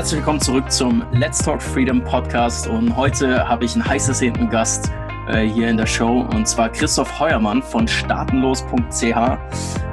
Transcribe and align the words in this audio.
Herzlich 0.00 0.20
willkommen 0.20 0.40
zurück 0.40 0.72
zum 0.72 1.04
Let's 1.12 1.44
Talk 1.44 1.60
Freedom 1.60 2.02
Podcast 2.02 2.66
und 2.66 2.96
heute 2.96 3.46
habe 3.46 3.66
ich 3.66 3.74
einen 3.74 3.84
heiß 3.84 4.08
ersehnten 4.08 4.48
Gast 4.48 4.90
äh, 5.28 5.46
hier 5.46 5.68
in 5.68 5.76
der 5.76 5.84
Show 5.84 6.26
und 6.32 6.48
zwar 6.48 6.70
Christoph 6.70 7.20
Heuermann 7.20 7.62
von 7.62 7.86
staatenlos.ch. 7.86 9.04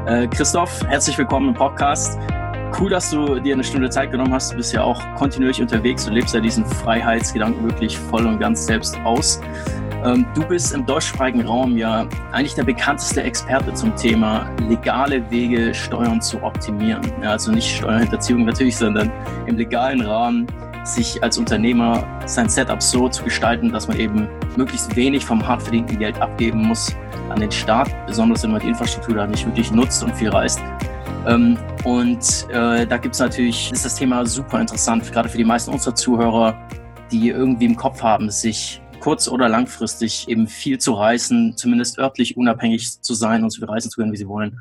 Äh, 0.06 0.28
Christoph, 0.30 0.82
herzlich 0.88 1.18
willkommen 1.18 1.50
im 1.50 1.54
Podcast. 1.54 2.18
Cool, 2.80 2.90
dass 2.90 3.10
du 3.10 3.38
dir 3.42 3.54
eine 3.54 3.66
Stunde 3.66 3.90
Zeit 3.90 4.12
genommen 4.12 4.34
hast. 4.34 4.54
Du 4.54 4.56
bist 4.56 4.72
ja 4.72 4.82
auch 4.82 5.04
kontinuierlich 5.16 5.62
unterwegs. 5.62 6.06
Du 6.06 6.14
lebst 6.14 6.34
ja 6.34 6.40
diesen 6.40 6.66
Freiheitsgedanken 6.66 7.66
wirklich 7.66 7.98
voll 7.98 8.26
und 8.26 8.40
ganz 8.40 8.66
selbst 8.66 8.98
aus. 9.04 9.42
Ähm, 10.04 10.26
du 10.36 10.46
bist 10.48 10.74
im 10.74 10.86
deutschsprachigen 10.86 11.42
Raum 11.42 11.78
ja 11.78 12.08
eigentlich 12.32 12.54
der 12.54 12.64
bekannteste 12.64 13.24
Experte 13.24 13.74
zum 13.74 13.96
Thema 13.96 14.50
legale 14.70 15.30
Wege, 15.32 15.74
Steuern 15.74 16.22
zu 16.22 16.42
optimieren. 16.44 17.02
Ja, 17.22 17.32
also 17.32 17.52
nicht 17.52 17.78
Steuerhinterziehung 17.78 18.46
natürlich, 18.46 18.78
sondern 18.78 19.12
im 19.48 19.58
legalen 19.58 20.02
Rahmen 20.02 20.48
sich 20.84 21.22
als 21.22 21.38
Unternehmer 21.38 22.04
sein 22.26 22.48
Setup 22.48 22.82
so 22.82 23.10
zu 23.10 23.24
gestalten, 23.24 23.72
dass 23.72 23.88
man 23.88 24.00
eben 24.00 24.28
möglichst 24.56 24.96
wenig 24.96 25.26
vom 25.26 25.46
hart 25.46 25.62
verdienten 25.62 26.00
Geld 26.00 26.20
abgeben 26.22 26.64
muss 26.64 26.96
an 27.30 27.40
den 27.40 27.52
Staat, 27.52 27.90
besonders 28.08 28.44
wenn 28.44 28.52
man 28.52 28.62
die 28.62 28.70
Infrastruktur 28.70 29.16
da 29.16 29.28
nicht 29.28 29.46
wirklich 29.46 29.72
nutzt 29.72 30.04
und 30.04 30.16
viel 30.16 30.30
reist. 30.30 30.62
Ähm, 31.28 31.58
und 31.84 32.48
äh, 32.52 32.86
da 32.86 32.98
gibt 32.98 33.16
es 33.16 33.20
natürlich, 33.20 33.72
ist 33.72 33.84
das 33.84 33.96
Thema 33.96 34.26
super 34.26 34.62
interessant, 34.62 35.12
gerade 35.12 35.28
für 35.28 35.38
die 35.38 35.44
meisten 35.44 35.72
unserer 35.72 35.96
Zuhörer, 35.96 36.56
die 37.12 37.30
irgendwie 37.30 37.66
im 37.66 37.76
Kopf 37.76 38.02
haben, 38.02 38.30
sich 38.30 38.82
kurz- 39.08 39.30
oder 39.30 39.48
langfristig 39.48 40.28
eben 40.28 40.48
viel 40.48 40.80
zu 40.80 40.92
reisen, 40.92 41.56
zumindest 41.56 41.98
örtlich 41.98 42.36
unabhängig 42.36 43.02
zu 43.02 43.14
sein 43.14 43.42
und 43.42 43.52
so 43.52 43.60
viel 43.60 43.70
reisen 43.70 43.90
zu 43.90 44.02
können, 44.02 44.12
wie 44.12 44.18
sie 44.18 44.28
wollen. 44.28 44.60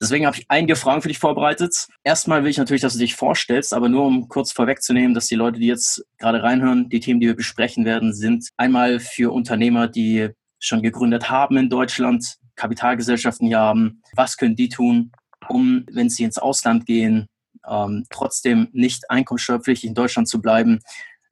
Deswegen 0.00 0.26
habe 0.26 0.36
ich 0.36 0.44
einige 0.48 0.76
Fragen 0.76 1.02
für 1.02 1.08
dich 1.08 1.18
vorbereitet. 1.18 1.88
Erstmal 2.04 2.44
will 2.44 2.50
ich 2.50 2.56
natürlich, 2.56 2.82
dass 2.82 2.92
du 2.92 3.00
dich 3.00 3.16
vorstellst, 3.16 3.74
aber 3.74 3.88
nur 3.88 4.04
um 4.04 4.28
kurz 4.28 4.52
vorwegzunehmen, 4.52 5.12
dass 5.12 5.26
die 5.26 5.34
Leute, 5.34 5.58
die 5.58 5.66
jetzt 5.66 6.04
gerade 6.18 6.40
reinhören, 6.40 6.88
die 6.88 7.00
Themen, 7.00 7.18
die 7.18 7.26
wir 7.26 7.34
besprechen 7.34 7.84
werden, 7.84 8.14
sind 8.14 8.48
einmal 8.56 9.00
für 9.00 9.32
Unternehmer, 9.32 9.88
die 9.88 10.28
schon 10.60 10.80
gegründet 10.80 11.28
haben 11.28 11.56
in 11.56 11.68
Deutschland, 11.68 12.36
Kapitalgesellschaften 12.54 13.48
hier 13.48 13.58
haben. 13.58 14.02
Was 14.14 14.36
können 14.36 14.54
die 14.54 14.68
tun, 14.68 15.10
um, 15.48 15.84
wenn 15.90 16.10
sie 16.10 16.22
ins 16.22 16.38
Ausland 16.38 16.86
gehen, 16.86 17.26
ähm, 17.68 18.06
trotzdem 18.08 18.68
nicht 18.70 19.10
einkommenssteuerpflichtig 19.10 19.88
in 19.88 19.94
Deutschland 19.96 20.28
zu 20.28 20.40
bleiben? 20.40 20.78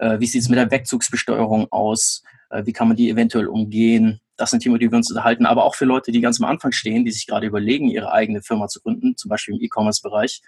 Äh, 0.02 0.18
wie 0.18 0.26
sieht 0.26 0.42
es 0.42 0.48
mit 0.48 0.58
der 0.58 0.72
Wegzugsbesteuerung 0.72 1.70
aus? 1.70 2.24
Äh, 2.52 2.66
wie 2.66 2.72
kann 2.72 2.88
man 2.88 2.96
die 2.96 3.10
eventuell 3.10 3.46
umgehen? 3.46 4.20
Das 4.36 4.50
sind 4.50 4.60
Themen, 4.60 4.78
die 4.78 4.90
wir 4.90 4.96
uns 4.96 5.10
unterhalten, 5.10 5.46
aber 5.46 5.64
auch 5.64 5.74
für 5.74 5.84
Leute, 5.84 6.12
die 6.12 6.20
ganz 6.20 6.40
am 6.40 6.48
Anfang 6.48 6.72
stehen, 6.72 7.04
die 7.04 7.10
sich 7.10 7.26
gerade 7.26 7.46
überlegen, 7.46 7.88
ihre 7.88 8.12
eigene 8.12 8.42
Firma 8.42 8.68
zu 8.68 8.80
gründen, 8.80 9.16
zum 9.16 9.28
Beispiel 9.28 9.54
im 9.54 9.60
E-Commerce-Bereich. 9.60 10.42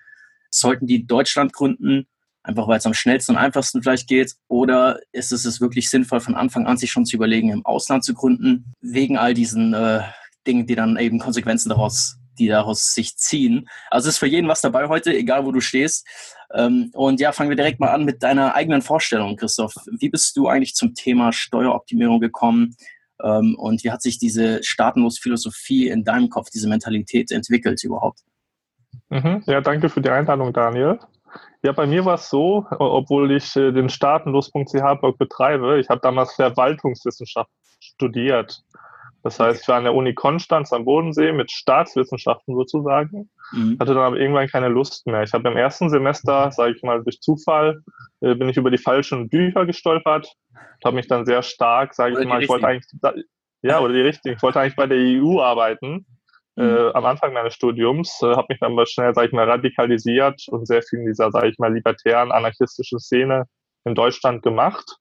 Sollten 0.50 0.86
die 0.86 1.06
Deutschland 1.06 1.52
gründen, 1.52 2.06
einfach 2.42 2.68
weil 2.68 2.78
es 2.78 2.86
am 2.86 2.94
schnellsten 2.94 3.32
und 3.32 3.38
einfachsten 3.38 3.82
vielleicht 3.82 4.08
geht? 4.08 4.34
Oder 4.48 5.00
ist 5.12 5.32
es 5.32 5.44
es 5.44 5.60
wirklich 5.60 5.90
sinnvoll, 5.90 6.20
von 6.20 6.34
Anfang 6.34 6.66
an 6.66 6.76
sich 6.76 6.90
schon 6.90 7.06
zu 7.06 7.16
überlegen, 7.16 7.50
im 7.50 7.66
Ausland 7.66 8.04
zu 8.04 8.14
gründen, 8.14 8.74
wegen 8.80 9.16
all 9.18 9.34
diesen 9.34 9.74
äh, 9.74 10.02
Dingen, 10.46 10.66
die 10.66 10.74
dann 10.74 10.96
eben 10.96 11.18
Konsequenzen 11.18 11.68
daraus 11.68 12.18
die 12.38 12.48
daraus 12.48 12.94
sich 12.94 13.16
ziehen. 13.16 13.68
Also 13.90 14.08
ist 14.08 14.18
für 14.18 14.26
jeden 14.26 14.48
was 14.48 14.60
dabei 14.60 14.88
heute, 14.88 15.14
egal 15.14 15.46
wo 15.46 15.52
du 15.52 15.60
stehst. 15.60 16.06
Ähm, 16.54 16.90
und 16.94 17.20
ja, 17.20 17.32
fangen 17.32 17.50
wir 17.50 17.56
direkt 17.56 17.80
mal 17.80 17.90
an 17.90 18.04
mit 18.04 18.22
deiner 18.22 18.54
eigenen 18.54 18.80
Vorstellung, 18.80 19.36
Christoph. 19.36 19.74
Wie 19.98 20.08
bist 20.08 20.36
du 20.36 20.48
eigentlich 20.48 20.74
zum 20.74 20.94
Thema 20.94 21.32
Steueroptimierung 21.32 22.20
gekommen? 22.20 22.76
Ähm, 23.22 23.56
und 23.58 23.82
wie 23.84 23.90
hat 23.90 24.02
sich 24.02 24.18
diese 24.18 24.62
staatenlos 24.62 25.18
Philosophie 25.18 25.88
in 25.88 26.04
deinem 26.04 26.28
Kopf, 26.30 26.50
diese 26.50 26.68
Mentalität 26.68 27.32
entwickelt 27.32 27.82
überhaupt? 27.82 28.20
Mhm. 29.10 29.42
Ja, 29.46 29.60
danke 29.60 29.88
für 29.88 30.00
die 30.00 30.10
Einladung, 30.10 30.52
Daniel. 30.52 30.98
Ja, 31.62 31.72
bei 31.72 31.86
mir 31.86 32.04
war 32.04 32.14
es 32.14 32.28
so, 32.28 32.66
obwohl 32.70 33.32
ich 33.32 33.56
äh, 33.56 33.72
den 33.72 33.88
staatenlos.ch-Blog 33.88 35.18
betreibe, 35.18 35.80
ich 35.80 35.88
habe 35.88 36.00
damals 36.00 36.34
Verwaltungswissenschaft 36.34 37.50
studiert. 37.80 38.62
Das 39.24 39.40
heißt, 39.40 39.62
ich 39.62 39.68
war 39.68 39.78
an 39.78 39.84
der 39.84 39.94
Uni 39.94 40.12
Konstanz 40.12 40.70
am 40.74 40.84
Bodensee 40.84 41.32
mit 41.32 41.50
Staatswissenschaften 41.50 42.54
sozusagen, 42.54 43.30
mhm. 43.52 43.78
hatte 43.80 43.94
dann 43.94 44.02
aber 44.02 44.18
irgendwann 44.18 44.48
keine 44.48 44.68
Lust 44.68 45.06
mehr. 45.06 45.22
Ich 45.22 45.32
habe 45.32 45.48
im 45.48 45.56
ersten 45.56 45.88
Semester, 45.88 46.52
sage 46.52 46.74
ich 46.76 46.82
mal, 46.82 47.02
durch 47.02 47.20
Zufall, 47.20 47.82
äh, 48.20 48.34
bin 48.34 48.50
ich 48.50 48.58
über 48.58 48.70
die 48.70 48.76
falschen 48.76 49.30
Bücher 49.30 49.64
gestolpert, 49.64 50.30
habe 50.84 50.96
mich 50.96 51.08
dann 51.08 51.24
sehr 51.24 51.42
stark, 51.42 51.94
sage 51.94 52.20
ich 52.20 52.28
mal, 52.28 52.42
ich 52.42 52.50
wollte 52.50 52.66
eigentlich, 52.66 53.24
ja, 53.62 53.80
oder 53.80 53.94
die 53.94 54.02
richtigen, 54.02 54.36
ich 54.36 54.42
wollte 54.42 54.60
eigentlich 54.60 54.76
bei 54.76 54.86
der 54.86 54.98
EU 54.98 55.40
arbeiten. 55.40 56.04
Äh, 56.58 56.62
mhm. 56.62 56.76
Äh, 56.76 56.90
am 56.92 57.06
Anfang 57.06 57.32
meines 57.32 57.54
Studiums, 57.54 58.20
äh, 58.22 58.26
habe 58.26 58.48
mich 58.50 58.58
dann 58.60 58.72
aber 58.72 58.84
schnell, 58.84 59.14
sage 59.14 59.28
ich 59.28 59.32
mal, 59.32 59.48
radikalisiert 59.48 60.42
und 60.48 60.66
sehr 60.66 60.82
viel 60.82 60.98
in 60.98 61.06
dieser, 61.06 61.30
sage 61.30 61.48
ich 61.48 61.58
mal, 61.58 61.72
libertären, 61.72 62.30
anarchistischen 62.30 62.98
Szene 62.98 63.46
in 63.86 63.94
Deutschland 63.94 64.42
gemacht 64.42 64.98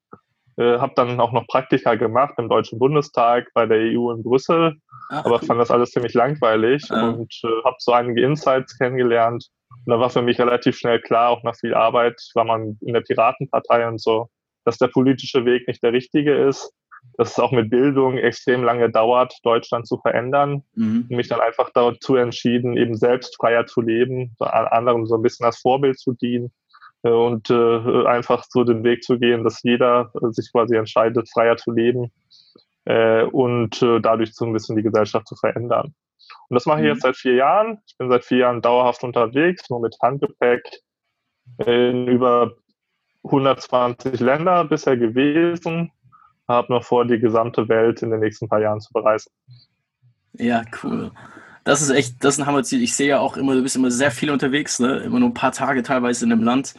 äh, 0.57 0.77
habe 0.77 0.93
dann 0.95 1.19
auch 1.19 1.31
noch 1.31 1.47
Praktika 1.47 1.95
gemacht 1.95 2.35
im 2.37 2.49
Deutschen 2.49 2.79
Bundestag, 2.79 3.47
bei 3.53 3.65
der 3.65 3.79
EU 3.79 4.11
in 4.11 4.23
Brüssel, 4.23 4.75
Ach, 5.09 5.25
aber 5.25 5.39
fand 5.39 5.59
das 5.59 5.71
alles 5.71 5.91
ziemlich 5.91 6.13
langweilig 6.13 6.83
ah. 6.91 7.09
und 7.09 7.33
äh, 7.43 7.63
habe 7.63 7.75
so 7.79 7.91
einige 7.91 8.21
Insights 8.21 8.77
kennengelernt. 8.77 9.47
Und 9.85 9.91
da 9.91 9.99
war 9.99 10.09
für 10.09 10.21
mich 10.21 10.39
relativ 10.39 10.77
schnell 10.77 11.01
klar, 11.01 11.29
auch 11.29 11.43
nach 11.43 11.55
viel 11.55 11.73
Arbeit, 11.73 12.21
war 12.35 12.45
man 12.45 12.77
in 12.81 12.93
der 12.93 13.01
Piratenpartei 13.01 13.87
und 13.87 13.99
so, 13.99 14.29
dass 14.65 14.77
der 14.77 14.87
politische 14.87 15.45
Weg 15.45 15.67
nicht 15.67 15.81
der 15.83 15.93
richtige 15.93 16.35
ist, 16.35 16.71
dass 17.17 17.31
es 17.31 17.39
auch 17.39 17.51
mit 17.51 17.69
Bildung 17.69 18.17
extrem 18.17 18.63
lange 18.63 18.89
dauert, 18.89 19.35
Deutschland 19.43 19.87
zu 19.87 19.97
verändern. 19.97 20.63
Mhm. 20.75 21.07
Und 21.09 21.17
mich 21.17 21.27
dann 21.27 21.41
einfach 21.41 21.69
dazu 21.73 22.15
entschieden, 22.15 22.77
eben 22.77 22.95
selbst 22.95 23.35
freier 23.37 23.65
zu 23.65 23.81
leben, 23.81 24.35
anderen 24.39 25.05
so 25.05 25.15
ein 25.15 25.21
bisschen 25.21 25.45
als 25.45 25.59
Vorbild 25.59 25.99
zu 25.99 26.13
dienen 26.13 26.51
und 27.09 27.49
äh, 27.49 28.05
einfach 28.07 28.45
so 28.49 28.63
den 28.63 28.83
Weg 28.83 29.03
zu 29.03 29.19
gehen, 29.19 29.43
dass 29.43 29.61
jeder 29.63 30.11
äh, 30.15 30.31
sich 30.31 30.51
quasi 30.51 30.75
entscheidet, 30.75 31.29
freier 31.29 31.57
zu 31.57 31.71
leben 31.71 32.11
äh, 32.85 33.23
und 33.23 33.81
äh, 33.81 33.99
dadurch 33.99 34.33
so 34.33 34.45
ein 34.45 34.53
bisschen 34.53 34.75
die 34.75 34.83
Gesellschaft 34.83 35.27
zu 35.27 35.35
verändern. 35.35 35.93
Und 36.49 36.55
das 36.55 36.65
mache 36.65 36.79
ich 36.79 36.85
mhm. 36.85 36.91
jetzt 36.91 37.01
seit 37.01 37.17
vier 37.17 37.35
Jahren. 37.35 37.79
Ich 37.87 37.97
bin 37.97 38.09
seit 38.09 38.23
vier 38.23 38.39
Jahren 38.39 38.61
dauerhaft 38.61 39.03
unterwegs, 39.03 39.69
nur 39.69 39.81
mit 39.81 39.97
Handgepäck 40.01 40.63
in 41.65 42.07
über 42.07 42.53
120 43.23 44.19
Länder 44.19 44.65
bisher 44.65 44.97
gewesen. 44.97 45.91
Habe 46.47 46.73
noch 46.73 46.83
vor, 46.83 47.05
die 47.05 47.19
gesamte 47.19 47.67
Welt 47.69 48.01
in 48.01 48.11
den 48.11 48.19
nächsten 48.19 48.47
paar 48.47 48.59
Jahren 48.59 48.81
zu 48.81 48.91
bereisen. 48.93 49.31
Ja, 50.33 50.63
cool. 50.83 51.11
Das 51.63 51.81
ist 51.81 51.89
echt, 51.89 52.23
das 52.23 52.35
ist 52.35 52.41
ein 52.41 52.45
Hammerziel. 52.45 52.81
Ich 52.81 52.95
sehe 52.95 53.07
ja 53.07 53.19
auch 53.19 53.37
immer, 53.37 53.55
du 53.55 53.63
bist 53.63 53.75
immer 53.75 53.91
sehr 53.91 54.11
viel 54.11 54.31
unterwegs, 54.31 54.79
ne? 54.79 54.97
immer 54.97 55.19
nur 55.19 55.29
ein 55.29 55.33
paar 55.33 55.53
Tage 55.53 55.83
teilweise 55.83 56.25
in 56.25 56.31
einem 56.31 56.43
Land. 56.43 56.73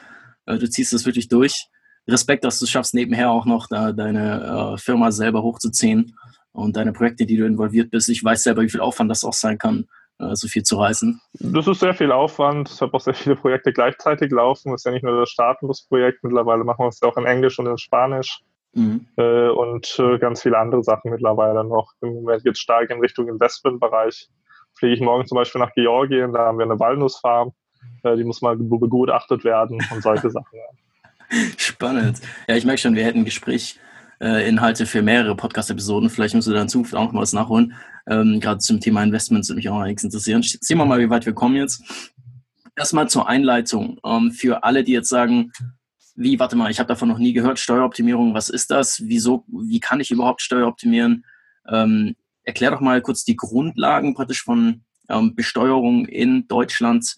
Äh, 0.47 0.59
du 0.59 0.69
ziehst 0.69 0.93
das 0.93 1.06
wirklich 1.06 1.28
durch. 1.28 1.69
Respekt, 2.06 2.44
dass 2.44 2.59
du 2.59 2.66
es 2.66 2.71
schaffst, 2.71 2.94
nebenher 2.94 3.31
auch 3.31 3.47
noch 3.47 3.66
da 3.69 3.93
deine 3.93 4.75
äh, 4.75 4.78
Firma 4.78 5.10
selber 5.10 5.43
hochzuziehen 5.43 6.16
und 6.53 6.77
deine 6.77 6.93
Projekte, 6.93 7.27
die 7.27 7.37
du 7.37 7.47
involviert 7.47 7.91
bist. 7.91 8.09
Ich 8.09 8.22
weiß 8.22 8.43
selber, 8.43 8.62
wie 8.62 8.69
viel 8.69 8.81
Aufwand 8.81 9.10
das 9.10 9.25
auch 9.25 9.33
sein 9.33 9.59
kann, 9.59 9.87
äh, 10.19 10.34
so 10.34 10.47
viel 10.47 10.62
zu 10.62 10.78
reisen. 10.78 11.21
Das 11.33 11.66
ist 11.66 11.81
sehr 11.81 11.94
viel 11.94 12.12
Aufwand. 12.12 12.71
Ich 12.71 12.81
habe 12.81 12.93
auch 12.94 13.00
sehr 13.00 13.15
viele 13.15 13.37
Projekte 13.37 13.72
gleichzeitig 13.72 14.31
laufen. 14.31 14.71
Das 14.71 14.83
ist 14.83 14.84
ja 14.84 14.93
nicht 14.93 15.03
nur 15.03 15.19
das 15.19 15.31
Staatenlos-Projekt. 15.31 16.22
Mittlerweile 16.22 16.65
machen 16.65 16.84
wir 16.84 16.88
es 16.88 17.00
ja 17.00 17.09
auch 17.09 17.16
in 17.16 17.25
Englisch 17.25 17.59
und 17.59 17.66
in 17.66 17.78
Spanisch. 17.78 18.41
Mhm. 18.75 19.06
Äh, 19.16 19.49
und 19.49 19.99
äh, 19.99 20.19
ganz 20.19 20.43
viele 20.43 20.59
andere 20.59 20.83
Sachen 20.83 21.10
mittlerweile 21.10 21.65
noch. 21.65 21.93
Im 22.03 22.15
Moment 22.15 22.44
geht 22.44 22.54
es 22.54 22.59
stark 22.59 22.91
in 22.91 23.00
Richtung 23.00 23.28
Investmentbereich. 23.28 24.28
Fliege 24.77 24.94
ich 24.94 25.00
morgen 25.00 25.27
zum 25.27 25.37
Beispiel 25.37 25.60
nach 25.60 25.72
Georgien, 25.75 26.33
da 26.33 26.41
haben 26.47 26.59
wir 26.59 26.65
eine 26.65 26.81
Walnussfarm 26.81 27.53
die 28.05 28.25
muss 28.25 28.43
mal 28.43 28.56
begutachtet 28.56 29.45
werden 29.45 29.78
und 29.91 30.03
solche 30.03 30.31
Sachen. 30.31 30.59
Spannend. 31.56 32.21
Ja, 32.49 32.56
ich 32.56 32.65
merke 32.65 32.81
schon, 32.81 32.95
wir 32.95 33.05
hätten 33.05 33.21
ein 33.21 33.25
Gespräch. 33.25 33.78
Äh, 34.21 34.87
für 34.87 35.03
mehrere 35.03 35.34
Podcast-Episoden. 35.34 36.09
Vielleicht 36.09 36.34
müssen 36.34 36.50
wir 36.50 36.56
da 36.56 36.62
in 36.62 36.69
Zukunft 36.69 36.95
auch 36.95 37.12
noch 37.12 37.21
was 37.21 37.33
nachholen. 37.33 37.75
Ähm, 38.06 38.41
Gerade 38.41 38.59
zum 38.59 38.81
Thema 38.81 39.03
Investments 39.03 39.49
würde 39.49 39.56
mich 39.56 39.69
auch 39.69 39.83
nichts 39.84 40.05
interessieren. 40.05 40.43
Sehen 40.43 40.78
wir 40.78 40.84
mal, 40.84 41.00
wie 41.00 41.11
weit 41.11 41.27
wir 41.27 41.33
kommen 41.33 41.56
jetzt. 41.56 41.83
Erstmal 42.77 43.09
zur 43.09 43.28
Einleitung. 43.28 43.99
Ähm, 44.05 44.31
für 44.31 44.65
alle, 44.65 44.84
die 44.84 44.93
jetzt 44.93 45.09
sagen, 45.09 45.53
wie, 46.15 46.39
warte 46.39 46.57
mal, 46.57 46.71
ich 46.71 46.78
habe 46.78 46.89
davon 46.89 47.09
noch 47.09 47.19
nie 47.19 47.33
gehört, 47.33 47.59
Steueroptimierung, 47.59 48.34
was 48.34 48.48
ist 48.48 48.71
das? 48.71 49.03
Wieso, 49.04 49.45
wie 49.48 49.81
kann 49.81 50.01
ich 50.01 50.10
überhaupt 50.10 50.42
Steueroptimieren? 50.42 51.25
Ähm, 51.69 52.15
erklär 52.45 52.71
doch 52.71 52.81
mal 52.81 53.03
kurz 53.03 53.25
die 53.25 53.36
Grundlagen 53.36 54.15
praktisch 54.15 54.42
von 54.42 54.84
ähm, 55.09 55.34
Besteuerung 55.34 56.07
in 56.07 56.47
Deutschland 56.47 57.16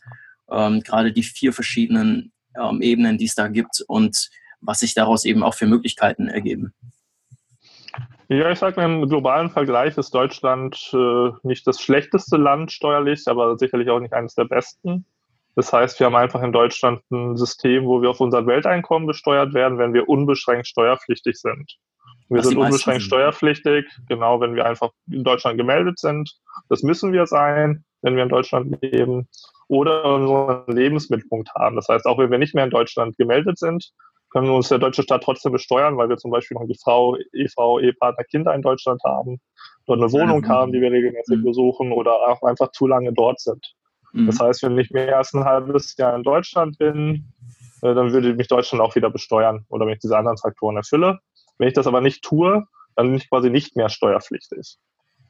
ähm, 0.51 0.81
gerade 0.81 1.13
die 1.13 1.23
vier 1.23 1.53
verschiedenen 1.53 2.33
ähm, 2.61 2.83
Ebenen, 2.83 3.19
die 3.19 3.27
es 3.27 3.35
da 3.35 3.49
gibt 3.49 3.85
und 3.87 4.31
was 4.61 4.81
sich 4.81 4.95
daraus 4.95 5.25
eben 5.25 5.43
auch 5.43 5.55
für 5.55 5.67
Möglichkeiten 5.67 6.29
ergeben. 6.29 6.75
Ja, 8.29 8.51
ich 8.51 8.59
sage, 8.59 8.83
im 8.83 9.09
globalen 9.09 9.51
Vergleich 9.51 9.97
ist 9.97 10.13
Deutschland 10.13 10.91
äh, 10.93 11.31
nicht 11.45 11.67
das 11.67 11.81
schlechteste 11.81 12.37
Land 12.37 12.73
steuerlich, 12.73 13.23
aber 13.27 13.57
sicherlich 13.57 13.89
auch 13.89 14.01
nicht 14.01 14.15
eines 14.15 14.35
der 14.35 14.45
besten. 14.45 15.07
Das 15.55 15.73
heißt, 15.73 15.99
wir 16.01 16.07
haben 16.07 16.17
einfach 16.17 16.43
in 16.43 16.53
Deutschland 16.53 17.01
ein 17.11 17.37
System, 17.37 17.87
wo 17.87 18.03
wir 18.03 18.11
auf 18.11 18.21
unser 18.21 18.47
Welteinkommen 18.47 19.07
besteuert 19.07 19.55
werden, 19.55 19.79
wenn 19.79 19.95
wir 19.95 20.09
unbeschränkt 20.09 20.67
steuerpflichtig 20.67 21.37
sind. 21.37 21.79
Wir 22.29 22.43
sind 22.43 22.59
unbeschränkt 22.59 23.03
steuerpflichtig, 23.03 23.87
genau, 24.09 24.41
wenn 24.41 24.57
wir 24.57 24.67
einfach 24.67 24.91
in 25.09 25.23
Deutschland 25.23 25.57
gemeldet 25.57 25.99
sind. 25.99 26.37
Das 26.69 26.83
müssen 26.83 27.13
wir 27.13 27.27
sein, 27.27 27.85
wenn 28.03 28.17
wir 28.17 28.25
in 28.25 28.29
Deutschland 28.29 28.77
leben. 28.83 29.29
Oder 29.69 30.05
unseren 30.05 30.75
Lebensmittelpunkt 30.75 31.51
haben. 31.55 31.77
Das 31.77 31.89
heißt, 31.89 32.07
auch 32.07 32.19
wenn 32.19 32.31
wir 32.31 32.39
nicht 32.39 32.55
mehr 32.55 32.65
in 32.65 32.71
Deutschland 32.71 33.17
gemeldet 33.17 33.59
sind, 33.59 33.91
können 34.31 34.49
wir 34.49 34.55
uns 34.55 34.69
der 34.69 34.79
deutsche 34.79 35.03
Staat 35.03 35.23
trotzdem 35.23 35.53
besteuern, 35.53 35.97
weil 35.97 36.09
wir 36.09 36.17
zum 36.17 36.31
Beispiel 36.31 36.57
noch 36.57 36.67
die 36.67 36.79
Frau, 36.83 37.17
Ehefrau, 37.33 37.79
Ehepartner, 37.81 38.25
Kinder 38.25 38.55
in 38.55 38.63
Deutschland 38.63 39.03
haben, 39.05 39.41
dort 39.87 40.01
eine 40.01 40.13
Wohnung 40.13 40.41
mhm. 40.41 40.49
haben, 40.49 40.73
die 40.73 40.81
wir 40.81 40.91
regelmäßig 40.91 41.39
mhm. 41.39 41.45
besuchen 41.45 41.93
oder 41.93 42.13
auch 42.13 42.43
einfach 42.43 42.71
zu 42.73 42.87
lange 42.87 43.13
dort 43.13 43.41
sind. 43.41 43.65
Mhm. 44.13 44.27
Das 44.27 44.41
heißt, 44.41 44.63
wenn 44.63 44.79
ich 44.79 44.91
mehr 44.91 45.17
als 45.17 45.33
ein 45.33 45.45
halbes 45.45 45.97
Jahr 45.97 46.15
in 46.15 46.23
Deutschland 46.23 46.79
bin, 46.79 47.33
äh, 47.83 47.95
dann 47.95 48.13
würde 48.13 48.35
mich 48.35 48.49
Deutschland 48.49 48.83
auch 48.83 48.95
wieder 48.95 49.11
besteuern 49.11 49.65
oder 49.69 49.87
wenn 49.87 49.95
ich 49.95 50.01
diese 50.01 50.17
anderen 50.17 50.39
Faktoren 50.39 50.77
erfülle. 50.77 51.19
Wenn 51.59 51.69
ich 51.69 51.75
das 51.75 51.87
aber 51.87 52.01
nicht 52.01 52.23
tue, 52.23 52.65
dann 52.97 53.07
bin 53.07 53.17
ich 53.17 53.29
quasi 53.29 53.51
nicht 53.51 53.77
mehr 53.77 53.89
steuerpflichtig. 53.89 54.77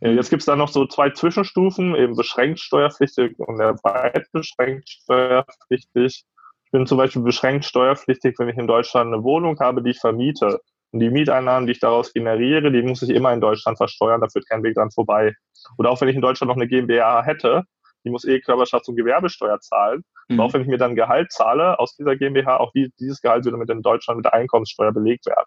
Jetzt 0.01 0.31
gibt 0.31 0.43
es 0.43 0.47
da 0.47 0.57
noch 0.57 0.69
so 0.69 0.87
zwei 0.87 1.11
Zwischenstufen, 1.11 1.95
eben 1.95 2.17
beschränkt 2.17 2.61
steuerpflichtig 2.61 3.39
und 3.39 3.59
weit 3.59 4.27
beschränkt 4.33 4.89
steuerpflichtig. 4.89 6.25
Ich 6.65 6.71
bin 6.71 6.87
zum 6.87 6.99
Beispiel 6.99 7.23
beschränkt 7.23 7.65
steuerpflichtig, 7.65 8.35
wenn 8.39 8.49
ich 8.49 8.59
in 8.59 8.67
Deutschland 8.67 9.13
eine 9.13 9.23
Wohnung 9.23 9.59
habe, 9.61 9.83
die 9.83 9.91
ich 9.91 10.01
vermiete. 10.01 10.61
Und 10.93 11.01
die 11.01 11.11
Mieteinnahmen, 11.11 11.67
die 11.67 11.73
ich 11.73 11.81
daraus 11.81 12.13
generiere, 12.13 12.71
die 12.71 12.83
muss 12.83 13.03
ich 13.03 13.11
immer 13.11 13.33
in 13.33 13.41
Deutschland 13.41 13.79
versteuern, 13.79 14.21
da 14.21 14.29
führt 14.29 14.49
kein 14.49 14.63
Weg 14.63 14.75
dran 14.75 14.91
vorbei. 14.91 15.35
Oder 15.79 15.91
auch 15.91 16.01
wenn 16.01 16.09
ich 16.09 16.17
in 16.17 16.23
Deutschland 16.23 16.49
noch 16.49 16.57
eine 16.57 16.69
GmbH 16.69 17.25
hätte, 17.25 17.65
die 18.05 18.11
muss 18.11 18.25
eh 18.25 18.37
Körperschafts- 18.37 18.89
und 18.89 18.97
Gewerbesteuer 18.97 19.59
zahlen. 19.61 20.03
Mhm. 20.29 20.41
auch 20.41 20.53
wenn 20.53 20.63
ich 20.63 20.67
mir 20.67 20.79
dann 20.79 20.97
Gehalt 20.97 21.31
zahle 21.31 21.79
aus 21.79 21.95
dieser 21.95 22.17
GmbH, 22.17 22.57
auch 22.57 22.73
die, 22.73 22.91
dieses 22.99 23.21
Gehalt 23.21 23.45
würde 23.45 23.59
mit 23.59 23.71
in 23.71 23.83
Deutschland 23.83 24.19
mit 24.19 24.25
der 24.25 24.35
Einkommenssteuer 24.35 24.93
belegt 24.93 25.27
werden. 25.27 25.47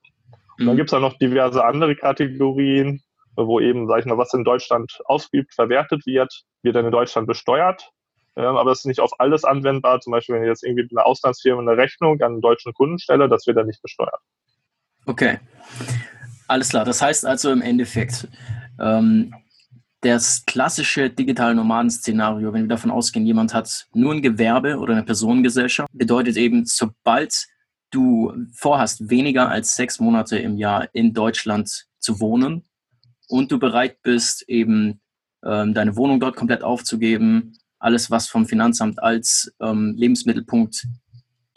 Und 0.57 0.65
dann 0.65 0.75
mhm. 0.75 0.77
gibt 0.77 0.89
es 0.89 0.93
auch 0.93 1.01
noch 1.01 1.17
diverse 1.17 1.63
andere 1.63 1.95
Kategorien, 1.95 3.01
wo 3.47 3.59
eben, 3.59 3.87
sag 3.87 3.99
ich 3.99 4.05
mal, 4.05 4.17
was 4.17 4.33
in 4.33 4.43
Deutschland 4.43 4.99
ausgeübt, 5.05 5.53
verwertet 5.53 6.05
wird, 6.05 6.43
wird 6.63 6.75
dann 6.75 6.85
in 6.85 6.91
Deutschland 6.91 7.27
besteuert. 7.27 7.91
Ähm, 8.35 8.55
aber 8.55 8.71
es 8.71 8.79
ist 8.79 8.85
nicht 8.85 8.99
auf 8.99 9.19
alles 9.19 9.43
anwendbar. 9.43 9.99
Zum 9.99 10.11
Beispiel, 10.11 10.35
wenn 10.35 10.43
ich 10.43 10.47
jetzt 10.47 10.63
irgendwie 10.63 10.87
eine 10.91 11.05
Auslandsfirma 11.05 11.61
eine 11.61 11.77
Rechnung 11.77 12.21
an 12.21 12.33
einen 12.33 12.41
deutschen 12.41 12.73
Kunden 12.73 12.99
stelle, 12.99 13.27
das 13.27 13.45
wird 13.47 13.57
dann 13.57 13.67
nicht 13.67 13.81
besteuert. 13.81 14.21
Okay. 15.05 15.39
Alles 16.47 16.69
klar. 16.69 16.85
Das 16.85 17.01
heißt 17.01 17.25
also 17.25 17.51
im 17.51 17.61
Endeffekt, 17.61 18.27
ähm, 18.79 19.33
das 20.01 20.45
klassische 20.45 21.09
digitale 21.09 21.55
Nomaden-Szenario, 21.55 22.53
wenn 22.53 22.63
wir 22.63 22.69
davon 22.69 22.91
ausgehen, 22.91 23.25
jemand 23.25 23.53
hat 23.53 23.87
nur 23.93 24.13
ein 24.13 24.21
Gewerbe 24.21 24.77
oder 24.77 24.93
eine 24.93 25.03
Personengesellschaft, 25.03 25.89
bedeutet 25.93 26.37
eben, 26.37 26.65
sobald 26.65 27.47
du 27.91 28.33
vorhast, 28.53 29.09
weniger 29.09 29.49
als 29.49 29.75
sechs 29.75 29.99
Monate 29.99 30.37
im 30.37 30.57
Jahr 30.57 30.87
in 30.93 31.13
Deutschland 31.13 31.87
zu 31.99 32.19
wohnen 32.21 32.68
und 33.29 33.51
du 33.51 33.59
bereit 33.59 34.01
bist, 34.01 34.43
eben 34.49 34.99
ähm, 35.45 35.73
deine 35.73 35.95
Wohnung 35.95 36.19
dort 36.19 36.35
komplett 36.35 36.63
aufzugeben, 36.63 37.57
alles, 37.77 38.11
was 38.11 38.27
vom 38.27 38.45
Finanzamt 38.45 39.01
als 39.01 39.53
ähm, 39.61 39.95
Lebensmittelpunkt 39.95 40.85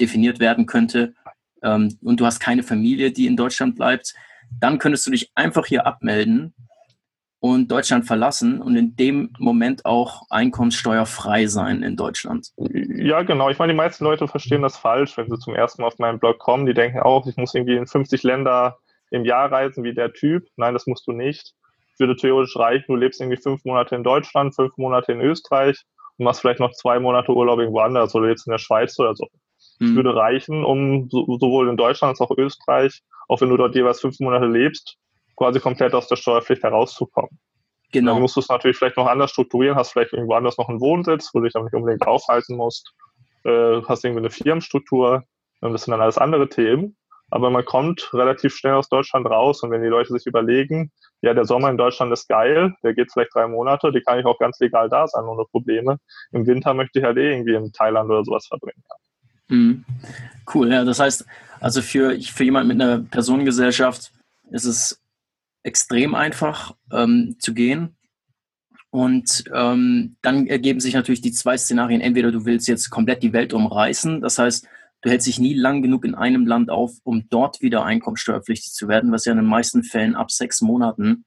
definiert 0.01 0.39
werden 0.39 0.67
könnte, 0.67 1.15
ähm, 1.63 1.97
und 2.03 2.21
du 2.21 2.27
hast 2.27 2.41
keine 2.41 2.63
Familie, 2.63 3.13
die 3.13 3.27
in 3.27 3.37
Deutschland 3.37 3.77
bleibt, 3.77 4.15
dann 4.61 4.79
könntest 4.79 5.07
du 5.07 5.11
dich 5.11 5.31
einfach 5.35 5.67
hier 5.67 5.87
abmelden 5.87 6.55
und 7.41 7.71
Deutschland 7.71 8.07
verlassen 8.07 8.61
und 8.61 8.77
in 8.77 8.95
dem 8.97 9.33
Moment 9.39 9.85
auch 9.85 10.23
einkommenssteuerfrei 10.31 11.47
sein 11.47 11.83
in 11.83 11.97
Deutschland. 11.97 12.51
Ja, 12.57 13.23
genau. 13.23 13.49
Ich 13.51 13.59
meine, 13.59 13.73
die 13.73 13.77
meisten 13.77 14.05
Leute 14.05 14.29
verstehen 14.29 14.63
das 14.63 14.77
falsch, 14.77 15.17
wenn 15.17 15.31
sie 15.31 15.39
zum 15.39 15.55
ersten 15.55 15.83
Mal 15.83 15.89
auf 15.89 15.99
meinen 15.99 16.21
Blog 16.21 16.39
kommen. 16.39 16.67
Die 16.67 16.75
denken 16.75 17.01
auch, 17.01 17.27
ich 17.27 17.37
muss 17.37 17.55
irgendwie 17.55 17.77
in 17.77 17.87
50 17.87 18.23
Länder 18.23 18.79
im 19.11 19.25
Jahr 19.25 19.51
reisen 19.51 19.83
wie 19.85 19.95
der 19.95 20.13
Typ. 20.13 20.47
Nein, 20.57 20.75
das 20.75 20.87
musst 20.87 21.07
du 21.07 21.13
nicht. 21.13 21.55
Es 22.03 22.09
würde 22.09 22.17
theoretisch 22.17 22.57
reichen, 22.57 22.87
du 22.89 22.97
lebst 22.97 23.21
irgendwie 23.21 23.41
fünf 23.41 23.65
Monate 23.65 23.95
in 23.95 24.03
Deutschland, 24.03 24.57
fünf 24.57 24.77
Monate 24.77 25.13
in 25.13 25.21
Österreich 25.21 25.81
und 26.19 26.25
machst 26.25 26.41
vielleicht 26.41 26.59
noch 26.59 26.73
zwei 26.73 26.99
Monate 26.99 27.33
Urlaub 27.33 27.61
irgendwo 27.61 27.79
anders 27.79 28.13
oder 28.17 28.29
jetzt 28.29 28.45
in 28.47 28.51
der 28.51 28.59
Schweiz 28.59 28.99
oder 28.99 29.15
so. 29.15 29.29
Das 29.79 29.91
mhm. 29.91 29.95
würde 29.95 30.17
reichen, 30.17 30.65
um 30.65 31.09
sowohl 31.11 31.69
in 31.69 31.77
Deutschland 31.77 32.11
als 32.11 32.21
auch 32.21 32.37
Österreich, 32.37 33.03
auch 33.29 33.41
wenn 33.41 33.51
du 33.51 33.57
dort 33.57 33.77
jeweils 33.77 34.01
fünf 34.01 34.19
Monate 34.19 34.47
lebst, 34.47 34.97
quasi 35.37 35.61
komplett 35.61 35.95
aus 35.95 36.09
der 36.09 36.17
Steuerpflicht 36.17 36.65
herauszukommen. 36.65 37.39
Genau. 37.93 38.15
Dann 38.15 38.23
musst 38.23 38.35
du 38.35 38.41
es 38.41 38.49
natürlich 38.49 38.79
vielleicht 38.79 38.97
noch 38.97 39.07
anders 39.07 39.31
strukturieren, 39.31 39.77
hast 39.77 39.93
vielleicht 39.93 40.13
irgendwo 40.13 40.35
anders 40.35 40.59
noch 40.59 40.69
einen 40.69 40.81
Wohnsitz, 40.81 41.31
wo 41.33 41.39
du 41.39 41.45
dich 41.45 41.53
dann 41.53 41.65
nicht 41.65 41.75
unbedingt 41.75 42.05
aufhalten 42.05 42.57
musst, 42.57 42.93
äh, 43.45 43.81
hast 43.83 44.05
irgendwie 44.05 44.23
eine 44.23 44.31
Firmenstruktur, 44.31 45.23
das 45.61 45.85
sind 45.85 45.93
dann 45.93 46.01
alles 46.01 46.19
andere 46.19 46.49
Themen. 46.49 46.97
Aber 47.33 47.49
man 47.49 47.65
kommt 47.65 48.13
relativ 48.13 48.55
schnell 48.55 48.75
aus 48.75 48.91
Deutschland 48.91 49.25
raus 49.25 49.63
und 49.63 49.71
wenn 49.71 49.81
die 49.81 49.89
Leute 49.89 50.13
sich 50.13 50.27
überlegen, 50.27 50.93
ja, 51.23 51.33
der 51.33 51.47
Sommer 51.47 51.71
in 51.71 51.79
Deutschland 51.79 52.13
ist 52.13 52.29
geil, 52.29 52.75
der 52.83 52.93
geht 52.93 53.11
vielleicht 53.11 53.35
drei 53.35 53.47
Monate, 53.47 53.91
die 53.91 54.03
kann 54.03 54.19
ich 54.19 54.27
auch 54.27 54.39
ganz 54.39 54.61
legal 54.61 54.91
da 54.91 55.09
sein 55.09 55.25
ohne 55.25 55.47
Probleme. 55.47 55.97
Im 56.33 56.47
Winter 56.47 56.75
möchte 56.75 56.99
ich 56.99 57.07
halt 57.07 57.17
eh 57.17 57.33
irgendwie 57.33 57.55
in 57.55 57.73
Thailand 57.73 58.11
oder 58.11 58.23
sowas 58.23 58.47
verbringen. 58.47 58.85
Mhm. 59.49 59.85
Cool, 60.53 60.71
ja, 60.71 60.85
das 60.85 61.01
heißt, 61.01 61.25
also 61.59 61.81
für, 61.81 62.21
für 62.21 62.45
jemanden 62.45 62.69
mit 62.69 62.83
einer 62.83 62.99
Personengesellschaft 62.99 64.13
ist 64.51 64.67
es 64.67 65.01
extrem 65.63 66.15
einfach 66.15 66.75
ähm, 66.93 67.37
zu 67.39 67.55
gehen. 67.55 67.97
Und 68.91 69.45
ähm, 69.55 70.17
dann 70.21 70.49
ergeben 70.49 70.81
sich 70.81 70.93
natürlich 70.93 71.23
die 71.23 71.33
zwei 71.33 71.57
Szenarien. 71.57 72.03
Entweder 72.03 72.31
du 72.31 72.45
willst 72.45 72.69
jetzt 72.69 72.91
komplett 72.91 73.23
die 73.23 73.33
Welt 73.33 73.55
umreißen, 73.55 74.21
das 74.21 74.39
heißt, 74.39 74.69
du 75.03 75.11
hältst 75.11 75.27
dich 75.27 75.39
nie 75.39 75.55
lang 75.55 75.83
genug 75.83 76.05
in 76.05 76.15
einem 76.15 76.47
Land 76.47 76.71
auf, 76.71 76.93
um 77.05 77.29
dort 77.29 77.61
wieder 77.61 77.85
einkommensteuerpflichtig 77.85 78.73
zu 78.73 78.89
werden, 78.89 79.13
was 79.13 79.25
ja 79.25 79.33
in 79.33 79.39
den 79.39 79.47
meisten 79.47 79.83
Fällen 79.83 80.15
ab 80.15 80.31
sechs 80.31 80.63
Monaten 80.63 81.25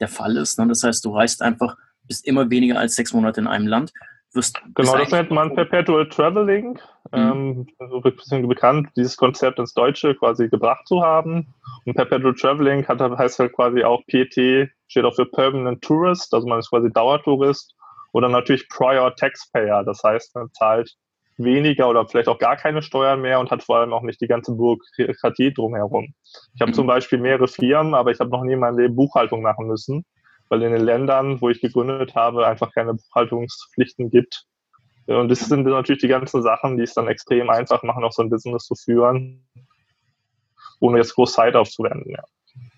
der 0.00 0.08
Fall 0.08 0.36
ist. 0.36 0.58
Ne? 0.58 0.66
Das 0.68 0.82
heißt, 0.82 1.04
du 1.04 1.14
reist 1.14 1.42
einfach, 1.42 1.76
bist 2.04 2.26
immer 2.26 2.50
weniger 2.50 2.78
als 2.78 2.94
sechs 2.94 3.12
Monate 3.12 3.40
in 3.40 3.46
einem 3.46 3.66
Land. 3.66 3.92
Wirst, 4.32 4.60
genau, 4.74 4.98
das 4.98 5.10
nennt 5.10 5.30
man 5.30 5.54
Perpetual 5.54 6.08
Traveling. 6.08 6.78
Mhm. 7.12 7.18
Ähm, 7.18 7.66
so 7.88 8.02
ein 8.02 8.16
bisschen 8.16 8.46
bekannt, 8.46 8.90
dieses 8.96 9.16
Konzept 9.16 9.58
ins 9.58 9.72
Deutsche 9.72 10.14
quasi 10.14 10.48
gebracht 10.48 10.86
zu 10.86 11.02
haben. 11.02 11.54
Und 11.84 11.94
Perpetual 11.94 12.34
Traveling 12.34 12.86
hat, 12.86 13.00
heißt 13.00 13.38
halt 13.38 13.52
quasi 13.54 13.82
auch 13.82 14.02
PT, 14.06 14.70
steht 14.88 15.04
auch 15.04 15.14
für 15.14 15.26
Permanent 15.26 15.82
Tourist, 15.82 16.34
also 16.34 16.46
man 16.46 16.58
ist 16.58 16.70
quasi 16.70 16.92
Dauertourist. 16.92 17.74
Oder 18.12 18.28
natürlich 18.28 18.68
Prior 18.68 19.14
Taxpayer, 19.14 19.84
das 19.84 20.02
heißt, 20.02 20.34
man 20.34 20.50
zahlt 20.52 20.96
weniger 21.38 21.88
oder 21.88 22.06
vielleicht 22.06 22.28
auch 22.28 22.38
gar 22.38 22.56
keine 22.56 22.82
Steuern 22.82 23.20
mehr 23.20 23.40
und 23.40 23.50
hat 23.50 23.62
vor 23.62 23.78
allem 23.78 23.92
auch 23.92 24.02
nicht 24.02 24.20
die 24.20 24.26
ganze 24.26 24.52
Bürokratie 24.52 25.52
drumherum. 25.52 26.14
Ich 26.54 26.60
habe 26.60 26.70
mhm. 26.70 26.74
zum 26.74 26.86
Beispiel 26.86 27.18
mehrere 27.18 27.48
Firmen, 27.48 27.94
aber 27.94 28.10
ich 28.10 28.20
habe 28.20 28.30
noch 28.30 28.42
nie 28.42 28.54
in 28.54 28.60
meinem 28.60 28.78
Leben 28.78 28.96
Buchhaltung 28.96 29.42
machen 29.42 29.66
müssen, 29.66 30.04
weil 30.48 30.62
in 30.62 30.72
den 30.72 30.84
Ländern, 30.84 31.40
wo 31.40 31.50
ich 31.50 31.60
gegründet 31.60 32.14
habe, 32.14 32.46
einfach 32.46 32.72
keine 32.72 32.94
Buchhaltungspflichten 32.94 34.10
gibt. 34.10 34.44
Und 35.06 35.28
das 35.28 35.40
sind 35.40 35.64
natürlich 35.64 36.00
die 36.00 36.08
ganzen 36.08 36.42
Sachen, 36.42 36.76
die 36.76 36.82
es 36.82 36.94
dann 36.94 37.06
extrem 37.06 37.48
einfach 37.48 37.82
machen, 37.82 38.02
auch 38.02 38.12
so 38.12 38.22
ein 38.22 38.30
Business 38.30 38.64
zu 38.64 38.74
führen, 38.74 39.46
ohne 40.80 40.98
jetzt 40.98 41.14
groß 41.14 41.34
Zeit 41.34 41.54
aufzuwenden. 41.54 42.10
Ja. 42.10 42.22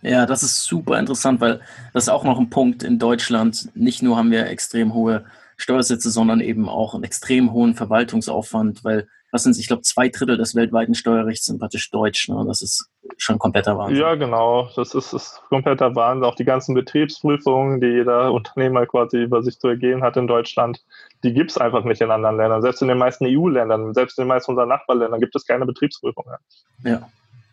Ja, 0.03 0.27
das 0.27 0.43
ist 0.43 0.65
super 0.65 0.99
interessant, 0.99 1.41
weil 1.41 1.61
das 1.93 2.05
ist 2.05 2.09
auch 2.09 2.25
noch 2.25 2.39
ein 2.39 2.51
Punkt 2.51 2.83
in 2.83 2.99
Deutschland. 2.99 3.71
Nicht 3.75 4.03
nur 4.03 4.17
haben 4.17 4.31
wir 4.31 4.47
extrem 4.47 4.95
hohe 4.95 5.25
Steuersätze, 5.59 6.11
sondern 6.11 6.41
eben 6.41 6.69
auch 6.69 6.95
einen 6.95 7.05
extrem 7.05 7.53
hohen 7.53 7.75
Verwaltungsaufwand, 7.75 8.85
weil, 8.85 9.09
was 9.33 9.43
sind 9.43 9.59
ich 9.59 9.67
glaube, 9.67 9.83
zwei 9.83 10.09
Drittel 10.09 10.39
des 10.39 10.55
weltweiten 10.55 10.95
Steuerrechts 10.95 11.47
sind 11.47 11.59
praktisch 11.59 11.91
deutsch. 11.91 12.29
Ne? 12.29 12.45
Das 12.47 12.63
ist 12.63 12.89
schon 13.19 13.39
kompletter 13.39 13.77
Wahnsinn. 13.77 13.99
Ja, 13.99 14.15
genau. 14.15 14.71
Das 14.77 14.95
ist, 14.95 15.13
ist 15.13 15.43
kompletter 15.49 15.95
Wahnsinn. 15.97 16.25
Auch 16.25 16.37
die 16.37 16.45
ganzen 16.45 16.75
Betriebsprüfungen, 16.75 17.81
die 17.81 17.89
jeder 17.89 18.33
Unternehmer 18.33 18.87
quasi 18.87 19.23
über 19.25 19.43
sich 19.43 19.59
zu 19.59 19.69
ergehen 19.69 20.03
hat 20.03 20.17
in 20.17 20.29
Deutschland, 20.29 20.83
die 21.25 21.35
gibt 21.35 21.51
es 21.51 21.59
einfach 21.59 21.85
nicht 21.85 22.01
in 22.01 22.11
anderen 22.11 22.37
Ländern. 22.37 22.63
Selbst 22.63 22.81
in 22.81 22.89
den 22.89 22.99
meisten 22.99 23.27
EU-Ländern, 23.27 23.93
selbst 23.95 24.17
in 24.17 24.25
den 24.25 24.29
meisten 24.29 24.53
unserer 24.53 24.67
Nachbarländern 24.67 25.21
gibt 25.21 25.35
es 25.35 25.45
keine 25.45 25.67
Betriebsprüfungen. 25.67 26.37
Ja. 26.85 27.09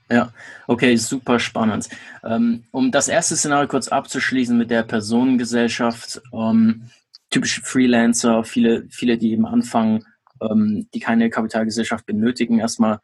Ja, 0.07 0.31
okay, 0.67 0.95
super 0.97 1.39
spannend. 1.39 1.89
Ähm, 2.23 2.63
um 2.69 2.91
das 2.91 3.07
erste 3.07 3.35
Szenario 3.35 3.67
kurz 3.67 3.87
abzuschließen 3.87 4.55
mit 4.55 4.69
der 4.69 4.83
Personengesellschaft, 4.83 6.21
ähm, 6.31 6.91
typische 7.35 7.61
Freelancer, 7.63 8.45
viele, 8.45 8.87
viele, 8.89 9.17
die 9.17 9.33
eben 9.33 9.45
anfangen, 9.45 10.05
ähm, 10.41 10.87
die 10.93 11.01
keine 11.01 11.29
Kapitalgesellschaft 11.29 12.05
benötigen, 12.05 12.59
erstmal 12.59 12.99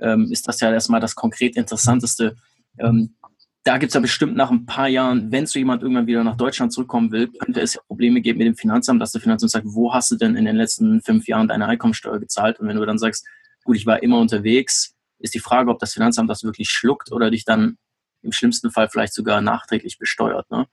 ähm, 0.00 0.28
ist 0.32 0.48
das 0.48 0.60
ja 0.60 0.72
erstmal 0.72 1.00
das 1.00 1.14
konkret 1.14 1.54
Interessanteste. 1.54 2.34
Ähm, 2.78 3.14
da 3.62 3.76
gibt 3.76 3.90
es 3.90 3.94
ja 3.94 4.00
bestimmt 4.00 4.36
nach 4.36 4.50
ein 4.50 4.64
paar 4.64 4.88
Jahren, 4.88 5.30
wenn 5.30 5.46
so 5.46 5.58
jemand 5.58 5.82
irgendwann 5.82 6.06
wieder 6.06 6.24
nach 6.24 6.36
Deutschland 6.36 6.72
zurückkommen 6.72 7.12
will, 7.12 7.28
könnte 7.28 7.60
es 7.60 7.74
ja 7.74 7.82
Probleme 7.86 8.22
geben 8.22 8.38
mit 8.38 8.46
dem 8.46 8.56
Finanzamt, 8.56 9.02
dass 9.02 9.12
der 9.12 9.20
Finanzamt 9.20 9.50
sagt, 9.50 9.66
wo 9.68 9.92
hast 9.92 10.10
du 10.10 10.16
denn 10.16 10.34
in 10.34 10.46
den 10.46 10.56
letzten 10.56 11.02
fünf 11.02 11.28
Jahren 11.28 11.48
deine 11.48 11.66
Einkommensteuer 11.66 12.18
gezahlt? 12.18 12.60
Und 12.60 12.68
wenn 12.68 12.76
du 12.76 12.86
dann 12.86 12.98
sagst, 12.98 13.26
gut, 13.64 13.76
ich 13.76 13.84
war 13.84 14.02
immer 14.02 14.18
unterwegs, 14.18 14.94
ist 15.18 15.34
die 15.34 15.40
Frage, 15.40 15.70
ob 15.70 15.78
das 15.78 15.92
Finanzamt 15.92 16.30
das 16.30 16.42
wirklich 16.42 16.70
schluckt 16.70 17.12
oder 17.12 17.30
dich 17.30 17.44
dann 17.44 17.76
im 18.22 18.32
schlimmsten 18.32 18.70
Fall 18.70 18.88
vielleicht 18.88 19.12
sogar 19.12 19.42
nachträglich 19.42 19.98
besteuert. 19.98 20.50
Ne? 20.50 20.66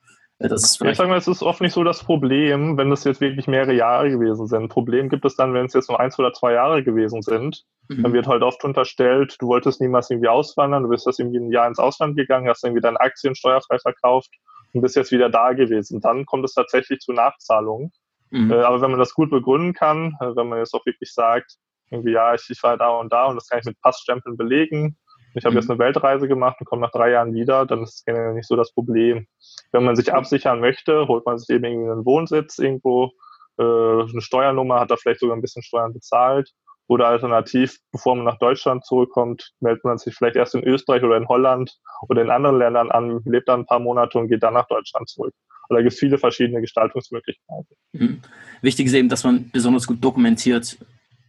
Das 0.50 0.64
ist 0.64 0.82
ich 0.82 0.98
sage 0.98 1.10
mal, 1.10 1.18
es 1.18 1.28
ist 1.28 1.44
oft 1.44 1.62
nicht 1.62 1.74
so 1.74 1.84
das 1.84 2.04
Problem, 2.04 2.78
wenn 2.78 2.90
das 2.90 3.04
jetzt 3.04 3.22
wirklich 3.22 3.48
mehrere 3.48 3.74
Jahre 3.74 4.10
gewesen 4.10 4.48
sind. 4.48 4.70
Problem 4.70 5.10
gibt 5.10 5.26
es 5.26 5.36
dann, 5.36 5.54
wenn 5.54 5.66
es 5.66 5.74
jetzt 5.74 5.90
nur 5.90 6.00
eins 6.00 6.18
oder 6.18 6.34
zwei 6.34 6.54
Jahre 6.54 6.84
gewesen 6.84 7.22
sind. 7.22 7.64
Mhm. 7.90 8.04
Dann 8.04 8.14
wird 8.14 8.28
halt 8.28 8.42
oft 8.42 8.64
unterstellt, 8.64 9.36
du 9.40 9.48
wolltest 9.48 9.82
niemals 9.82 10.10
irgendwie 10.10 10.30
auswandern, 10.30 10.84
du 10.84 10.90
bist 10.90 11.06
das 11.06 11.20
irgendwie 11.20 11.40
ein 11.40 11.52
Jahr 11.52 11.68
ins 11.68 11.80
Ausland 11.80 12.16
gegangen, 12.16 12.48
hast 12.48 12.64
irgendwie 12.64 12.82
deine 12.82 13.00
Aktien 13.00 13.36
steuerfrei 13.36 13.78
verkauft 13.80 14.30
und 14.74 14.82
bist 14.82 14.96
jetzt 14.96 15.12
wieder 15.12 15.30
da 15.30 15.54
gewesen. 15.54 16.02
Dann 16.02 16.26
kommt 16.26 16.46
es 16.46 16.54
tatsächlich 16.54 17.00
zu 17.00 17.14
Nachzahlungen. 17.14 17.92
Mhm. 18.32 18.52
Äh, 18.52 18.62
aber 18.62 18.82
wenn 18.82 18.92
man 18.92 19.00
das 19.00 19.14
gut 19.14 19.30
begründen 19.30 19.74
kann, 19.74 20.18
äh, 20.22 20.36
wenn 20.36 20.48
man 20.48 20.60
jetzt 20.60 20.74
auch 20.74 20.86
wirklich 20.86 21.14
sagt, 21.14 21.58
irgendwie, 21.92 22.14
ja, 22.14 22.34
ich, 22.34 22.50
ich 22.50 22.64
war 22.64 22.78
da 22.78 22.90
und 22.90 23.12
da 23.12 23.26
und 23.26 23.36
das 23.36 23.48
kann 23.48 23.60
ich 23.60 23.66
mit 23.66 23.80
Passstempeln 23.82 24.38
belegen, 24.38 24.98
ich 25.34 25.46
habe 25.46 25.54
mhm. 25.54 25.60
jetzt 25.60 25.70
eine 25.70 25.80
Weltreise 25.80 26.28
gemacht 26.28 26.58
und 26.60 26.66
komme 26.66 26.82
nach 26.82 26.92
drei 26.92 27.12
Jahren 27.12 27.34
wieder, 27.34 27.66
dann 27.66 27.84
ist 27.84 28.04
das 28.06 28.34
nicht 28.34 28.48
so 28.48 28.56
das 28.56 28.74
Problem. 28.74 29.28
Wenn 29.72 29.84
man 29.84 29.96
sich 29.96 30.14
absichern 30.14 30.60
möchte, 30.60 31.08
holt 31.08 31.26
man 31.26 31.38
sich 31.38 31.50
eben 31.50 31.64
irgendwie 31.64 31.92
einen 31.92 32.06
Wohnsitz 32.06 32.58
irgendwo, 32.60 33.12
äh, 33.58 33.64
eine 33.64 34.22
Steuernummer, 34.22 34.80
hat 34.80 34.92
da 34.92 34.98
vielleicht 34.98 35.20
sogar 35.20 35.36
ein 35.36 35.42
bisschen 35.42 35.64
Steuern 35.64 35.94
bezahlt. 35.94 36.52
Oder 36.88 37.08
alternativ, 37.08 37.78
bevor 37.94 38.16
man 38.16 38.26
nach 38.26 38.38
Deutschland 38.40 38.86
zurückkommt, 38.86 39.54
meldet 39.62 39.86
man 39.86 39.98
sich 39.98 40.14
vielleicht 40.14 40.36
erst 40.36 40.56
in 40.56 40.64
Österreich 40.64 41.04
oder 41.04 41.16
in 41.16 41.28
Holland 41.28 41.72
oder 42.10 42.22
in 42.22 42.30
anderen 42.30 42.58
Ländern 42.58 42.92
an, 42.92 43.22
lebt 43.24 43.48
da 43.48 43.54
ein 43.54 43.66
paar 43.66 43.80
Monate 43.80 44.18
und 44.18 44.28
geht 44.28 44.44
dann 44.44 44.56
nach 44.56 44.68
Deutschland 44.68 45.08
zurück. 45.08 45.34
Also 45.70 45.76
da 45.78 45.82
gibt 45.84 45.94
es 45.94 46.00
viele 46.00 46.18
verschiedene 46.18 46.60
Gestaltungsmöglichkeiten. 46.60 47.78
Mhm. 47.94 48.22
Wichtig 48.62 48.88
ist 48.88 48.94
eben, 48.94 49.08
dass 49.08 49.24
man 49.24 49.50
besonders 49.54 49.88
gut 49.88 50.04
dokumentiert, 50.04 50.78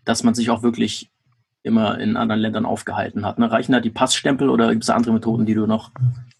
dass 0.05 0.25
man 0.25 0.35
sich 0.35 0.51
auch 0.51 0.65
wirklich 0.65 1.09
immer 1.63 1.99
in 1.99 2.17
anderen 2.17 2.41
Ländern 2.41 2.67
aufgehalten 2.67 3.25
hat. 3.25 3.39
Ne? 3.39 3.51
Reichen 3.51 3.73
da 3.73 3.81
die 3.81 3.91
Passstempel 3.91 4.49
oder 4.49 4.71
gibt 4.71 4.83
es 4.83 4.91
andere 4.91 5.13
Methoden, 5.13 5.47
die 5.47 5.55
du 5.55 5.67
noch 5.67 5.91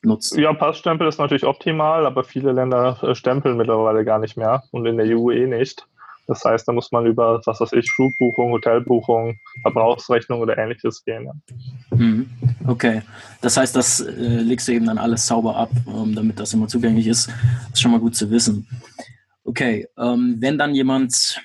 nutzt? 0.03 0.37
Ja, 0.37 0.53
Passstempel 0.53 1.07
ist 1.07 1.19
natürlich 1.19 1.45
optimal, 1.45 2.07
aber 2.07 2.25
viele 2.25 2.53
Länder 2.53 2.99
äh, 3.03 3.15
stempeln 3.15 3.57
mittlerweile 3.57 4.05
gar 4.05 4.19
nicht 4.19 4.37
mehr 4.37 4.65
und 4.73 4.87
in 4.87 4.97
der 4.97 5.07
EU 5.17 5.31
eh 5.31 5.47
nicht. 5.47 5.87
Das 6.29 6.45
heißt, 6.45 6.67
da 6.69 6.73
muss 6.73 6.93
man 6.93 7.05
über, 7.07 7.41
was 7.45 7.61
weiß 7.61 7.73
ich, 7.73 7.91
Flugbuchung, 7.91 8.53
Hotelbuchung, 8.53 9.39
Verbrauchsrechnung 9.63 10.41
oder 10.41 10.57
ähnliches 10.57 11.05
gehen. 11.05 11.27
Ja. 11.27 11.97
Mhm. 11.97 12.31
Okay. 12.67 13.03
Das 13.41 13.57
heißt, 13.57 13.75
das 13.75 14.01
äh, 14.01 14.13
legst 14.13 14.69
du 14.69 14.73
eben 14.73 14.87
dann 14.87 14.99
alles 14.99 15.27
sauber 15.27 15.57
ab, 15.57 15.71
ähm, 15.89 16.15
damit 16.15 16.39
das 16.39 16.55
immer 16.55 16.69
zugänglich 16.69 17.09
ist. 17.09 17.29
Das 17.29 17.75
ist 17.75 17.81
schon 17.81 17.91
mal 17.91 18.01
gut 18.01 18.15
zu 18.15 18.31
wissen. 18.31 18.69
Okay. 19.45 19.89
Ähm, 19.99 20.37
wenn 20.39 20.59
dann 20.59 20.75
jemand 20.75 21.41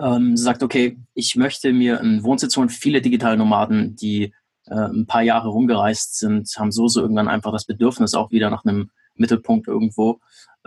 ähm, 0.00 0.36
sagt, 0.36 0.62
okay, 0.62 0.98
ich 1.14 1.36
möchte 1.36 1.72
mir 1.72 2.00
einen 2.00 2.22
Wohnsitz 2.22 2.56
holen. 2.56 2.68
Viele 2.68 3.00
digitale 3.02 3.36
Nomaden, 3.36 3.96
die 3.96 4.32
äh, 4.66 4.74
ein 4.74 5.06
paar 5.06 5.22
Jahre 5.22 5.48
rumgereist 5.48 6.18
sind, 6.18 6.50
haben 6.56 6.72
so 6.72 6.88
so 6.88 7.00
irgendwann 7.00 7.28
einfach 7.28 7.52
das 7.52 7.64
Bedürfnis 7.64 8.14
auch 8.14 8.30
wieder 8.30 8.50
nach 8.50 8.64
einem 8.64 8.90
Mittelpunkt 9.14 9.68
irgendwo. 9.68 10.20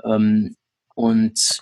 Ähm, 0.03 0.55
und 0.95 1.59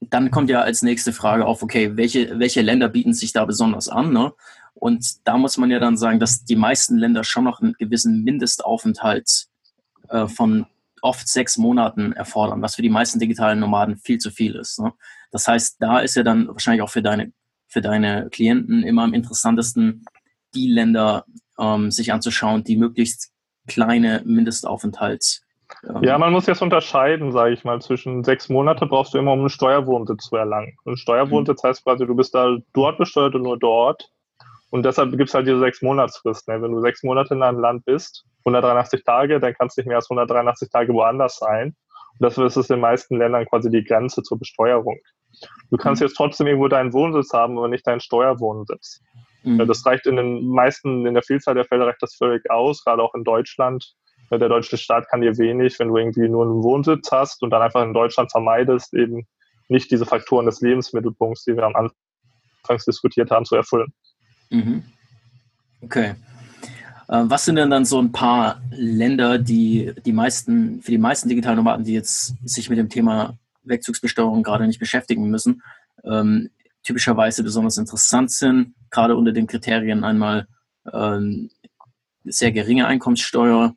dann 0.00 0.30
kommt 0.30 0.50
ja 0.50 0.60
als 0.60 0.82
nächste 0.82 1.12
Frage 1.12 1.46
auf, 1.46 1.62
okay, 1.62 1.96
welche, 1.96 2.38
welche 2.38 2.62
Länder 2.62 2.88
bieten 2.88 3.14
sich 3.14 3.32
da 3.32 3.44
besonders 3.44 3.88
an? 3.88 4.12
Ne? 4.12 4.32
Und 4.74 5.26
da 5.26 5.38
muss 5.38 5.56
man 5.56 5.70
ja 5.70 5.78
dann 5.78 5.96
sagen, 5.96 6.20
dass 6.20 6.44
die 6.44 6.56
meisten 6.56 6.96
Länder 6.96 7.24
schon 7.24 7.44
noch 7.44 7.60
einen 7.60 7.74
gewissen 7.74 8.22
Mindestaufenthalt 8.22 9.46
äh, 10.08 10.26
von 10.26 10.66
oft 11.00 11.28
sechs 11.28 11.58
Monaten 11.58 12.12
erfordern, 12.12 12.62
was 12.62 12.76
für 12.76 12.82
die 12.82 12.90
meisten 12.90 13.18
digitalen 13.18 13.60
Nomaden 13.60 13.96
viel 13.96 14.18
zu 14.18 14.30
viel 14.30 14.54
ist. 14.56 14.80
Ne? 14.80 14.92
Das 15.34 15.48
heißt, 15.48 15.78
da 15.80 15.98
ist 15.98 16.14
ja 16.14 16.22
dann 16.22 16.46
wahrscheinlich 16.46 16.80
auch 16.80 16.90
für 16.90 17.02
deine, 17.02 17.32
für 17.66 17.80
deine 17.80 18.28
Klienten 18.30 18.84
immer 18.84 19.02
am 19.02 19.14
interessantesten, 19.14 20.04
die 20.54 20.68
Länder 20.68 21.24
ähm, 21.58 21.90
sich 21.90 22.12
anzuschauen, 22.12 22.62
die 22.62 22.76
möglichst 22.76 23.32
kleine 23.66 24.22
Mindestaufenthalts. 24.24 25.42
Ähm 25.88 26.04
ja, 26.04 26.16
man 26.18 26.32
muss 26.32 26.46
jetzt 26.46 26.62
unterscheiden, 26.62 27.32
sage 27.32 27.52
ich 27.52 27.64
mal, 27.64 27.82
zwischen 27.82 28.22
sechs 28.22 28.48
Monate 28.48 28.86
brauchst 28.86 29.12
du 29.12 29.18
immer, 29.18 29.32
um 29.32 29.40
einen 29.40 29.48
Steuerwohnsitz 29.48 30.26
zu 30.26 30.36
erlangen. 30.36 30.76
Und 30.84 31.00
Steuerwohnsitz 31.00 31.64
mhm. 31.64 31.68
heißt 31.68 31.82
quasi, 31.82 32.06
du 32.06 32.14
bist 32.14 32.32
da 32.32 32.56
dort 32.72 32.96
besteuert 32.98 33.34
und 33.34 33.42
nur 33.42 33.58
dort. 33.58 34.08
Und 34.70 34.86
deshalb 34.86 35.10
gibt 35.16 35.30
es 35.30 35.34
halt 35.34 35.48
diese 35.48 35.58
sechs 35.58 35.82
Monatsfrist. 35.82 36.46
Ne? 36.46 36.62
Wenn 36.62 36.70
du 36.70 36.80
sechs 36.80 37.02
Monate 37.02 37.34
in 37.34 37.42
einem 37.42 37.58
Land 37.58 37.84
bist, 37.86 38.24
183 38.44 39.02
Tage, 39.02 39.40
dann 39.40 39.52
kannst 39.54 39.76
du 39.76 39.80
nicht 39.80 39.88
mehr 39.88 39.96
als 39.96 40.08
183 40.08 40.70
Tage 40.70 40.92
woanders 40.92 41.38
sein. 41.38 41.74
Und 42.20 42.20
das 42.20 42.38
ist 42.38 42.70
in 42.70 42.76
den 42.76 42.80
meisten 42.80 43.18
Ländern 43.18 43.46
quasi 43.46 43.68
die 43.68 43.82
Grenze 43.82 44.22
zur 44.22 44.38
Besteuerung. 44.38 45.00
Du 45.70 45.76
kannst 45.76 46.00
mhm. 46.00 46.08
jetzt 46.08 46.16
trotzdem 46.16 46.46
irgendwo 46.46 46.68
deinen 46.68 46.92
Wohnsitz 46.92 47.32
haben, 47.32 47.58
aber 47.58 47.68
nicht 47.68 47.86
deinen 47.86 48.00
Steuerwohnsitz. 48.00 49.00
Mhm. 49.42 49.66
Das 49.66 49.84
reicht 49.84 50.06
in 50.06 50.16
den 50.16 50.46
meisten, 50.48 51.06
in 51.06 51.14
der 51.14 51.22
Vielzahl 51.22 51.54
der 51.54 51.64
Fälle 51.64 51.86
reicht 51.86 52.02
das 52.02 52.14
völlig 52.14 52.50
aus, 52.50 52.84
gerade 52.84 53.02
auch 53.02 53.14
in 53.14 53.24
Deutschland. 53.24 53.94
Der 54.30 54.48
deutsche 54.48 54.78
Staat 54.78 55.08
kann 55.08 55.20
dir 55.20 55.36
wenig, 55.38 55.78
wenn 55.78 55.88
du 55.88 55.96
irgendwie 55.96 56.28
nur 56.28 56.44
einen 56.44 56.62
Wohnsitz 56.62 57.12
hast 57.12 57.42
und 57.42 57.50
dann 57.50 57.62
einfach 57.62 57.84
in 57.84 57.92
Deutschland 57.92 58.30
vermeidest, 58.30 58.94
eben 58.94 59.26
nicht 59.68 59.90
diese 59.90 60.06
Faktoren 60.06 60.46
des 60.46 60.60
Lebensmittelpunkts, 60.60 61.44
die 61.44 61.56
wir 61.56 61.64
am 61.64 61.74
Anfang 61.76 62.84
diskutiert 62.86 63.30
haben, 63.30 63.44
zu 63.44 63.54
erfüllen. 63.54 63.92
Mhm. 64.50 64.82
Okay. 65.82 66.14
Äh, 67.08 67.24
was 67.24 67.44
sind 67.44 67.56
denn 67.56 67.70
dann 67.70 67.84
so 67.84 68.00
ein 68.00 68.12
paar 68.12 68.60
Länder, 68.70 69.38
die 69.38 69.92
die 70.04 70.12
meisten, 70.12 70.80
für 70.82 70.90
die 70.90 70.98
meisten 70.98 71.28
digitalen 71.28 71.56
Nomaden, 71.56 71.84
die 71.84 71.94
jetzt 71.94 72.34
sich 72.44 72.70
mit 72.70 72.78
dem 72.78 72.88
Thema 72.88 73.36
Wegzugsbesteuerung 73.64 74.42
gerade 74.42 74.66
nicht 74.66 74.78
beschäftigen 74.78 75.28
müssen, 75.30 75.62
ähm, 76.04 76.50
typischerweise 76.82 77.42
besonders 77.42 77.78
interessant 77.78 78.30
sind, 78.30 78.74
gerade 78.90 79.16
unter 79.16 79.32
den 79.32 79.46
Kriterien 79.46 80.04
einmal 80.04 80.46
ähm, 80.92 81.50
sehr 82.24 82.52
geringe 82.52 82.86
Einkommenssteuer 82.86 83.74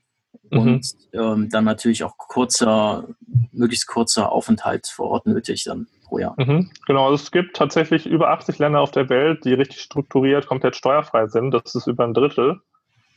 mhm. 0.51 0.59
und 0.59 0.93
ähm, 1.13 1.49
dann 1.49 1.63
natürlich 1.63 2.03
auch 2.03 2.17
kurzer, 2.17 3.07
möglichst 3.51 3.87
kurzer 3.87 4.31
Aufenthalt 4.31 4.87
vor 4.87 5.09
Ort 5.09 5.25
nötig 5.25 5.63
dann 5.63 5.87
pro 6.03 6.19
Jahr. 6.19 6.35
Mhm. 6.37 6.71
Genau, 6.85 7.05
also 7.05 7.23
es 7.23 7.31
gibt 7.31 7.55
tatsächlich 7.55 8.05
über 8.05 8.29
80 8.29 8.59
Länder 8.59 8.79
auf 8.81 8.91
der 8.91 9.09
Welt, 9.09 9.43
die 9.45 9.53
richtig 9.53 9.81
strukturiert 9.81 10.47
komplett 10.47 10.75
steuerfrei 10.75 11.27
sind. 11.27 11.51
Das 11.51 11.75
ist 11.75 11.87
über 11.87 12.05
ein 12.05 12.13
Drittel. 12.13 12.61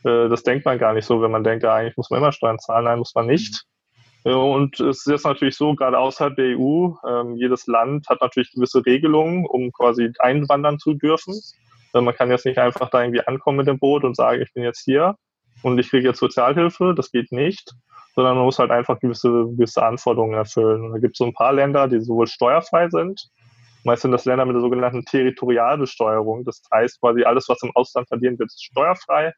Äh, 0.04 0.28
das 0.28 0.42
denkt 0.42 0.64
man 0.64 0.78
gar 0.78 0.92
nicht 0.92 1.06
so, 1.06 1.22
wenn 1.22 1.30
man 1.30 1.44
denkt, 1.44 1.62
ja, 1.62 1.74
eigentlich 1.74 1.96
muss 1.96 2.10
man 2.10 2.18
immer 2.18 2.32
Steuern 2.32 2.58
zahlen. 2.58 2.84
Nein, 2.84 2.98
muss 2.98 3.14
man 3.14 3.26
nicht. 3.26 3.64
Äh, 3.64 3.79
und 4.24 4.78
es 4.80 4.98
ist 4.98 5.06
jetzt 5.06 5.24
natürlich 5.24 5.56
so, 5.56 5.74
gerade 5.74 5.98
außerhalb 5.98 6.36
der 6.36 6.58
EU, 6.58 6.92
ähm, 7.08 7.36
jedes 7.36 7.66
Land 7.66 8.08
hat 8.08 8.20
natürlich 8.20 8.52
gewisse 8.52 8.84
Regelungen, 8.84 9.46
um 9.46 9.72
quasi 9.72 10.12
einwandern 10.18 10.78
zu 10.78 10.94
dürfen. 10.94 11.40
Äh, 11.94 12.00
man 12.00 12.14
kann 12.14 12.30
jetzt 12.30 12.44
nicht 12.44 12.58
einfach 12.58 12.90
da 12.90 13.02
irgendwie 13.02 13.26
ankommen 13.26 13.58
mit 13.58 13.66
dem 13.66 13.78
Boot 13.78 14.04
und 14.04 14.16
sagen, 14.16 14.42
ich 14.42 14.52
bin 14.52 14.62
jetzt 14.62 14.84
hier 14.84 15.16
und 15.62 15.78
ich 15.78 15.88
kriege 15.88 16.08
jetzt 16.08 16.18
Sozialhilfe. 16.18 16.94
Das 16.94 17.10
geht 17.10 17.32
nicht, 17.32 17.72
sondern 18.14 18.36
man 18.36 18.44
muss 18.44 18.58
halt 18.58 18.70
einfach 18.70 18.98
gewisse, 19.00 19.30
gewisse 19.30 19.82
Anforderungen 19.82 20.34
erfüllen. 20.34 20.84
Und 20.84 20.92
da 20.92 20.98
gibt 20.98 21.14
es 21.14 21.18
so 21.18 21.24
ein 21.24 21.34
paar 21.34 21.52
Länder, 21.52 21.88
die 21.88 22.00
sowohl 22.00 22.26
steuerfrei 22.26 22.90
sind, 22.90 23.30
meist 23.84 24.02
sind 24.02 24.12
das 24.12 24.26
Länder 24.26 24.44
mit 24.44 24.54
der 24.54 24.60
sogenannten 24.60 25.04
Territorialbesteuerung. 25.04 26.44
Das 26.44 26.62
heißt 26.72 27.00
quasi 27.00 27.24
alles, 27.24 27.48
was 27.48 27.62
im 27.62 27.74
Ausland 27.74 28.08
verdient 28.08 28.38
wird, 28.38 28.50
ist 28.50 28.64
steuerfrei. 28.64 29.32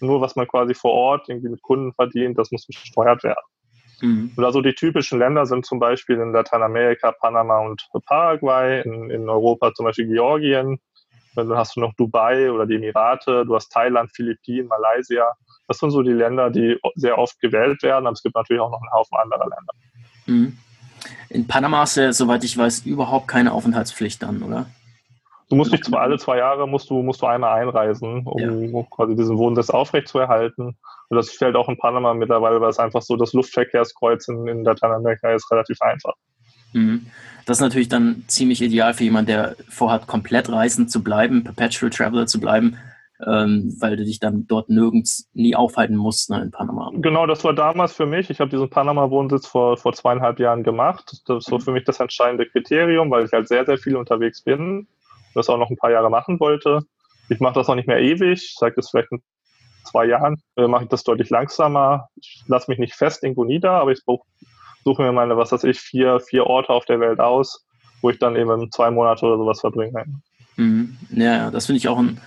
Nur 0.00 0.20
was 0.20 0.34
man 0.34 0.48
quasi 0.48 0.74
vor 0.74 0.92
Ort 0.92 1.28
irgendwie 1.28 1.50
mit 1.50 1.62
Kunden 1.62 1.92
verdient, 1.92 2.38
das 2.38 2.50
muss 2.50 2.66
besteuert 2.66 3.22
werden. 3.22 3.44
Mhm. 4.02 4.32
Und 4.36 4.44
also 4.44 4.60
die 4.60 4.74
typischen 4.74 5.18
Länder 5.18 5.46
sind 5.46 5.64
zum 5.64 5.78
Beispiel 5.78 6.18
in 6.18 6.32
Lateinamerika 6.32 7.12
Panama 7.12 7.60
und 7.60 7.82
Paraguay, 8.04 8.82
in, 8.82 9.10
in 9.10 9.28
Europa 9.28 9.72
zum 9.72 9.86
Beispiel 9.86 10.08
Georgien, 10.08 10.78
dann 11.34 11.50
hast 11.54 11.76
du 11.76 11.80
noch 11.80 11.94
Dubai 11.94 12.50
oder 12.50 12.66
die 12.66 12.74
Emirate, 12.74 13.46
du 13.46 13.54
hast 13.54 13.70
Thailand, 13.70 14.10
Philippinen, 14.12 14.68
Malaysia. 14.68 15.24
Das 15.68 15.78
sind 15.78 15.90
so 15.90 16.02
die 16.02 16.12
Länder, 16.12 16.50
die 16.50 16.78
sehr 16.94 17.16
oft 17.16 17.40
gewählt 17.40 17.82
werden, 17.82 18.06
aber 18.06 18.12
es 18.12 18.22
gibt 18.22 18.34
natürlich 18.34 18.60
auch 18.60 18.70
noch 18.70 18.82
einen 18.82 18.92
Haufen 18.92 19.16
anderer 19.16 19.48
Länder. 19.48 19.72
Mhm. 20.26 20.58
In 21.30 21.46
Panama 21.46 21.84
ist 21.84 21.96
ja, 21.96 22.12
soweit 22.12 22.44
ich 22.44 22.58
weiß, 22.58 22.84
überhaupt 22.84 23.28
keine 23.28 23.52
Aufenthaltspflicht 23.52 24.22
dann, 24.22 24.42
oder? 24.42 24.66
Du 25.52 25.56
musst 25.56 25.70
dich 25.70 25.82
alle 25.92 26.16
zwei 26.16 26.38
Jahre 26.38 26.66
musst 26.66 26.88
du, 26.88 27.02
musst 27.02 27.20
du 27.20 27.26
einmal 27.26 27.60
einreisen, 27.60 28.26
um 28.26 28.74
ja. 28.74 28.82
quasi 28.88 29.14
diesen 29.14 29.36
Wohnsitz 29.36 29.68
aufrechtzuerhalten. 29.68 30.78
Und 31.10 31.16
das 31.16 31.28
fällt 31.28 31.56
auch 31.56 31.68
in 31.68 31.76
Panama 31.76 32.14
mittlerweile, 32.14 32.58
weil 32.62 32.70
es 32.70 32.78
einfach 32.78 33.02
so 33.02 33.16
das 33.16 33.34
Luftverkehrskreuz 33.34 34.28
in, 34.28 34.48
in 34.48 34.64
Lateinamerika 34.64 35.30
ist 35.30 35.50
relativ 35.50 35.82
einfach. 35.82 36.14
Mhm. 36.72 37.04
Das 37.44 37.58
ist 37.58 37.60
natürlich 37.60 37.90
dann 37.90 38.24
ziemlich 38.28 38.62
ideal 38.62 38.94
für 38.94 39.04
jemanden, 39.04 39.26
der 39.26 39.56
vorhat, 39.68 40.06
komplett 40.06 40.50
reisend 40.50 40.90
zu 40.90 41.04
bleiben, 41.04 41.44
Perpetual 41.44 41.90
Traveler 41.90 42.26
zu 42.26 42.40
bleiben, 42.40 42.78
ähm, 43.26 43.76
weil 43.78 43.98
du 43.98 44.06
dich 44.06 44.20
dann 44.20 44.46
dort 44.46 44.70
nirgends 44.70 45.28
nie 45.34 45.54
aufhalten 45.54 45.96
musst 45.96 46.30
ne, 46.30 46.40
in 46.40 46.50
Panama. 46.50 46.90
Genau, 46.94 47.26
das 47.26 47.44
war 47.44 47.52
damals 47.52 47.92
für 47.92 48.06
mich. 48.06 48.30
Ich 48.30 48.40
habe 48.40 48.48
diesen 48.48 48.70
Panama-Wohnsitz 48.70 49.46
vor, 49.46 49.76
vor 49.76 49.92
zweieinhalb 49.92 50.38
Jahren 50.38 50.62
gemacht. 50.62 51.20
Das 51.26 51.50
war 51.50 51.58
mhm. 51.58 51.62
für 51.62 51.72
mich 51.72 51.84
das 51.84 52.00
entscheidende 52.00 52.46
Kriterium, 52.46 53.10
weil 53.10 53.26
ich 53.26 53.32
halt 53.32 53.48
sehr, 53.48 53.66
sehr 53.66 53.76
viel 53.76 53.96
unterwegs 53.96 54.40
bin 54.40 54.86
das 55.34 55.48
auch 55.48 55.58
noch 55.58 55.70
ein 55.70 55.76
paar 55.76 55.90
Jahre 55.90 56.10
machen 56.10 56.40
wollte. 56.40 56.80
Ich 57.28 57.40
mache 57.40 57.54
das 57.54 57.68
auch 57.68 57.74
nicht 57.74 57.88
mehr 57.88 58.00
ewig. 58.00 58.42
Ich 58.42 58.56
sage 58.58 58.74
das 58.76 58.90
vielleicht 58.90 59.12
in 59.12 59.22
zwei 59.84 60.06
Jahren, 60.06 60.42
äh, 60.56 60.66
mache 60.66 60.84
ich 60.84 60.90
das 60.90 61.04
deutlich 61.04 61.30
langsamer. 61.30 62.08
Ich 62.16 62.42
lasse 62.46 62.70
mich 62.70 62.78
nicht 62.78 62.94
fest 62.94 63.22
irgendwo 63.22 63.44
nieder, 63.44 63.72
aber 63.72 63.92
ich 63.92 64.00
suche 64.04 65.02
mir 65.02 65.12
meine, 65.12 65.36
was 65.36 65.52
weiß 65.52 65.64
ich, 65.64 65.80
vier, 65.80 66.20
vier 66.20 66.46
Orte 66.46 66.70
auf 66.70 66.84
der 66.84 67.00
Welt 67.00 67.20
aus, 67.20 67.64
wo 68.00 68.10
ich 68.10 68.18
dann 68.18 68.36
eben 68.36 68.70
zwei 68.70 68.90
Monate 68.90 69.26
oder 69.26 69.38
sowas 69.38 69.60
verbringe. 69.60 70.04
Mhm. 70.56 70.96
Ja, 71.10 71.50
das 71.50 71.66
finde 71.66 71.78
ich 71.78 71.88
auch 71.88 71.98
ein 71.98 72.20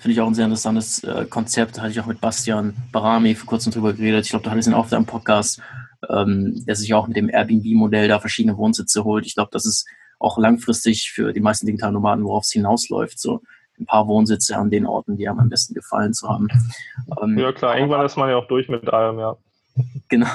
finde 0.00 0.14
ich 0.14 0.20
auch 0.22 0.26
ein 0.26 0.34
sehr 0.34 0.46
interessantes 0.46 1.04
äh, 1.04 1.26
Konzept. 1.28 1.76
Da 1.76 1.82
hatte 1.82 1.92
ich 1.92 2.00
auch 2.00 2.06
mit 2.06 2.22
Bastian 2.22 2.74
Barami 2.90 3.34
vor 3.34 3.46
kurzem 3.46 3.70
drüber 3.70 3.92
geredet. 3.92 4.24
Ich 4.24 4.30
glaube, 4.30 4.44
da 4.44 4.50
hatte 4.50 4.60
ich 4.60 4.66
ihn 4.66 4.72
auch 4.72 4.88
da 4.88 4.96
im 4.96 5.04
Podcast, 5.04 5.60
ähm, 6.08 6.64
der 6.64 6.74
sich 6.74 6.94
auch 6.94 7.06
mit 7.06 7.18
dem 7.18 7.28
Airbnb-Modell 7.28 8.08
da 8.08 8.18
verschiedene 8.18 8.56
Wohnsitze 8.56 9.04
holt. 9.04 9.26
Ich 9.26 9.34
glaube, 9.34 9.50
das 9.52 9.66
ist 9.66 9.86
auch 10.20 10.38
langfristig 10.38 11.10
für 11.10 11.32
die 11.32 11.40
meisten 11.40 11.66
digitalen 11.66 11.94
Nomaden, 11.94 12.24
worauf 12.24 12.44
es 12.44 12.52
hinausläuft. 12.52 13.18
So 13.18 13.42
ein 13.78 13.86
paar 13.86 14.06
Wohnsitze 14.06 14.56
an 14.56 14.70
den 14.70 14.86
Orten, 14.86 15.16
die 15.16 15.28
einem 15.28 15.40
am 15.40 15.48
besten 15.48 15.74
gefallen 15.74 16.12
zu 16.12 16.28
haben. 16.28 16.48
Ähm, 17.20 17.38
ja 17.38 17.50
klar, 17.52 17.76
irgendwann 17.76 18.04
ist 18.06 18.16
man 18.16 18.28
ja 18.28 18.36
auch 18.36 18.46
durch 18.46 18.68
mit 18.68 18.88
allem, 18.92 19.18
ja. 19.18 19.36
Genau. 20.08 20.28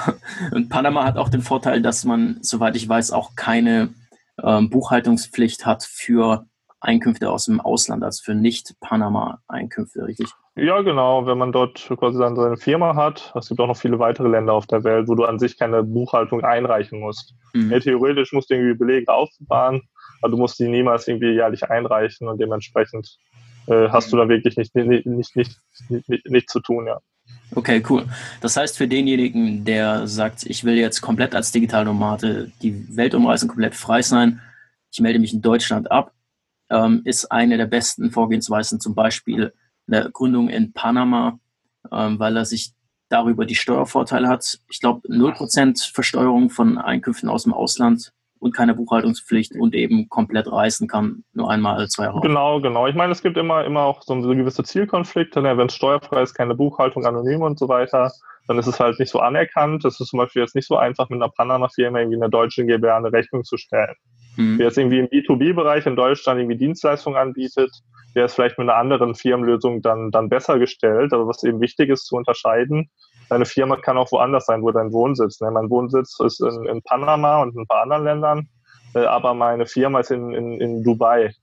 Und 0.51 0.69
Panama 0.69 1.03
hat 1.03 1.17
auch 1.17 1.29
den 1.29 1.41
Vorteil, 1.41 1.81
dass 1.81 2.05
man, 2.05 2.39
soweit 2.41 2.75
ich 2.75 2.89
weiß, 2.89 3.11
auch 3.11 3.35
keine 3.35 3.93
ähm, 4.41 4.69
Buchhaltungspflicht 4.69 5.65
hat 5.65 5.83
für 5.83 6.45
Einkünfte 6.79 7.29
aus 7.29 7.45
dem 7.45 7.61
Ausland, 7.61 8.03
also 8.03 8.23
für 8.23 8.33
Nicht-Panama-Einkünfte, 8.33 10.05
richtig? 10.05 10.29
Ja, 10.57 10.81
genau. 10.81 11.25
Wenn 11.25 11.37
man 11.37 11.51
dort 11.51 11.85
quasi 11.97 12.17
dann 12.17 12.35
seine 12.35 12.57
Firma 12.57 12.95
hat, 12.95 13.33
es 13.35 13.49
gibt 13.49 13.59
auch 13.59 13.67
noch 13.67 13.77
viele 13.77 13.99
weitere 13.99 14.29
Länder 14.29 14.53
auf 14.53 14.67
der 14.67 14.83
Welt, 14.85 15.07
wo 15.07 15.15
du 15.15 15.25
an 15.25 15.37
sich 15.37 15.57
keine 15.57 15.83
Buchhaltung 15.83 16.43
einreichen 16.43 16.99
musst. 17.01 17.33
Mhm. 17.53 17.71
Ja, 17.71 17.79
theoretisch 17.79 18.31
musst 18.31 18.49
du 18.49 18.55
irgendwie 18.55 18.77
Belege 18.77 19.11
aufbewahren, 19.11 19.81
aber 20.21 20.31
du 20.31 20.37
musst 20.37 20.57
die 20.59 20.69
niemals 20.69 21.07
irgendwie 21.07 21.33
jährlich 21.33 21.69
einreichen 21.69 22.29
und 22.29 22.39
dementsprechend 22.39 23.17
äh, 23.67 23.89
hast 23.89 24.13
du 24.13 24.17
da 24.17 24.29
wirklich 24.29 24.55
nicht, 24.55 24.73
nicht, 24.75 25.05
nicht, 25.05 25.35
nicht, 25.35 25.59
nicht, 25.89 26.29
nicht 26.29 26.49
zu 26.49 26.61
tun, 26.61 26.87
ja. 26.87 26.99
Okay, 27.53 27.83
cool. 27.89 28.05
Das 28.39 28.55
heißt, 28.55 28.77
für 28.77 28.87
denjenigen, 28.87 29.65
der 29.65 30.07
sagt, 30.07 30.45
ich 30.45 30.63
will 30.63 30.75
jetzt 30.75 31.01
komplett 31.01 31.35
als 31.35 31.51
Digitalnomade 31.51 32.51
die 32.61 32.95
Welt 32.95 33.13
umreißen, 33.13 33.49
komplett 33.49 33.75
frei 33.75 34.01
sein, 34.01 34.41
ich 34.91 35.01
melde 35.01 35.19
mich 35.19 35.33
in 35.33 35.41
Deutschland 35.41 35.91
ab, 35.91 36.13
ähm, 36.69 37.01
ist 37.03 37.25
eine 37.31 37.57
der 37.57 37.65
besten 37.65 38.11
Vorgehensweisen 38.11 38.79
zum 38.79 38.95
Beispiel 38.95 39.53
eine 39.87 40.09
Gründung 40.11 40.49
in 40.49 40.73
Panama, 40.73 41.39
ähm, 41.91 42.19
weil 42.19 42.37
er 42.37 42.45
sich 42.45 42.73
darüber 43.09 43.45
die 43.45 43.55
Steuervorteile 43.55 44.27
hat. 44.27 44.59
Ich 44.69 44.79
glaube, 44.79 45.07
0% 45.07 45.91
Versteuerung 45.93 46.49
von 46.49 46.77
Einkünften 46.77 47.29
aus 47.29 47.43
dem 47.43 47.53
Ausland 47.53 48.11
und 48.39 48.55
keine 48.55 48.75
Buchhaltungspflicht 48.75 49.55
und 49.55 49.73
eben 49.73 50.09
komplett 50.09 50.51
reisen 50.51 50.87
kann, 50.87 51.23
nur 51.33 51.49
einmal 51.49 51.77
alle 51.77 51.87
zwei 51.87 52.05
Jahre. 52.05 52.21
Genau, 52.21 52.61
genau. 52.61 52.87
Ich 52.87 52.95
meine, 52.95 53.11
es 53.11 53.21
gibt 53.21 53.37
immer, 53.37 53.63
immer 53.63 53.81
auch 53.81 54.01
so, 54.03 54.21
so 54.21 54.29
gewisse 54.29 54.63
Zielkonflikte. 54.63 55.41
Ne? 55.41 55.57
Wenn 55.57 55.67
es 55.67 55.75
steuerfrei 55.75 56.21
ist, 56.21 56.33
keine 56.33 56.55
Buchhaltung, 56.55 57.05
anonym 57.05 57.41
und 57.41 57.57
so 57.57 57.67
weiter, 57.69 58.11
dann 58.47 58.59
ist 58.59 58.67
es 58.67 58.79
halt 58.79 58.99
nicht 58.99 59.09
so 59.09 59.19
anerkannt. 59.19 59.85
Es 59.85 59.99
ist 59.99 60.09
zum 60.09 60.19
Beispiel 60.19 60.41
jetzt 60.41 60.55
nicht 60.55 60.67
so 60.67 60.77
einfach, 60.77 61.09
mit 61.09 61.21
einer 61.21 61.31
Panama-Firma 61.31 61.99
irgendwie 61.99 62.17
einer 62.17 62.29
deutschen 62.29 62.67
GbR 62.67 62.97
eine 62.97 63.11
Rechnung 63.11 63.43
zu 63.43 63.57
stellen. 63.57 63.95
Mhm. 64.35 64.57
Wer 64.57 64.67
jetzt 64.67 64.77
irgendwie 64.77 64.99
im 64.99 65.07
B2B-Bereich 65.07 65.85
in 65.85 65.95
Deutschland 65.95 66.39
irgendwie 66.39 66.57
Dienstleistungen 66.57 67.17
anbietet, 67.17 67.71
der 68.15 68.25
ist 68.25 68.35
vielleicht 68.35 68.57
mit 68.57 68.69
einer 68.69 68.77
anderen 68.77 69.15
Firmenlösung 69.15 69.81
dann, 69.81 70.11
dann 70.11 70.29
besser 70.29 70.57
gestellt. 70.57 71.13
Aber 71.13 71.27
was 71.27 71.43
eben 71.43 71.59
wichtig 71.61 71.89
ist 71.89 72.05
zu 72.05 72.15
unterscheiden, 72.15 72.89
deine 73.29 73.45
Firma 73.45 73.75
kann 73.75 73.97
auch 73.97 74.11
woanders 74.11 74.45
sein, 74.45 74.61
wo 74.61 74.71
dein 74.71 74.91
Wohnsitz. 74.91 75.41
Ne? 75.41 75.51
Mein 75.51 75.69
Wohnsitz 75.69 76.19
ist 76.19 76.41
in, 76.41 76.65
in 76.65 76.81
Panama 76.81 77.41
und 77.41 77.55
in 77.55 77.61
ein 77.61 77.67
paar 77.67 77.83
anderen 77.83 78.03
Ländern, 78.03 78.49
äh, 78.93 78.99
aber 78.99 79.33
meine 79.33 79.65
Firma 79.65 79.99
ist 79.99 80.11
in, 80.11 80.33
in, 80.33 80.61
in 80.61 80.83
Dubai. 80.83 81.33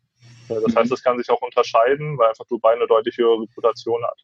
Das 0.48 0.62
mhm. 0.62 0.76
heißt, 0.76 0.92
das 0.92 1.02
kann 1.02 1.18
sich 1.18 1.30
auch 1.30 1.40
unterscheiden, 1.40 2.18
weil 2.18 2.28
einfach 2.28 2.46
Dubai 2.46 2.74
eine 2.74 2.86
deutlich 2.86 3.16
höhere 3.16 3.42
Reputation 3.42 4.02
hat. 4.04 4.18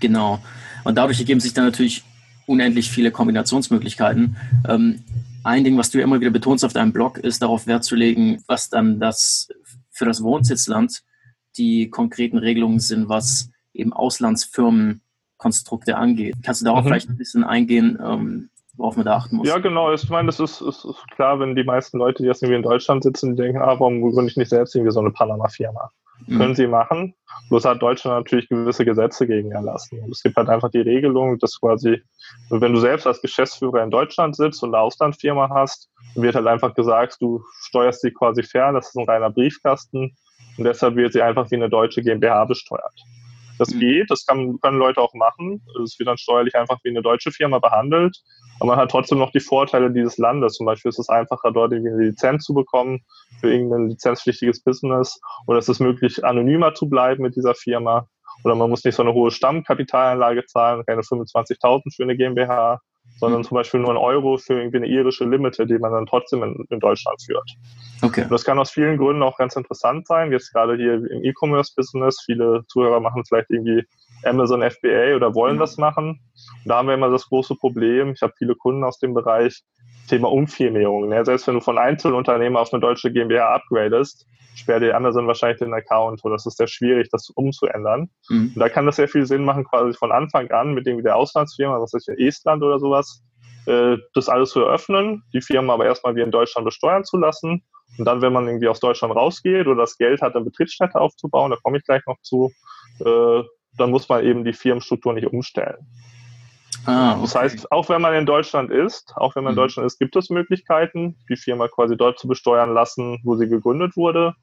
Genau. 0.00 0.42
Und 0.84 0.96
dadurch 0.96 1.18
ergeben 1.18 1.40
sich 1.40 1.54
dann 1.54 1.64
natürlich 1.64 2.04
unendlich 2.46 2.90
viele 2.90 3.10
Kombinationsmöglichkeiten. 3.10 4.36
Ähm, 4.68 5.02
ein 5.44 5.64
Ding, 5.64 5.78
was 5.78 5.90
du 5.90 5.98
ja 5.98 6.04
immer 6.04 6.20
wieder 6.20 6.30
betonst 6.30 6.64
auf 6.64 6.72
deinem 6.72 6.92
Blog, 6.92 7.18
ist 7.18 7.42
darauf 7.42 7.66
Wert 7.66 7.84
zu 7.84 7.94
legen, 7.94 8.42
was 8.46 8.70
dann 8.70 8.98
das 8.98 9.48
für 9.90 10.06
das 10.06 10.22
Wohnsitzland 10.22 11.02
die 11.56 11.90
konkreten 11.90 12.38
Regelungen 12.38 12.80
sind, 12.80 13.08
was 13.08 13.50
eben 13.72 13.92
Auslandsfirmenkonstrukte 13.92 15.96
angeht. 15.96 16.34
Kannst 16.42 16.62
du 16.62 16.64
darauf 16.64 16.84
mhm. 16.84 16.88
vielleicht 16.88 17.10
ein 17.10 17.16
bisschen 17.16 17.44
eingehen, 17.44 17.98
ähm, 18.02 18.50
worauf 18.76 18.96
man 18.96 19.06
da 19.06 19.16
achten 19.16 19.36
muss? 19.36 19.46
Ja, 19.46 19.58
genau. 19.58 19.92
Ich 19.92 20.08
meine, 20.08 20.26
das 20.26 20.40
ist, 20.40 20.60
ist, 20.60 20.84
ist, 20.84 21.10
klar, 21.12 21.38
wenn 21.38 21.54
die 21.54 21.64
meisten 21.64 21.98
Leute, 21.98 22.22
die 22.22 22.28
jetzt 22.28 22.42
irgendwie 22.42 22.56
in 22.56 22.62
Deutschland 22.62 23.04
sitzen, 23.04 23.36
die 23.36 23.42
denken, 23.42 23.62
ah, 23.62 23.78
warum 23.78 24.00
gründe 24.00 24.30
ich 24.30 24.36
nicht 24.36 24.48
selbst 24.48 24.74
irgendwie 24.74 24.92
so 24.92 25.00
eine 25.00 25.10
Panama-Firma? 25.10 25.90
Mhm. 26.26 26.38
Können 26.38 26.54
sie 26.54 26.66
machen. 26.66 27.14
Bloß 27.48 27.64
hat 27.64 27.82
Deutschland 27.82 28.18
natürlich 28.18 28.48
gewisse 28.48 28.84
Gesetze 28.84 29.26
gegen 29.26 29.52
erlassen. 29.52 30.00
Und 30.00 30.10
es 30.10 30.22
gibt 30.22 30.36
halt 30.36 30.48
einfach 30.48 30.70
die 30.70 30.80
Regelung, 30.80 31.38
dass 31.38 31.60
quasi, 31.60 32.02
wenn 32.50 32.72
du 32.72 32.80
selbst 32.80 33.06
als 33.06 33.20
Geschäftsführer 33.20 33.82
in 33.82 33.90
Deutschland 33.90 34.36
sitzt 34.36 34.62
und 34.62 34.74
eine 34.74 34.82
Auslandsfirma 34.82 35.50
hast, 35.50 35.90
wird 36.14 36.34
halt 36.34 36.46
einfach 36.46 36.74
gesagt, 36.74 37.16
du 37.20 37.42
steuerst 37.66 38.02
sie 38.02 38.12
quasi 38.12 38.42
fern, 38.42 38.74
das 38.74 38.88
ist 38.88 38.96
ein 38.96 39.08
reiner 39.08 39.30
Briefkasten 39.30 40.14
und 40.56 40.64
deshalb 40.64 40.96
wird 40.96 41.12
sie 41.12 41.22
einfach 41.22 41.50
wie 41.50 41.56
eine 41.56 41.68
deutsche 41.68 42.02
GmbH 42.02 42.44
besteuert. 42.44 42.94
Das 43.58 43.68
geht, 43.68 44.10
das 44.10 44.26
kann, 44.26 44.58
können 44.60 44.78
Leute 44.78 45.00
auch 45.00 45.14
machen. 45.14 45.62
Es 45.82 45.98
wird 45.98 46.08
dann 46.08 46.18
steuerlich 46.18 46.54
einfach 46.54 46.78
wie 46.82 46.90
eine 46.90 47.02
deutsche 47.02 47.30
Firma 47.30 47.58
behandelt. 47.58 48.16
Aber 48.60 48.70
man 48.70 48.78
hat 48.78 48.90
trotzdem 48.90 49.18
noch 49.18 49.30
die 49.30 49.40
Vorteile 49.40 49.90
dieses 49.90 50.18
Landes. 50.18 50.54
Zum 50.54 50.66
Beispiel 50.66 50.88
ist 50.88 50.98
es 50.98 51.08
einfacher, 51.08 51.52
dort 51.52 51.72
irgendwie 51.72 51.92
eine 51.92 52.04
Lizenz 52.04 52.44
zu 52.44 52.54
bekommen 52.54 53.00
für 53.40 53.52
irgendein 53.52 53.88
lizenzpflichtiges 53.88 54.62
Business. 54.62 55.20
Oder 55.46 55.58
es 55.58 55.68
ist 55.68 55.80
möglich, 55.80 56.24
anonymer 56.24 56.74
zu 56.74 56.88
bleiben 56.88 57.22
mit 57.22 57.36
dieser 57.36 57.54
Firma. 57.54 58.08
Oder 58.44 58.54
man 58.54 58.70
muss 58.70 58.84
nicht 58.84 58.94
so 58.94 59.02
eine 59.02 59.14
hohe 59.14 59.30
Stammkapitalanlage 59.30 60.44
zahlen, 60.46 60.84
keine 60.86 61.02
25.000 61.02 61.94
für 61.94 62.02
eine 62.02 62.16
GmbH, 62.16 62.80
sondern 63.18 63.44
zum 63.44 63.54
Beispiel 63.54 63.80
nur 63.80 63.90
ein 63.90 63.96
Euro 63.96 64.36
für 64.36 64.54
irgendwie 64.54 64.78
eine 64.78 64.86
irische 64.86 65.24
Limited, 65.24 65.70
die 65.70 65.78
man 65.78 65.92
dann 65.92 66.06
trotzdem 66.06 66.42
in, 66.42 66.66
in 66.70 66.80
Deutschland 66.80 67.22
führt. 67.22 67.48
Okay. 68.02 68.22
Und 68.24 68.32
das 68.32 68.44
kann 68.44 68.58
aus 68.58 68.70
vielen 68.70 68.98
Gründen 68.98 69.22
auch 69.22 69.38
ganz 69.38 69.56
interessant 69.56 70.06
sein. 70.06 70.32
Jetzt 70.32 70.52
gerade 70.52 70.76
hier 70.76 70.94
im 70.94 71.24
E-Commerce-Business, 71.24 72.22
viele 72.24 72.64
Zuhörer 72.68 73.00
machen 73.00 73.24
vielleicht 73.26 73.50
irgendwie 73.50 73.84
Amazon 74.24 74.62
FBA 74.62 75.16
oder 75.16 75.34
wollen 75.34 75.56
mhm. 75.56 75.60
das 75.60 75.76
machen. 75.76 76.20
Und 76.64 76.68
da 76.68 76.76
haben 76.76 76.88
wir 76.88 76.94
immer 76.94 77.10
das 77.10 77.28
große 77.28 77.54
Problem. 77.54 78.12
Ich 78.12 78.22
habe 78.22 78.32
viele 78.36 78.54
Kunden 78.54 78.84
aus 78.84 78.98
dem 78.98 79.14
Bereich. 79.14 79.62
Thema 80.08 80.30
Umfirmierung. 80.30 81.08
Ne? 81.08 81.24
Selbst 81.24 81.46
wenn 81.46 81.54
du 81.54 81.60
von 81.60 81.78
Einzelunternehmer 81.78 82.60
auf 82.60 82.72
eine 82.72 82.80
deutsche 82.80 83.12
GmbH 83.12 83.54
upgradest, 83.54 84.26
sperrt 84.54 84.82
dir 84.82 84.96
Amazon 84.96 85.26
wahrscheinlich 85.26 85.58
den 85.58 85.74
Account 85.74 86.24
und 86.24 86.32
das 86.32 86.46
ist 86.46 86.58
sehr 86.58 86.66
schwierig, 86.66 87.08
das 87.10 87.30
umzuändern. 87.30 88.08
Mhm. 88.28 88.52
Und 88.54 88.58
da 88.58 88.68
kann 88.68 88.86
das 88.86 88.96
sehr 88.96 89.08
viel 89.08 89.26
Sinn 89.26 89.44
machen, 89.44 89.64
quasi 89.64 89.96
von 89.96 90.12
Anfang 90.12 90.50
an 90.50 90.74
mit 90.74 90.86
irgendwie 90.86 91.04
der 91.04 91.16
Auslandsfirma, 91.16 91.80
was 91.80 91.94
ist 91.94 92.06
ja 92.06 92.14
Estland 92.14 92.62
oder 92.62 92.78
sowas, 92.78 93.22
äh, 93.66 93.96
das 94.14 94.28
alles 94.28 94.50
zu 94.50 94.60
eröffnen, 94.60 95.22
die 95.32 95.40
Firma 95.40 95.74
aber 95.74 95.86
erstmal 95.86 96.14
wie 96.14 96.22
in 96.22 96.30
Deutschland 96.30 96.64
besteuern 96.64 97.04
zu 97.04 97.16
lassen. 97.16 97.64
Und 97.98 98.04
dann, 98.06 98.22
wenn 98.22 98.32
man 98.32 98.46
irgendwie 98.46 98.68
aus 98.68 98.80
Deutschland 98.80 99.14
rausgeht 99.14 99.66
oder 99.66 99.82
das 99.82 99.96
Geld 99.96 100.20
hat, 100.20 100.34
eine 100.34 100.44
Betriebsstätte 100.44 101.00
aufzubauen, 101.00 101.50
da 101.50 101.56
komme 101.62 101.78
ich 101.78 101.84
gleich 101.84 102.02
noch 102.06 102.20
zu, 102.22 102.52
äh, 103.00 103.42
dann 103.76 103.90
muss 103.90 104.08
man 104.08 104.24
eben 104.24 104.44
die 104.44 104.52
Firmenstruktur 104.52 105.12
nicht 105.12 105.26
umstellen. 105.26 105.86
Ah, 106.86 107.12
okay. 107.12 107.20
Das 107.22 107.34
heißt, 107.34 107.72
auch 107.72 107.88
wenn 107.88 108.02
man 108.02 108.14
in 108.14 108.26
Deutschland 108.26 108.70
ist, 108.70 109.12
auch 109.16 109.36
wenn 109.36 109.44
man 109.44 109.52
in 109.52 109.56
mhm. 109.56 109.62
Deutschland 109.62 109.86
ist, 109.86 109.98
gibt 109.98 110.16
es 110.16 110.30
Möglichkeiten, 110.30 111.16
die 111.28 111.36
Firma 111.36 111.68
quasi 111.68 111.96
dort 111.96 112.18
zu 112.18 112.28
besteuern 112.28 112.74
lassen, 112.74 113.20
wo 113.24 113.36
sie 113.36 113.48
gegründet 113.48 113.96
wurde. 113.96 114.34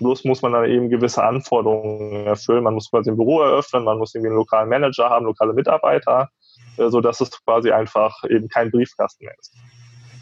Bloß 0.00 0.24
muss 0.24 0.42
man 0.42 0.52
dann 0.52 0.68
eben 0.68 0.90
gewisse 0.90 1.22
Anforderungen 1.22 2.26
erfüllen. 2.26 2.64
Man 2.64 2.74
muss 2.74 2.90
quasi 2.90 3.10
ein 3.10 3.16
Büro 3.16 3.40
eröffnen, 3.42 3.84
man 3.84 3.98
muss 3.98 4.14
irgendwie 4.14 4.30
einen 4.30 4.38
lokalen 4.38 4.68
Manager 4.68 5.08
haben, 5.08 5.26
lokale 5.26 5.52
Mitarbeiter, 5.52 6.30
äh, 6.76 6.88
sodass 6.88 7.20
es 7.20 7.30
quasi 7.44 7.70
einfach 7.70 8.12
eben 8.28 8.48
kein 8.48 8.70
Briefkasten 8.70 9.24
mehr 9.24 9.34
ist. 9.38 9.52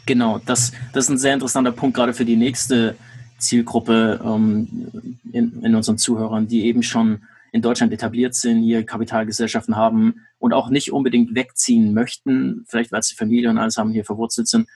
Genau, 0.05 0.39
das, 0.45 0.73
das 0.93 1.05
ist 1.05 1.09
ein 1.09 1.17
sehr 1.17 1.33
interessanter 1.33 1.71
Punkt, 1.71 1.95
gerade 1.95 2.13
für 2.13 2.25
die 2.25 2.35
nächste 2.35 2.95
Zielgruppe 3.37 4.19
ähm, 4.23 5.19
in, 5.31 5.63
in 5.63 5.75
unseren 5.75 5.97
Zuhörern, 5.97 6.47
die 6.47 6.65
eben 6.65 6.83
schon 6.83 7.23
in 7.53 7.61
Deutschland 7.61 7.93
etabliert 7.93 8.33
sind, 8.33 8.63
hier 8.63 8.83
Kapitalgesellschaften 8.83 9.75
haben 9.75 10.25
und 10.39 10.53
auch 10.53 10.69
nicht 10.69 10.91
unbedingt 10.91 11.35
wegziehen 11.35 11.93
möchten, 11.93 12.65
vielleicht 12.67 12.91
weil 12.91 13.03
sie 13.03 13.13
Familie 13.13 13.51
und 13.51 13.59
alles 13.59 13.77
haben, 13.77 13.91
hier 13.91 14.03
verwurzelt 14.03 14.47
sind, 14.47 14.67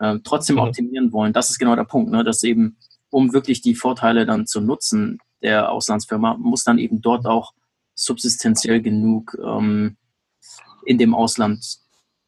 äh, 0.00 0.18
trotzdem 0.22 0.56
mhm. 0.56 0.62
optimieren 0.62 1.12
wollen. 1.12 1.32
Das 1.32 1.48
ist 1.48 1.58
genau 1.58 1.74
der 1.74 1.84
Punkt, 1.84 2.12
ne? 2.12 2.24
dass 2.24 2.42
eben, 2.42 2.76
um 3.08 3.32
wirklich 3.32 3.62
die 3.62 3.74
Vorteile 3.74 4.26
dann 4.26 4.46
zu 4.46 4.60
nutzen 4.60 5.18
der 5.42 5.72
Auslandsfirma, 5.72 6.36
muss 6.36 6.62
dann 6.62 6.78
eben 6.78 7.00
dort 7.00 7.24
auch 7.24 7.54
subsistenziell 7.94 8.82
genug 8.82 9.34
ähm, 9.42 9.96
in 10.84 10.98
dem 10.98 11.14
Ausland 11.14 11.78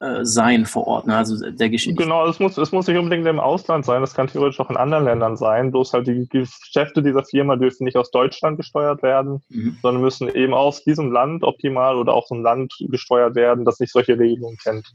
äh, 0.01 0.25
sein 0.25 0.65
vor 0.65 0.87
Ort. 0.87 1.07
Ne? 1.09 1.17
Also 1.17 1.51
der 1.51 1.71
Geschichte. 1.71 2.01
Genau, 2.01 2.25
es 2.29 2.39
muss, 2.39 2.57
es 2.57 2.71
muss 2.71 2.87
nicht 2.87 2.97
unbedingt 2.97 3.27
im 3.27 3.41
Ausland 3.41 3.85
sein, 3.85 4.01
das 4.01 4.15
kann 4.15 4.29
theoretisch 4.29 4.61
auch 4.61 4.71
in 4.71 4.77
anderen 4.77 5.05
Ländern 5.05 5.37
sein. 5.37 5.73
Bloß 5.73 5.93
halt 5.93 6.07
die 6.07 6.29
Geschäfte 6.29 7.03
dieser 7.03 7.25
Firma 7.25 7.57
dürfen 7.57 7.83
nicht 7.83 7.97
aus 7.97 8.13
Deutschland 8.13 8.59
gesteuert 8.59 9.03
werden, 9.03 9.43
mhm. 9.49 9.77
sondern 9.83 10.03
müssen 10.03 10.29
eben 10.29 10.55
aus 10.55 10.85
diesem 10.85 11.11
Land 11.11 11.43
optimal 11.43 11.97
oder 11.97 12.15
auch 12.15 12.29
so 12.29 12.37
ein 12.37 12.43
Land 12.43 12.75
gesteuert 12.79 13.35
werden, 13.35 13.65
das 13.65 13.81
nicht 13.81 13.93
solche 13.93 14.17
Regelungen 14.17 14.57
kennt. 14.63 14.87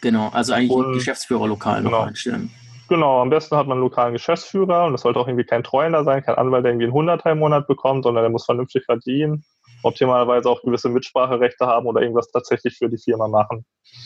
Genau, 0.00 0.30
also 0.32 0.54
eigentlich 0.54 0.70
und, 0.70 0.92
Geschäftsführer 0.94 1.46
lokal 1.46 1.82
genau. 1.82 1.98
noch 1.98 2.06
einstellen. 2.06 2.50
Genau, 2.88 3.20
am 3.20 3.28
besten 3.28 3.54
hat 3.54 3.66
man 3.66 3.76
einen 3.76 3.84
lokalen 3.84 4.14
Geschäftsführer 4.14 4.86
und 4.86 4.92
das 4.92 5.02
sollte 5.02 5.20
auch 5.20 5.28
irgendwie 5.28 5.44
kein 5.44 5.62
Treuender 5.62 6.04
sein, 6.04 6.22
kein 6.22 6.36
Anwalt, 6.36 6.64
der 6.64 6.72
irgendwie 6.72 6.86
einen 6.86 6.94
Hunderter 6.94 7.32
im 7.32 7.40
Monat 7.40 7.66
bekommt, 7.66 8.04
sondern 8.04 8.22
der 8.22 8.30
muss 8.30 8.46
vernünftig 8.46 8.86
verdienen 8.86 9.44
optimalerweise 9.82 10.48
auch 10.48 10.62
gewisse 10.62 10.88
Mitspracherechte 10.88 11.66
haben 11.66 11.86
oder 11.86 12.00
irgendwas 12.00 12.30
tatsächlich 12.30 12.76
für 12.76 12.88
die 12.88 12.98
Firma 12.98 13.28
machen. 13.28 13.64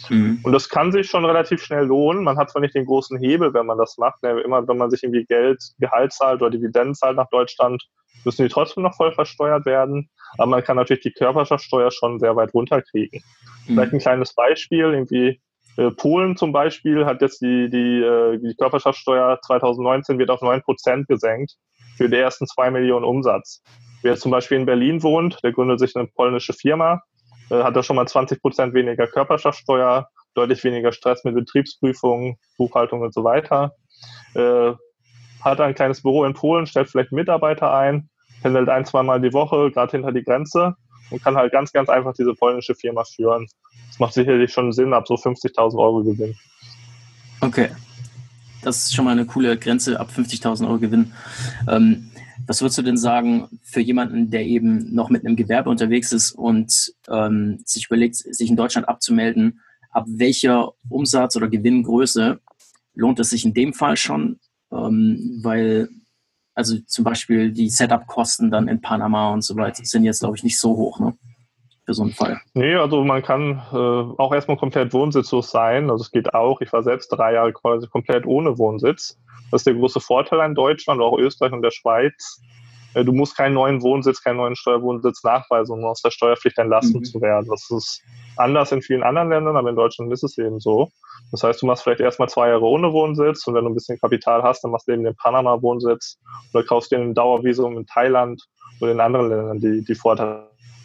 Mhm. 0.08 0.40
Und 0.42 0.52
das 0.52 0.68
kann 0.68 0.92
sich 0.92 1.08
schon 1.08 1.24
relativ 1.24 1.62
schnell 1.62 1.84
lohnen. 1.84 2.24
Man 2.24 2.36
hat 2.36 2.50
zwar 2.50 2.62
nicht 2.62 2.74
den 2.74 2.86
großen 2.86 3.18
Hebel, 3.18 3.54
wenn 3.54 3.66
man 3.66 3.78
das 3.78 3.96
macht. 3.98 4.22
Ne? 4.22 4.40
Immer 4.40 4.66
wenn 4.68 4.78
man 4.78 4.90
sich 4.90 5.02
irgendwie 5.02 5.24
Geld, 5.24 5.62
Gehalt 5.78 6.12
zahlt 6.12 6.42
oder 6.42 6.50
Dividenden 6.50 6.94
zahlt 6.94 7.16
nach 7.16 7.28
Deutschland, 7.30 7.82
müssen 8.24 8.42
die 8.42 8.48
trotzdem 8.48 8.82
noch 8.82 8.94
voll 8.94 9.12
versteuert 9.12 9.66
werden. 9.66 10.10
Aber 10.38 10.46
man 10.46 10.62
kann 10.62 10.76
natürlich 10.76 11.02
die 11.02 11.12
Körperschaftsteuer 11.12 11.90
schon 11.90 12.18
sehr 12.18 12.36
weit 12.36 12.54
runterkriegen. 12.54 13.22
Mhm. 13.66 13.74
Vielleicht 13.74 13.92
ein 13.92 13.98
kleines 13.98 14.34
Beispiel, 14.34 14.92
irgendwie 14.92 15.40
äh, 15.76 15.90
Polen 15.90 16.36
zum 16.36 16.52
Beispiel 16.52 17.06
hat 17.06 17.22
jetzt 17.22 17.40
die, 17.40 17.70
die, 17.70 18.02
äh, 18.02 18.38
die 18.38 18.54
Körperschaftsteuer 18.54 19.38
2019 19.42 20.18
wird 20.18 20.30
auf 20.30 20.42
9% 20.42 21.06
gesenkt 21.06 21.56
für 21.96 22.08
die 22.08 22.16
ersten 22.16 22.46
zwei 22.46 22.70
Millionen 22.70 23.04
Umsatz. 23.04 23.62
Wer 24.02 24.16
zum 24.16 24.30
Beispiel 24.30 24.58
in 24.58 24.66
Berlin 24.66 25.02
wohnt, 25.02 25.38
der 25.42 25.52
gründet 25.52 25.80
sich 25.80 25.94
eine 25.96 26.06
polnische 26.06 26.52
Firma, 26.52 27.02
äh, 27.50 27.62
hat 27.62 27.76
da 27.76 27.82
schon 27.82 27.96
mal 27.96 28.06
20 28.06 28.40
Prozent 28.40 28.74
weniger 28.74 29.06
Körperschaftsteuer, 29.06 30.08
deutlich 30.34 30.62
weniger 30.64 30.92
Stress 30.92 31.24
mit 31.24 31.34
Betriebsprüfungen, 31.34 32.36
Buchhaltung 32.56 33.02
und 33.02 33.14
so 33.14 33.24
weiter. 33.24 33.74
Äh, 34.34 34.72
hat 35.40 35.60
ein 35.60 35.74
kleines 35.74 36.02
Büro 36.02 36.24
in 36.24 36.34
Polen, 36.34 36.66
stellt 36.66 36.88
vielleicht 36.88 37.12
Mitarbeiter 37.12 37.72
ein, 37.74 38.08
pendelt 38.42 38.68
ein, 38.68 38.84
zweimal 38.84 39.20
die 39.20 39.32
Woche 39.32 39.70
gerade 39.70 39.92
hinter 39.92 40.12
die 40.12 40.22
Grenze 40.22 40.74
und 41.10 41.22
kann 41.22 41.36
halt 41.36 41.52
ganz, 41.52 41.72
ganz 41.72 41.88
einfach 41.88 42.14
diese 42.14 42.34
polnische 42.34 42.74
Firma 42.74 43.04
führen. 43.04 43.46
Das 43.88 43.98
macht 43.98 44.14
sicherlich 44.14 44.52
schon 44.52 44.72
Sinn 44.72 44.94
ab 44.94 45.06
so 45.06 45.14
50.000 45.14 45.78
Euro 45.78 46.02
Gewinn. 46.02 46.34
Okay. 47.40 47.70
Das 48.62 48.84
ist 48.84 48.94
schon 48.94 49.04
mal 49.04 49.10
eine 49.10 49.26
coole 49.26 49.58
Grenze 49.58 49.98
ab 49.98 50.10
50.000 50.16 50.66
Euro 50.66 50.78
Gewinn. 50.78 51.12
Ähm, 51.68 52.11
was 52.46 52.60
würdest 52.60 52.78
du 52.78 52.82
denn 52.82 52.96
sagen 52.96 53.60
für 53.62 53.80
jemanden, 53.80 54.30
der 54.30 54.44
eben 54.44 54.94
noch 54.94 55.10
mit 55.10 55.24
einem 55.24 55.36
Gewerbe 55.36 55.70
unterwegs 55.70 56.12
ist 56.12 56.32
und 56.32 56.94
ähm, 57.08 57.62
sich 57.64 57.86
überlegt, 57.86 58.16
sich 58.16 58.48
in 58.48 58.56
Deutschland 58.56 58.88
abzumelden? 58.88 59.60
Ab 59.90 60.06
welcher 60.08 60.72
Umsatz- 60.88 61.36
oder 61.36 61.48
Gewinngröße 61.48 62.40
lohnt 62.94 63.20
es 63.20 63.30
sich 63.30 63.44
in 63.44 63.54
dem 63.54 63.74
Fall 63.74 63.96
schon? 63.96 64.38
Ähm, 64.70 65.40
weil, 65.42 65.88
also 66.54 66.78
zum 66.86 67.04
Beispiel 67.04 67.52
die 67.52 67.68
Setup-Kosten 67.68 68.50
dann 68.50 68.68
in 68.68 68.80
Panama 68.80 69.32
und 69.32 69.42
so 69.42 69.56
weiter 69.56 69.84
sind 69.84 70.04
jetzt, 70.04 70.20
glaube 70.20 70.36
ich, 70.36 70.44
nicht 70.44 70.58
so 70.58 70.76
hoch, 70.76 70.98
ne? 71.00 71.14
Für 71.84 71.94
so 71.94 72.02
einen 72.02 72.12
Fall. 72.12 72.40
Nee, 72.54 72.76
also 72.76 73.02
man 73.02 73.22
kann 73.22 73.62
äh, 73.72 73.76
auch 73.76 74.32
erstmal 74.32 74.56
komplett 74.56 74.92
wohnsitzlos 74.92 75.50
sein. 75.50 75.90
Also 75.90 76.02
es 76.02 76.10
geht 76.12 76.32
auch. 76.32 76.60
Ich 76.60 76.72
war 76.72 76.82
selbst 76.82 77.08
drei 77.08 77.34
Jahre 77.34 77.52
quasi 77.52 77.88
komplett 77.88 78.24
ohne 78.24 78.56
Wohnsitz. 78.56 79.18
Das 79.50 79.62
ist 79.62 79.66
der 79.66 79.74
große 79.74 80.00
Vorteil 80.00 80.40
an 80.40 80.54
Deutschland, 80.54 81.00
auch 81.00 81.18
Österreich 81.18 81.52
und 81.52 81.62
der 81.62 81.72
Schweiz. 81.72 82.40
Äh, 82.94 83.04
du 83.04 83.12
musst 83.12 83.36
keinen 83.36 83.54
neuen 83.54 83.82
Wohnsitz, 83.82 84.22
keinen 84.22 84.36
neuen 84.36 84.56
Steuerwohnsitz 84.56 85.24
nachweisen, 85.24 85.72
um 85.72 85.84
aus 85.84 86.02
der 86.02 86.10
Steuerpflicht 86.10 86.58
entlassen 86.58 87.00
mhm. 87.00 87.04
zu 87.04 87.20
werden. 87.20 87.48
Das 87.48 87.70
ist 87.70 88.02
anders 88.36 88.72
in 88.72 88.82
vielen 88.82 89.02
anderen 89.02 89.30
Ländern, 89.30 89.56
aber 89.56 89.70
in 89.70 89.76
Deutschland 89.76 90.12
ist 90.12 90.22
es 90.22 90.38
eben 90.38 90.60
so. 90.60 90.90
Das 91.30 91.42
heißt, 91.42 91.62
du 91.62 91.66
machst 91.66 91.82
vielleicht 91.82 92.00
erstmal 92.00 92.28
zwei 92.28 92.48
Jahre 92.48 92.64
ohne 92.64 92.92
Wohnsitz 92.92 93.46
und 93.46 93.54
wenn 93.54 93.64
du 93.64 93.70
ein 93.70 93.74
bisschen 93.74 93.98
Kapital 93.98 94.42
hast, 94.42 94.62
dann 94.62 94.70
machst 94.70 94.88
du 94.88 94.92
eben 94.92 95.04
den 95.04 95.16
Panama-Wohnsitz 95.16 96.18
oder 96.52 96.64
kaufst 96.64 96.92
dir 96.92 96.98
ein 96.98 97.14
Dauervisum 97.14 97.76
in 97.76 97.86
Thailand 97.86 98.42
oder 98.80 98.92
in 98.92 99.00
anderen 99.00 99.28
Ländern, 99.28 99.60
die, 99.60 99.84
die 99.84 99.94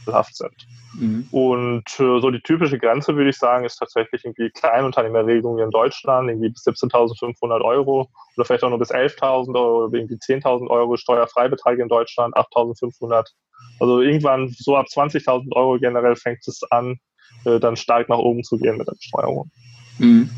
vorteilhaft 0.07 0.35
sind. 0.35 0.67
Mhm. 0.93 1.27
Und 1.31 1.85
äh, 1.99 2.19
so 2.19 2.31
die 2.31 2.41
typische 2.41 2.79
Grenze, 2.79 3.15
würde 3.15 3.29
ich 3.29 3.37
sagen, 3.37 3.65
ist 3.65 3.77
tatsächlich 3.77 4.23
irgendwie 4.23 4.49
Kleinunternehmerregelung 4.49 5.55
hier 5.55 5.65
in 5.65 5.71
Deutschland, 5.71 6.29
irgendwie 6.29 6.49
bis 6.49 6.65
17.500 6.65 7.61
Euro 7.61 8.09
oder 8.35 8.45
vielleicht 8.45 8.63
auch 8.63 8.69
nur 8.69 8.79
bis 8.79 8.91
11.000 8.91 9.55
Euro 9.55 9.85
oder 9.85 9.97
irgendwie 9.97 10.15
10.000 10.15 10.67
Euro 10.67 10.97
Steuerfreibeträge 10.97 11.81
in 11.81 11.89
Deutschland, 11.89 12.35
8.500. 12.35 13.25
Also 13.79 14.01
irgendwann 14.01 14.53
so 14.57 14.75
ab 14.75 14.87
20.000 14.87 15.55
Euro 15.55 15.77
generell 15.79 16.15
fängt 16.15 16.47
es 16.47 16.61
an, 16.71 16.99
äh, 17.45 17.59
dann 17.59 17.75
stark 17.75 18.09
nach 18.09 18.17
oben 18.17 18.43
zu 18.43 18.57
gehen 18.57 18.77
mit 18.77 18.87
der 18.87 18.93
Besteuerung. 18.93 19.51
Mhm. 19.99 20.29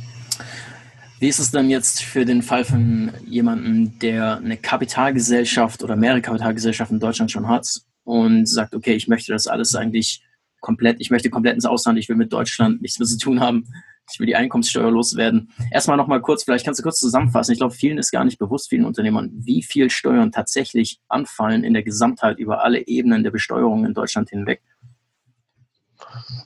Wie 1.20 1.28
ist 1.28 1.40
es 1.40 1.52
dann 1.52 1.70
jetzt 1.70 2.02
für 2.02 2.24
den 2.24 2.42
Fall 2.42 2.64
von 2.64 3.12
jemandem, 3.26 4.00
der 4.00 4.38
eine 4.38 4.56
Kapitalgesellschaft 4.56 5.84
oder 5.84 5.98
mehrere 5.98 6.22
Kapitalgesellschaften 6.22 6.96
in 6.96 7.02
Deutschland 7.02 7.30
schon 7.30 7.50
hat 7.50 7.68
und 8.10 8.48
sagt, 8.48 8.74
okay, 8.74 8.94
ich 8.94 9.08
möchte 9.08 9.32
das 9.32 9.46
alles 9.46 9.76
eigentlich 9.76 10.24
komplett, 10.62 11.00
ich 11.00 11.12
möchte 11.12 11.30
komplett 11.30 11.54
ins 11.54 11.66
Ausland, 11.66 12.00
ich 12.00 12.10
will 12.10 12.16
mit 12.16 12.34
Deutschland 12.34 12.82
nichts 12.82 12.98
mehr 12.98 13.08
zu 13.08 13.20
tun 13.20 13.40
haben, 13.40 13.66
ich 14.12 14.20
will 14.20 14.26
die 14.26 14.36
Einkommenssteuer 14.36 14.90
loswerden. 14.90 15.52
Erstmal 15.72 15.96
nochmal 15.96 16.20
kurz, 16.20 16.44
vielleicht 16.44 16.66
kannst 16.66 16.80
du 16.80 16.84
kurz 16.84 17.00
zusammenfassen. 17.00 17.52
Ich 17.52 17.60
glaube, 17.60 17.76
vielen 17.76 18.00
ist 18.00 18.10
gar 18.10 18.26
nicht 18.26 18.40
bewusst, 18.40 18.70
vielen 18.70 18.86
Unternehmern, 18.86 19.30
wie 19.36 19.62
viel 19.62 19.92
Steuern 19.92 20.32
tatsächlich 20.32 21.00
anfallen 21.08 21.64
in 21.64 21.76
der 21.76 21.84
Gesamtheit 21.84 22.40
über 22.40 22.64
alle 22.64 22.88
Ebenen 22.88 23.24
der 23.24 23.30
Besteuerung 23.30 23.86
in 23.86 23.94
Deutschland 23.94 24.32
hinweg. 24.32 24.64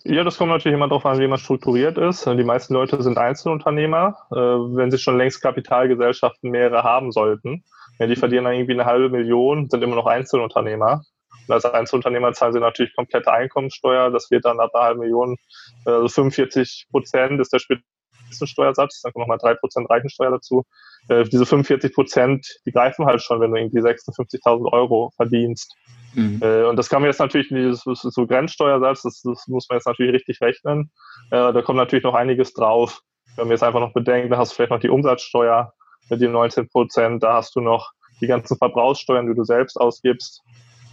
Ja, 0.03 0.25
das 0.25 0.37
kommt 0.37 0.51
natürlich 0.51 0.75
immer 0.75 0.89
darauf 0.89 1.05
an, 1.05 1.19
wie 1.19 1.27
man 1.27 1.37
strukturiert 1.37 1.97
ist. 1.97 2.25
Die 2.25 2.43
meisten 2.43 2.73
Leute 2.73 3.01
sind 3.01 3.17
Einzelunternehmer, 3.17 4.17
äh, 4.31 4.35
wenn 4.35 4.91
sie 4.91 4.97
schon 4.97 5.17
längst 5.17 5.41
Kapitalgesellschaften 5.41 6.51
mehrere 6.51 6.83
haben 6.83 7.13
sollten. 7.13 7.63
Ja, 7.99 8.07
die 8.07 8.17
verdienen 8.17 8.43
dann 8.43 8.55
irgendwie 8.55 8.73
eine 8.73 8.85
halbe 8.85 9.09
Million, 9.09 9.69
sind 9.69 9.81
immer 9.81 9.95
noch 9.95 10.07
Einzelunternehmer. 10.07 11.05
Und 11.47 11.53
als 11.53 11.65
Einzelunternehmer 11.65 12.33
zahlen 12.33 12.53
sie 12.53 12.59
natürlich 12.59 12.95
komplette 12.95 13.31
Einkommensteuer. 13.31 14.11
Das 14.11 14.31
wird 14.31 14.45
dann 14.45 14.59
ab 14.59 14.73
einer 14.73 14.85
halben 14.85 14.99
Million, 15.01 15.37
also 15.85 16.07
45 16.07 16.87
Prozent 16.91 17.39
ist 17.39 17.53
der 17.53 17.59
Spitzensteuersatz. 17.59 19.01
Dann 19.01 19.13
kommen 19.13 19.23
nochmal 19.23 19.37
drei 19.37 19.55
Prozent 19.55 19.89
Reichensteuer 19.89 20.31
dazu. 20.31 20.63
Äh, 21.09 21.23
diese 21.25 21.45
45 21.45 21.93
Prozent, 21.93 22.47
die 22.65 22.71
greifen 22.71 23.05
halt 23.05 23.21
schon, 23.21 23.39
wenn 23.41 23.51
du 23.51 23.57
irgendwie 23.57 23.81
56.000 23.81 24.71
Euro 24.71 25.11
verdienst. 25.15 25.75
Mhm. 26.13 26.39
Äh, 26.41 26.63
und 26.63 26.77
das 26.77 26.89
kann 26.89 27.01
man 27.01 27.09
jetzt 27.09 27.19
natürlich, 27.19 27.49
das 27.49 27.85
ist 27.85 28.13
so 28.13 28.27
Grenzsteuersatz, 28.27 29.01
das, 29.01 29.21
das 29.21 29.47
muss 29.47 29.67
man 29.69 29.77
jetzt 29.77 29.87
natürlich 29.87 30.13
richtig 30.13 30.41
rechnen. 30.41 30.91
Äh, 31.31 31.51
da 31.51 31.61
kommt 31.61 31.77
natürlich 31.77 32.03
noch 32.03 32.13
einiges 32.13 32.53
drauf. 32.53 33.01
Wenn 33.35 33.47
wir 33.47 33.53
jetzt 33.53 33.63
einfach 33.63 33.79
noch 33.79 33.93
bedenken, 33.93 34.29
da 34.29 34.37
hast 34.37 34.51
du 34.51 34.55
vielleicht 34.55 34.71
noch 34.71 34.79
die 34.79 34.89
Umsatzsteuer 34.89 35.73
mit 36.09 36.21
den 36.21 36.31
19 36.31 36.69
Prozent, 36.69 37.23
da 37.23 37.33
hast 37.33 37.55
du 37.55 37.61
noch 37.61 37.91
die 38.21 38.27
ganzen 38.27 38.57
Verbrauchssteuern, 38.57 39.27
die 39.27 39.33
du 39.33 39.43
selbst 39.43 39.75
ausgibst 39.75 40.43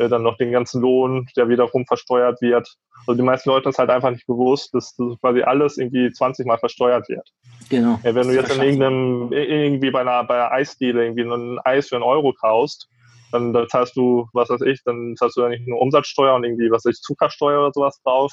äh, 0.00 0.08
dann 0.08 0.22
noch 0.22 0.36
den 0.38 0.50
ganzen 0.50 0.80
Lohn, 0.80 1.28
der 1.36 1.48
wiederum 1.48 1.84
versteuert 1.86 2.40
wird. 2.40 2.68
Also 3.06 3.20
die 3.20 3.22
meisten 3.22 3.50
Leute 3.50 3.68
ist 3.68 3.78
halt 3.78 3.90
einfach 3.90 4.10
nicht 4.10 4.26
bewusst, 4.26 4.74
dass 4.74 4.96
quasi 5.20 5.42
alles 5.42 5.76
irgendwie 5.76 6.10
20 6.10 6.46
Mal 6.46 6.58
versteuert 6.58 7.08
wird. 7.08 7.28
Genau. 7.68 7.98
Ja, 8.02 8.14
wenn 8.14 8.28
du 8.28 8.34
jetzt 8.34 8.54
in 8.54 8.62
irgendeinem, 8.62 9.32
irgendwie 9.32 9.90
bei 9.90 10.00
einer, 10.00 10.24
bei 10.24 10.34
einer 10.34 10.52
Eisdiele 10.52 11.04
irgendwie 11.04 11.22
ein 11.22 11.58
Eis 11.64 11.88
für 11.88 11.96
einen 11.96 12.04
Euro 12.04 12.32
kaufst, 12.32 12.88
dann 13.32 13.54
zahlst 13.68 13.94
du, 13.96 14.26
was 14.32 14.48
weiß 14.48 14.62
ich, 14.62 14.82
dann 14.84 15.14
zahlst 15.16 15.36
du 15.36 15.42
ja 15.42 15.48
nicht 15.50 15.66
nur 15.68 15.80
Umsatzsteuer 15.80 16.34
und 16.34 16.44
irgendwie, 16.44 16.70
was 16.70 16.84
weiß 16.84 16.96
ich, 16.96 17.02
Zuckersteuer 17.02 17.60
oder 17.60 17.72
sowas 17.72 18.00
drauf. 18.02 18.32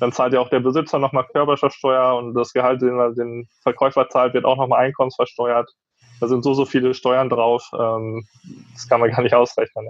Dann 0.00 0.10
zahlt 0.10 0.32
ja 0.32 0.40
auch 0.40 0.48
der 0.48 0.60
Besitzer 0.60 0.98
nochmal 0.98 1.26
Körperschaftsteuer 1.32 2.16
und 2.16 2.34
das 2.34 2.52
Gehalt, 2.52 2.82
den 2.82 2.98
den 3.14 3.46
Verkäufer 3.62 4.08
zahlt, 4.08 4.34
wird 4.34 4.44
auch 4.44 4.56
nochmal 4.56 4.86
einkommensversteuert. 4.86 5.70
Da 6.24 6.28
sind 6.28 6.42
so, 6.42 6.54
so 6.54 6.64
viele 6.64 6.94
Steuern 6.94 7.28
drauf, 7.28 7.70
ähm, 7.78 8.26
das 8.72 8.88
kann 8.88 8.98
man 8.98 9.10
gar 9.14 9.20
nicht 9.20 9.34
ausrechnen. 9.34 9.84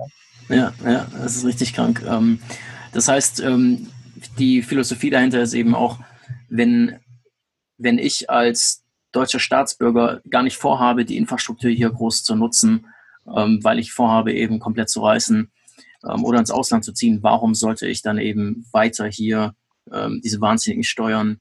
Ja. 0.48 0.56
Ja, 0.56 0.72
ja, 0.84 1.06
das 1.12 1.36
ist 1.36 1.44
richtig 1.44 1.74
krank. 1.74 2.02
Ähm, 2.04 2.40
das 2.92 3.06
heißt, 3.06 3.40
ähm, 3.40 3.86
die 4.36 4.62
Philosophie 4.62 5.10
dahinter 5.10 5.40
ist 5.40 5.54
eben 5.54 5.76
auch, 5.76 6.00
wenn, 6.48 6.98
wenn 7.78 7.98
ich 7.98 8.30
als 8.30 8.82
deutscher 9.12 9.38
Staatsbürger 9.38 10.22
gar 10.28 10.42
nicht 10.42 10.56
vorhabe, 10.56 11.04
die 11.04 11.18
Infrastruktur 11.18 11.70
hier 11.70 11.90
groß 11.90 12.24
zu 12.24 12.34
nutzen, 12.34 12.88
ähm, 13.32 13.60
weil 13.62 13.78
ich 13.78 13.92
vorhabe, 13.92 14.32
eben 14.32 14.58
komplett 14.58 14.90
zu 14.90 15.02
reisen 15.02 15.52
oder 16.02 16.38
ins 16.38 16.50
Ausland 16.50 16.84
zu 16.84 16.92
ziehen, 16.92 17.20
warum 17.22 17.54
sollte 17.54 17.86
ich 17.86 18.02
dann 18.02 18.18
eben 18.18 18.66
weiter 18.72 19.06
hier 19.06 19.54
diese 20.22 20.38
wahnsinnigen 20.42 20.84
Steuern 20.84 21.40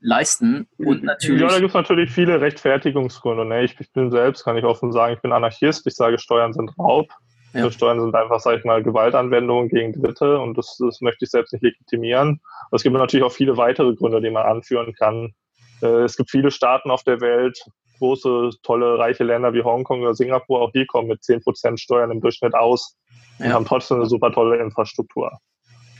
leisten 0.00 0.66
und 0.78 1.04
natürlich. 1.04 1.42
Ja, 1.42 1.48
da 1.48 1.58
gibt 1.58 1.68
es 1.68 1.74
natürlich 1.74 2.10
viele 2.10 2.40
Rechtfertigungsgründe. 2.40 3.44
Ne? 3.44 3.64
Ich, 3.64 3.78
ich, 3.78 3.92
bin 3.92 4.10
selbst, 4.10 4.44
kann 4.44 4.56
ich 4.56 4.64
offen 4.64 4.92
sagen, 4.92 5.14
ich 5.14 5.20
bin 5.20 5.32
Anarchist. 5.32 5.86
Ich 5.86 5.94
sage, 5.94 6.18
Steuern 6.18 6.52
sind 6.52 6.70
Raub. 6.78 7.08
Ja. 7.52 7.70
Steuern 7.70 8.00
sind 8.00 8.14
einfach, 8.14 8.40
sag 8.40 8.58
ich 8.58 8.64
mal, 8.64 8.82
Gewaltanwendungen 8.82 9.68
gegen 9.68 9.92
Dritte 9.92 10.38
und 10.38 10.56
das, 10.56 10.78
das 10.78 11.00
möchte 11.00 11.24
ich 11.24 11.30
selbst 11.30 11.52
nicht 11.52 11.62
legitimieren. 11.62 12.40
Aber 12.68 12.76
es 12.76 12.82
gibt 12.82 12.96
natürlich 12.96 13.24
auch 13.24 13.32
viele 13.32 13.56
weitere 13.56 13.94
Gründe, 13.94 14.20
die 14.20 14.30
man 14.30 14.46
anführen 14.46 14.94
kann. 14.94 15.34
Äh, 15.82 16.02
es 16.04 16.16
gibt 16.16 16.30
viele 16.30 16.50
Staaten 16.52 16.90
auf 16.90 17.02
der 17.02 17.20
Welt, 17.20 17.60
große, 17.98 18.50
tolle, 18.62 18.98
reiche 18.98 19.24
Länder 19.24 19.52
wie 19.52 19.62
Hongkong 19.62 20.02
oder 20.02 20.14
Singapur, 20.14 20.62
auch 20.62 20.70
die 20.70 20.86
kommen 20.86 21.08
mit 21.08 21.22
10% 21.22 21.78
Steuern 21.78 22.12
im 22.12 22.20
Durchschnitt 22.20 22.54
aus 22.54 22.96
und 23.38 23.46
ja. 23.46 23.52
haben 23.52 23.66
trotzdem 23.66 23.98
eine 23.98 24.06
super 24.06 24.32
tolle 24.32 24.58
Infrastruktur. 24.58 25.32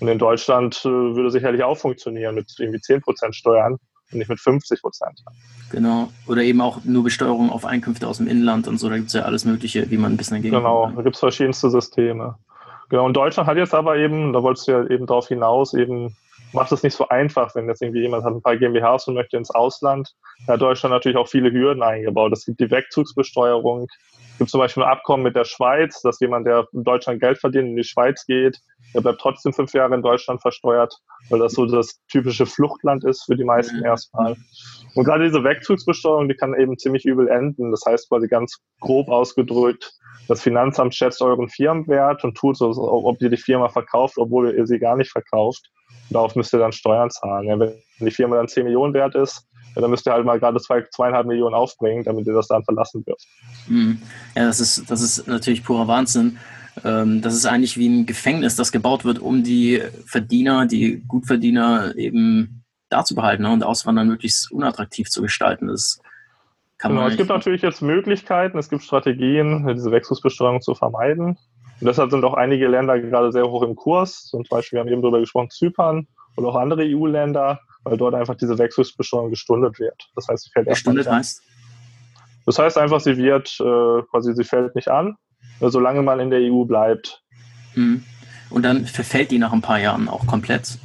Und 0.01 0.09
in 0.09 0.19
Deutschland 0.19 0.81
äh, 0.85 0.89
würde 0.89 1.31
sicherlich 1.31 1.65
auch 1.65 1.77
funktionieren 1.77 2.37
mit 2.37 2.55
irgendwie 2.59 2.79
10% 2.79 3.33
Steuern 3.33 3.77
und 4.13 4.19
nicht 4.19 4.29
mit 4.29 4.41
50 4.41 4.83
Prozent. 4.83 5.23
Genau. 5.71 6.11
Oder 6.27 6.43
eben 6.43 6.61
auch 6.61 6.85
nur 6.85 7.05
Besteuerung 7.05 7.51
auf 7.51 7.65
Einkünfte 7.65 8.09
aus 8.09 8.19
dem 8.19 8.27
Inland 8.27 8.69
und 8.69 8.79
so. 8.79 8.89
Da 8.89 8.97
gibt 8.97 9.09
es 9.09 9.15
ja 9.15 9.23
alles 9.23 9.45
Mögliche, 9.45 9.91
wie 9.91 9.97
man 9.97 10.13
ein 10.13 10.17
bisschen 10.17 10.39
dagegen 10.39 10.57
Genau, 10.57 10.91
da 10.95 11.03
gibt 11.03 11.17
es 11.17 11.21
verschiedenste 11.21 11.71
Systeme. 11.71 12.37
Genau, 12.89 13.07
und 13.07 13.17
Deutschland 13.17 13.49
hat 13.49 13.57
jetzt 13.57 13.75
aber 13.75 13.97
eben, 13.97 14.33
da 14.33 14.43
wolltest 14.43 14.67
du 14.67 14.73
ja 14.73 14.87
eben 14.87 15.07
drauf 15.07 15.29
hinaus, 15.29 15.75
eben 15.75 16.17
macht 16.53 16.73
es 16.73 16.83
nicht 16.83 16.95
so 16.95 17.09
einfach, 17.09 17.55
wenn 17.55 17.69
jetzt 17.69 17.83
irgendwie 17.83 18.01
jemand 18.01 18.25
hat 18.25 18.33
ein 18.33 18.43
paar 18.43 18.57
GmbHs 18.57 19.07
und 19.07 19.15
möchte 19.15 19.37
ins 19.37 19.51
Ausland. 19.51 20.15
Da 20.47 20.55
hat 20.55 20.61
Deutschland 20.61 20.93
natürlich 20.93 21.17
auch 21.17 21.29
viele 21.29 21.53
Hürden 21.53 21.83
eingebaut. 21.83 22.33
Es 22.33 22.45
gibt 22.45 22.59
die 22.59 22.71
Wegzugsbesteuerung, 22.71 23.87
es 24.10 24.10
gibt 24.41 24.51
zum 24.51 24.59
Beispiel 24.59 24.83
ein 24.83 24.89
Abkommen 24.89 25.23
mit 25.23 25.37
der 25.37 25.45
Schweiz, 25.45 26.01
dass 26.01 26.19
jemand, 26.19 26.47
der 26.47 26.67
in 26.73 26.83
Deutschland 26.83 27.21
Geld 27.21 27.39
verdient, 27.39 27.69
in 27.69 27.77
die 27.77 27.85
Schweiz 27.85 28.25
geht, 28.25 28.59
der 28.95 29.03
bleibt 29.03 29.21
trotzdem 29.21 29.53
fünf 29.53 29.75
Jahre 29.75 29.95
in 29.95 30.01
Deutschland 30.01 30.41
versteuert, 30.41 30.97
weil 31.29 31.41
das 31.41 31.53
so 31.53 31.67
das 31.67 32.01
typische 32.11 32.47
Fluchtland 32.47 33.05
ist 33.05 33.25
für 33.25 33.37
die 33.37 33.45
meisten 33.45 33.81
mhm. 33.81 33.85
erstmal. 33.85 34.37
Und 34.95 35.05
gerade 35.05 35.25
diese 35.25 35.45
Wegzugsbesteuerung, 35.45 36.27
die 36.27 36.35
kann 36.35 36.59
eben 36.59 36.79
ziemlich 36.79 37.05
übel 37.05 37.29
enden. 37.29 37.71
Das 37.71 37.83
heißt 37.87 38.09
quasi 38.09 38.29
ganz 38.29 38.57
grob 38.81 39.11
ausgedrückt, 39.11 39.93
das 40.27 40.41
Finanzamt 40.41 40.95
schätzt 40.95 41.21
euren 41.21 41.49
Firmenwert 41.49 42.25
und 42.25 42.35
tut 42.35 42.57
so, 42.57 42.71
ob 42.71 43.21
ihr 43.21 43.29
die 43.29 43.37
Firma 43.37 43.69
verkauft, 43.69 44.17
obwohl 44.17 44.55
ihr 44.55 44.67
sie 44.67 44.79
gar 44.79 44.97
nicht 44.97 45.11
verkauft. 45.11 45.71
Darauf 46.09 46.35
müsst 46.35 46.55
ihr 46.55 46.61
dann 46.61 46.73
Steuern 46.73 47.11
zahlen. 47.11 47.47
Ja, 47.47 47.59
wenn 47.59 47.75
die 47.99 48.11
Firma 48.11 48.37
dann 48.37 48.49
10 48.49 48.65
Millionen 48.65 48.95
wert 48.95 49.15
ist, 49.17 49.50
ja, 49.75 49.83
dann 49.83 49.91
müsst 49.91 50.07
ihr 50.07 50.13
halt 50.13 50.25
mal 50.25 50.39
gerade 50.39 50.61
zwei, 50.61 50.85
zweieinhalb 50.91 51.27
Millionen 51.27 51.55
aufbringen, 51.55 52.05
damit 52.05 52.27
ihr 52.27 52.33
das 52.33 52.49
dann 52.49 52.65
verlassen 52.65 53.05
dürft. 53.05 53.27
Mhm. 53.69 54.01
Ja, 54.35 54.47
das 54.47 54.61
ist, 54.61 54.91
das 54.91 55.01
ist 55.01 55.27
natürlich 55.29 55.65
purer 55.65 55.89
Wahnsinn. 55.89 56.39
Ähm, 56.85 57.21
das 57.23 57.35
ist 57.35 57.47
eigentlich 57.47 57.77
wie 57.77 57.89
ein 57.89 58.07
Gefängnis, 58.07 58.57
das 58.57 58.73
gebaut 58.73 59.05
wird, 59.05 59.19
um 59.19 59.43
die 59.43 59.83
Verdiener, 60.07 60.67
die 60.67 61.03
Gutverdiener 61.07 61.95
eben 61.97 62.65
da 62.89 63.05
zu 63.05 63.15
behalten 63.15 63.45
ne, 63.45 63.53
und 63.53 63.65
Auswandern 63.65 64.09
möglichst 64.09 64.51
unattraktiv 64.51 65.09
zu 65.09 65.23
gestalten. 65.23 65.69
Das 65.69 66.01
Kann 66.79 66.93
genau, 66.93 67.07
es 67.07 67.17
gibt 67.17 67.29
natürlich 67.29 67.63
jetzt 67.63 67.83
Möglichkeiten, 67.83 68.59
es 68.59 68.69
gibt 68.69 68.83
Strategien, 68.83 69.67
diese 69.75 69.91
Wechselbesteuerung 69.91 70.61
zu 70.61 70.75
vermeiden. 70.75 71.39
Und 71.81 71.87
deshalb 71.87 72.11
sind 72.11 72.25
auch 72.25 72.35
einige 72.35 72.69
Länder 72.69 73.01
gerade 73.01 73.33
sehr 73.33 73.49
hoch 73.49 73.63
im 73.63 73.75
Kurs. 73.75 74.25
Zum 74.25 74.43
Beispiel, 74.51 74.77
wir 74.77 74.81
haben 74.81 74.89
eben 74.89 75.01
darüber 75.01 75.21
gesprochen, 75.21 75.51
Zypern 75.51 76.07
und 76.37 76.45
auch 76.45 76.57
andere 76.57 76.83
EU-Länder, 76.85 77.61
weil 77.85 77.97
dort 77.97 78.15
einfach 78.15 78.35
diese 78.35 78.59
Wechselbesteuerung 78.59 79.31
gestundet 79.31 79.79
wird. 79.79 80.11
Das 80.15 80.29
heißt, 80.29 80.45
sie 80.45 80.51
fällt 80.51 80.69
Gestundet 80.69 81.09
heißt? 81.09 81.43
Das 82.47 82.59
heißt 82.59 82.79
einfach, 82.79 83.01
sie 83.01 83.17
wird 83.17 83.49
äh, 83.61 84.03
quasi, 84.11 84.35
sie 84.35 84.45
fällt 84.45 84.75
nicht 84.75 84.89
an, 84.89 85.17
solange 85.61 86.03
man 86.03 86.21
in 86.21 86.31
der 86.31 86.41
EU 86.41 86.65
bleibt. 86.65 87.23
Mhm. 87.75 88.05
Und 88.51 88.63
dann 88.65 88.87
verfällt 88.87 89.31
die 89.31 89.39
nach 89.39 89.53
ein 89.53 89.63
paar 89.63 89.79
Jahren 89.79 90.09
auch 90.09 90.27
komplett? 90.27 90.79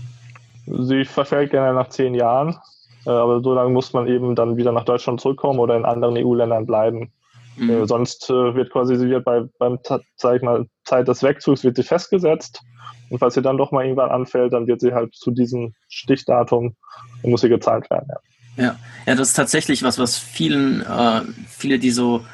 Sie 0.68 1.06
verfällt 1.06 1.52
gerne 1.52 1.74
nach 1.74 1.90
zehn 1.90 2.14
Jahren, 2.14 2.58
äh, 3.06 3.10
aber 3.10 3.42
so 3.42 3.54
lange 3.54 3.72
muss 3.72 3.94
man 3.94 4.08
eben 4.08 4.36
dann 4.36 4.58
wieder 4.58 4.72
nach 4.72 4.86
Deutschland 4.86 5.22
zurückkommen 5.22 5.60
oder 5.60 5.76
in 5.76 5.86
anderen 5.86 6.18
EU-Ländern 6.18 6.66
bleiben. 6.66 7.12
Mhm. 7.58 7.70
Äh, 7.70 7.88
sonst 7.88 8.30
äh, 8.30 8.56
wird 8.56 8.72
quasi, 8.72 8.98
sie 8.98 9.10
wird 9.10 9.26
bei, 9.26 9.44
beim 9.60 9.80
sag 10.16 10.36
ich 10.36 10.42
mal, 10.42 10.66
Zeit 10.84 11.08
des 11.08 11.24
Wegzugs 11.24 11.64
wird 11.64 11.76
sie 11.76 11.84
festgesetzt. 11.84 12.62
Und 13.10 13.20
falls 13.20 13.36
sie 13.36 13.42
dann 13.42 13.58
doch 13.58 13.72
mal 13.72 13.84
irgendwann 13.84 14.10
anfällt, 14.10 14.54
dann 14.54 14.68
wird 14.68 14.82
sie 14.82 14.94
halt 14.94 15.14
zu 15.16 15.32
diesem 15.32 15.74
Stichdatum, 15.90 16.76
muss 17.24 17.42
sie 17.42 17.50
gezahlt 17.50 17.90
werden. 17.90 18.08
Ja. 18.10 18.20
Ja, 18.58 18.78
ja, 19.06 19.16
das 19.16 19.30
ist 19.30 19.34
tatsächlich 19.34 19.84
was, 19.84 20.00
was 20.00 20.18
vielen, 20.18 20.82
äh, 20.82 21.22
viele, 21.48 21.78
die 21.78 21.92
so 21.92 22.26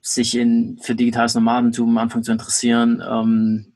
sich 0.00 0.36
in, 0.36 0.78
für 0.82 0.94
digitales 0.94 1.34
Nomadentum 1.34 1.98
anfangen 1.98 2.24
zu 2.24 2.32
interessieren, 2.32 3.02
ähm, 3.06 3.74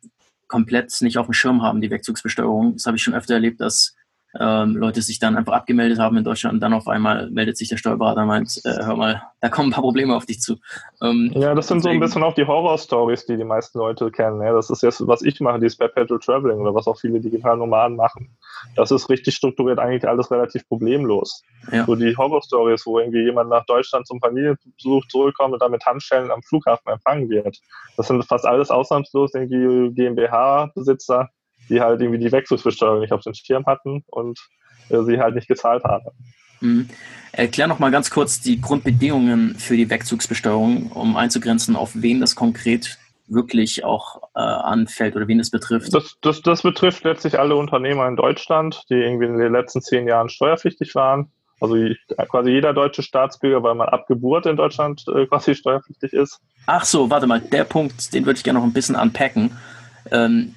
komplett 0.48 0.96
nicht 1.00 1.18
auf 1.18 1.26
dem 1.26 1.34
Schirm 1.34 1.62
haben, 1.62 1.80
die 1.80 1.90
Wegzugsbesteuerung. 1.90 2.74
Das 2.74 2.86
habe 2.86 2.96
ich 2.96 3.02
schon 3.02 3.14
öfter 3.14 3.34
erlebt, 3.34 3.60
dass 3.60 3.94
ähm, 4.38 4.76
Leute 4.76 5.02
sich 5.02 5.18
dann 5.18 5.36
einfach 5.36 5.52
abgemeldet 5.52 5.98
haben 5.98 6.16
in 6.16 6.24
Deutschland 6.24 6.54
und 6.54 6.60
dann 6.60 6.72
auf 6.72 6.88
einmal 6.88 7.30
meldet 7.30 7.56
sich 7.56 7.68
der 7.68 7.76
Steuerberater 7.76 8.22
und 8.22 8.28
meint, 8.28 8.60
äh, 8.64 8.84
hör 8.84 8.96
mal, 8.96 9.22
da 9.40 9.48
kommen 9.48 9.68
ein 9.68 9.72
paar 9.72 9.82
Probleme 9.82 10.16
auf 10.16 10.26
dich 10.26 10.40
zu. 10.40 10.56
Ähm, 11.02 11.30
ja, 11.34 11.54
das 11.54 11.68
sind 11.68 11.82
so 11.82 11.88
ein 11.88 12.00
bisschen 12.00 12.22
auch 12.22 12.34
die 12.34 12.46
Horror-Stories, 12.46 13.26
die 13.26 13.36
die 13.36 13.44
meisten 13.44 13.78
Leute 13.78 14.10
kennen. 14.10 14.42
Ja, 14.42 14.52
das 14.52 14.70
ist 14.70 14.82
jetzt, 14.82 15.06
was 15.06 15.22
ich 15.22 15.40
mache, 15.40 15.60
dieses 15.60 15.76
Perpetual 15.76 16.18
Traveling 16.20 16.58
oder 16.58 16.74
was 16.74 16.86
auch 16.86 16.98
viele 16.98 17.20
digitale 17.20 17.58
Nomaden 17.58 17.96
machen. 17.96 18.36
Das 18.76 18.90
ist 18.90 19.08
richtig 19.08 19.34
strukturiert, 19.34 19.78
eigentlich 19.78 20.08
alles 20.08 20.30
relativ 20.30 20.66
problemlos. 20.68 21.42
Ja. 21.70 21.84
So 21.84 21.94
die 21.94 22.16
Horror-Stories, 22.16 22.86
wo 22.86 22.98
irgendwie 22.98 23.24
jemand 23.24 23.50
nach 23.50 23.64
Deutschland 23.66 24.06
zum 24.06 24.20
Familienbesuch 24.20 25.06
zurückkommt 25.08 25.54
und 25.54 25.62
dann 25.62 25.70
mit 25.70 25.84
Handschellen 25.84 26.30
am 26.30 26.42
Flughafen 26.42 26.90
empfangen 26.90 27.28
wird. 27.28 27.58
Das 27.96 28.08
sind 28.08 28.24
fast 28.24 28.44
alles 28.44 28.70
ausnahmslos 28.70 29.34
irgendwie 29.34 29.94
GmbH-Besitzer, 29.94 31.30
die 31.68 31.80
halt 31.80 32.00
irgendwie 32.00 32.22
die 32.22 32.32
Wechselbesteuerung 32.32 33.00
nicht 33.00 33.12
auf 33.12 33.22
den 33.22 33.34
Schirm 33.34 33.66
hatten 33.66 34.04
und 34.06 34.38
äh, 34.90 35.02
sie 35.02 35.18
halt 35.18 35.34
nicht 35.34 35.48
gezahlt 35.48 35.84
haben. 35.84 36.06
Mhm. 36.60 36.88
Erklär 37.32 37.66
noch 37.66 37.78
mal 37.78 37.90
ganz 37.90 38.10
kurz 38.10 38.40
die 38.40 38.60
Grundbedingungen 38.60 39.56
für 39.56 39.76
die 39.76 39.90
Wegzugsbesteuerung, 39.90 40.92
um 40.92 41.16
einzugrenzen, 41.16 41.76
auf 41.76 41.90
wen 41.94 42.20
das 42.20 42.36
konkret 42.36 42.98
wirklich 43.26 43.84
auch 43.84 44.22
äh, 44.34 44.40
anfällt 44.40 45.16
oder 45.16 45.26
wen 45.26 45.40
es 45.40 45.50
betrifft. 45.50 45.94
Das, 45.94 46.16
das, 46.20 46.42
das 46.42 46.62
betrifft 46.62 47.04
letztlich 47.04 47.38
alle 47.38 47.56
Unternehmer 47.56 48.06
in 48.06 48.16
Deutschland, 48.16 48.82
die 48.90 48.94
irgendwie 48.94 49.26
in 49.26 49.38
den 49.38 49.52
letzten 49.52 49.80
zehn 49.80 50.06
Jahren 50.06 50.28
steuerpflichtig 50.28 50.94
waren. 50.94 51.30
Also 51.60 51.76
quasi 52.28 52.50
jeder 52.50 52.74
deutsche 52.74 53.02
Staatsbürger, 53.02 53.62
weil 53.62 53.74
man 53.74 53.88
ab 53.88 54.06
Geburt 54.06 54.44
in 54.44 54.56
Deutschland 54.56 55.04
äh, 55.08 55.26
quasi 55.26 55.54
steuerpflichtig 55.54 56.12
ist. 56.12 56.40
Ach 56.66 56.84
so, 56.84 57.08
warte 57.10 57.26
mal, 57.26 57.40
der 57.40 57.64
Punkt, 57.64 58.12
den 58.12 58.26
würde 58.26 58.36
ich 58.36 58.44
gerne 58.44 58.58
noch 58.58 58.66
ein 58.66 58.72
bisschen 58.72 58.96
anpacken. 58.96 59.56
Ähm, 60.10 60.54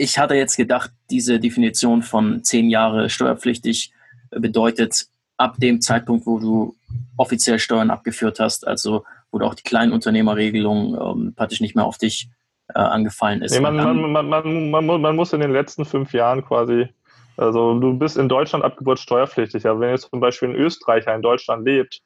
ich 0.00 0.18
hatte 0.18 0.34
jetzt 0.34 0.56
gedacht, 0.56 0.90
diese 1.10 1.38
Definition 1.38 2.02
von 2.02 2.42
zehn 2.42 2.70
Jahre 2.70 3.10
steuerpflichtig 3.10 3.92
bedeutet, 4.30 5.08
ab 5.36 5.56
dem 5.58 5.82
Zeitpunkt, 5.82 6.26
wo 6.26 6.38
du 6.38 6.74
offiziell 7.18 7.58
Steuern 7.58 7.90
abgeführt 7.90 8.40
hast, 8.40 8.66
also 8.66 9.04
wo 9.30 9.38
du 9.38 9.44
auch 9.44 9.54
die 9.54 9.62
Kleinunternehmerregelung 9.62 10.94
ähm, 10.94 11.34
praktisch 11.34 11.60
nicht 11.60 11.76
mehr 11.76 11.84
auf 11.84 11.98
dich 11.98 12.30
äh, 12.74 12.78
angefallen 12.78 13.42
ist. 13.42 13.52
Nee, 13.52 13.60
man, 13.60 13.76
man, 13.76 14.28
man, 14.70 15.00
man, 15.00 15.16
muss 15.16 15.34
in 15.34 15.40
den 15.40 15.52
letzten 15.52 15.84
fünf 15.84 16.14
Jahren 16.14 16.42
quasi, 16.46 16.88
also 17.36 17.78
du 17.78 17.98
bist 17.98 18.16
in 18.16 18.28
Deutschland 18.30 18.64
ab 18.64 18.78
Geburt 18.78 19.00
steuerpflichtig, 19.00 19.66
aber 19.66 19.80
wenn 19.80 19.90
jetzt 19.90 20.08
zum 20.08 20.20
Beispiel 20.20 20.48
ein 20.48 20.54
Österreicher 20.54 21.14
in 21.14 21.20
Deutschland 21.20 21.66
lebt 21.66 22.00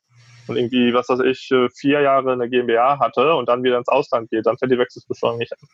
und 0.49 0.57
irgendwie, 0.57 0.93
was 0.93 1.09
weiß 1.09 1.21
ich, 1.21 1.49
äh, 1.53 1.69
vier 1.71 2.01
Jahre 2.01 2.33
eine 2.33 2.49
GmbH 2.49 2.99
hatte 2.99 3.37
und 3.37 3.49
dann 3.49 3.63
wieder 3.63 3.79
ins 3.79 3.89
Ausland 3.89 4.31
geht, 4.31 4.47
dann 4.47 4.59
fällt 4.59 4.73
die 4.73 4.79
Wechselbesteuerung 4.79 5.39
nicht 5.39 5.53
an. 5.53 5.69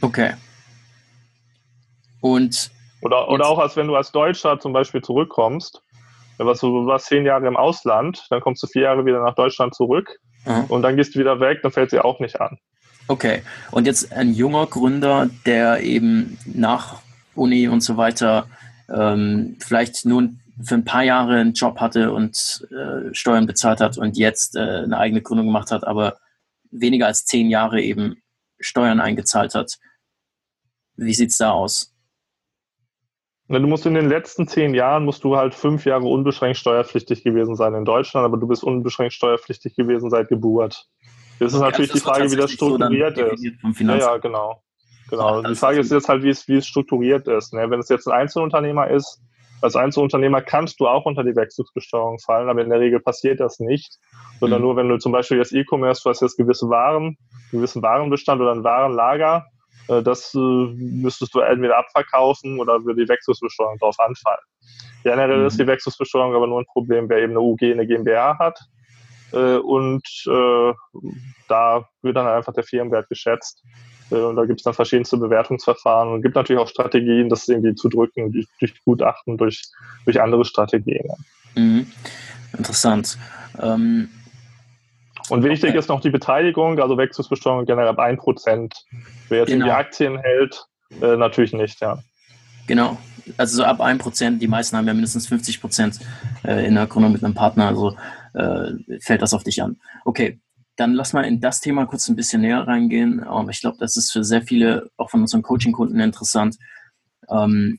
Okay, 0.00 0.32
und 2.24 2.70
oder, 3.02 3.28
oder 3.28 3.46
auch 3.46 3.58
als 3.58 3.76
wenn 3.76 3.86
du 3.86 3.94
als 3.94 4.10
Deutscher 4.10 4.58
zum 4.58 4.72
Beispiel 4.72 5.02
zurückkommst, 5.02 5.82
was 6.38 6.60
du 6.60 6.86
warst 6.86 7.06
zehn 7.06 7.26
Jahre 7.26 7.46
im 7.46 7.56
Ausland, 7.56 8.26
dann 8.30 8.40
kommst 8.40 8.62
du 8.62 8.66
vier 8.66 8.82
Jahre 8.82 9.04
wieder 9.04 9.22
nach 9.22 9.34
Deutschland 9.34 9.74
zurück 9.74 10.18
mhm. 10.46 10.64
und 10.68 10.80
dann 10.80 10.96
gehst 10.96 11.14
du 11.14 11.18
wieder 11.18 11.38
weg, 11.38 11.60
dann 11.62 11.70
fällt 11.70 11.90
sie 11.90 12.00
auch 12.00 12.20
nicht 12.20 12.40
an. 12.40 12.58
Okay, 13.08 13.42
und 13.72 13.86
jetzt 13.86 14.10
ein 14.10 14.32
junger 14.32 14.66
Gründer, 14.66 15.28
der 15.44 15.82
eben 15.82 16.38
nach 16.46 17.02
Uni 17.34 17.68
und 17.68 17.82
so 17.82 17.98
weiter 17.98 18.46
ähm, 18.88 19.58
vielleicht 19.60 20.06
nur 20.06 20.30
für 20.62 20.76
ein 20.76 20.86
paar 20.86 21.02
Jahre 21.02 21.36
einen 21.36 21.52
Job 21.52 21.80
hatte 21.80 22.10
und 22.10 22.66
äh, 22.70 23.12
Steuern 23.14 23.44
bezahlt 23.44 23.80
hat 23.80 23.98
und 23.98 24.16
jetzt 24.16 24.56
äh, 24.56 24.60
eine 24.60 24.96
eigene 24.96 25.20
Gründung 25.20 25.48
gemacht 25.48 25.70
hat, 25.70 25.86
aber 25.86 26.16
weniger 26.70 27.06
als 27.06 27.26
zehn 27.26 27.50
Jahre 27.50 27.82
eben 27.82 28.22
Steuern 28.58 29.00
eingezahlt 29.00 29.54
hat. 29.54 29.76
Wie 30.96 31.12
sieht 31.12 31.30
es 31.30 31.36
da 31.36 31.50
aus? 31.50 31.93
Du 33.48 33.58
musst 33.60 33.84
in 33.84 33.94
den 33.94 34.08
letzten 34.08 34.48
zehn 34.48 34.74
Jahren 34.74 35.04
musst 35.04 35.22
du 35.22 35.36
halt 35.36 35.54
fünf 35.54 35.84
Jahre 35.84 36.06
unbeschränkt 36.06 36.56
steuerpflichtig 36.56 37.24
gewesen 37.24 37.56
sein 37.56 37.74
in 37.74 37.84
Deutschland, 37.84 38.24
aber 38.24 38.38
du 38.38 38.46
bist 38.46 38.64
unbeschränkt 38.64 39.12
steuerpflichtig 39.12 39.76
gewesen 39.76 40.08
seit 40.08 40.28
Geburt. 40.28 40.86
Das 41.38 41.52
ist 41.52 41.58
okay, 41.58 41.70
natürlich 41.70 41.90
das 41.90 42.00
die 42.00 42.06
Frage, 42.06 42.30
wie 42.30 42.36
das 42.36 42.52
strukturiert 42.52 43.16
so 43.16 43.24
ist. 43.24 43.44
Ja, 43.80 43.96
ja, 43.96 44.16
genau. 44.16 44.62
Genau. 45.10 45.40
Ach, 45.40 45.48
die 45.48 45.54
Frage 45.54 45.80
ist 45.80 45.92
jetzt 45.92 46.08
halt, 46.08 46.22
wie 46.22 46.30
es, 46.30 46.48
wie 46.48 46.56
es 46.56 46.66
strukturiert 46.66 47.28
ist. 47.28 47.52
Ne? 47.52 47.68
Wenn 47.68 47.80
es 47.80 47.90
jetzt 47.90 48.06
ein 48.06 48.12
Einzelunternehmer 48.12 48.88
ist, 48.88 49.20
als 49.60 49.76
Einzelunternehmer 49.76 50.40
kannst 50.40 50.80
du 50.80 50.86
auch 50.86 51.04
unter 51.04 51.22
die 51.22 51.36
Wechselbesteuerung 51.36 52.18
fallen, 52.18 52.48
aber 52.48 52.62
in 52.62 52.70
der 52.70 52.80
Regel 52.80 53.00
passiert 53.00 53.40
das 53.40 53.60
nicht, 53.60 53.98
sondern 54.40 54.60
mhm. 54.60 54.66
nur 54.66 54.76
wenn 54.76 54.88
du 54.88 54.98
zum 54.98 55.12
Beispiel 55.12 55.38
jetzt 55.38 55.52
E-Commerce, 55.52 56.02
du 56.02 56.10
hast 56.10 56.22
jetzt 56.22 56.36
gewisse 56.36 56.68
Waren, 56.68 57.16
gewissen 57.50 57.82
Warenbestand 57.82 58.40
oder 58.40 58.52
ein 58.52 58.64
Warenlager 58.64 59.46
äh, 59.88 60.02
das 60.02 60.34
äh, 60.34 60.38
müsstest 60.38 61.34
du 61.34 61.40
entweder 61.40 61.78
abverkaufen 61.78 62.58
oder 62.60 62.84
würde 62.84 63.04
die 63.04 63.08
Wechselbesteuerung 63.08 63.78
drauf 63.78 63.98
anfallen. 63.98 64.44
Generell 65.02 65.40
mhm. 65.40 65.46
ist 65.46 65.58
die 65.58 65.66
Wechselbesteuerung 65.66 66.34
aber 66.34 66.46
nur 66.46 66.60
ein 66.60 66.66
Problem, 66.66 67.08
wer 67.08 67.18
eben 67.18 67.32
eine 67.32 67.40
UG, 67.40 67.62
eine 67.62 67.86
GmbH 67.86 68.38
hat. 68.38 68.58
Äh, 69.32 69.56
und 69.56 70.02
da 71.48 71.88
wird 72.02 72.16
dann 72.16 72.26
einfach 72.26 72.54
der 72.54 72.64
Firmenwert 72.64 73.08
geschätzt. 73.08 73.62
Und 74.10 74.36
da 74.36 74.44
gibt 74.44 74.60
es 74.60 74.64
dann 74.64 74.74
verschiedenste 74.74 75.16
Bewertungsverfahren 75.16 76.12
und 76.12 76.22
gibt 76.22 76.34
natürlich 76.34 76.60
auch 76.60 76.68
Strategien, 76.68 77.30
das 77.30 77.48
irgendwie 77.48 77.74
zu 77.74 77.88
drücken, 77.88 78.32
durch, 78.32 78.46
durch 78.60 78.84
Gutachten, 78.84 79.38
durch, 79.38 79.62
durch 80.04 80.20
andere 80.20 80.44
Strategien. 80.44 81.08
Mhm. 81.54 81.86
Interessant. 82.56 83.18
Ähm, 83.60 84.08
und 85.30 85.42
wichtig 85.42 85.70
okay. 85.70 85.78
ist 85.78 85.88
noch 85.88 86.00
die 86.00 86.10
Beteiligung, 86.10 86.78
also 86.80 86.96
Wechselbesteuerung 86.96 87.64
generell 87.64 87.88
ab 87.88 87.98
1%. 87.98 88.72
Wer 89.28 89.38
jetzt 89.38 89.48
genau. 89.48 89.66
die 89.66 89.70
Aktien 89.70 90.18
hält, 90.18 90.64
äh, 91.00 91.16
natürlich 91.16 91.52
nicht, 91.52 91.80
ja. 91.80 91.98
Genau, 92.66 92.98
also 93.36 93.58
so 93.58 93.64
ab 93.64 93.80
1%, 93.80 94.38
die 94.38 94.48
meisten 94.48 94.76
haben 94.76 94.86
ja 94.86 94.94
mindestens 94.94 95.28
50% 95.28 96.00
äh, 96.44 96.66
in 96.66 96.74
der 96.74 96.86
Gründung 96.86 97.12
mit 97.12 97.24
einem 97.24 97.34
Partner, 97.34 97.68
also 97.68 97.96
äh, 98.34 98.72
fällt 99.00 99.22
das 99.22 99.34
auf 99.34 99.44
dich 99.44 99.62
an. 99.62 99.76
Okay, 100.04 100.40
dann 100.76 100.94
lass 100.94 101.12
mal 101.12 101.24
in 101.24 101.40
das 101.40 101.60
Thema 101.60 101.86
kurz 101.86 102.08
ein 102.08 102.16
bisschen 102.16 102.42
näher 102.42 102.66
reingehen. 102.66 103.20
Um, 103.26 103.48
ich 103.48 103.60
glaube, 103.60 103.76
das 103.78 103.96
ist 103.96 104.10
für 104.10 104.24
sehr 104.24 104.42
viele, 104.42 104.90
auch 104.96 105.10
von 105.10 105.20
unseren 105.20 105.42
Coaching-Kunden 105.42 106.00
interessant. 106.00 106.56
Ähm, 107.30 107.78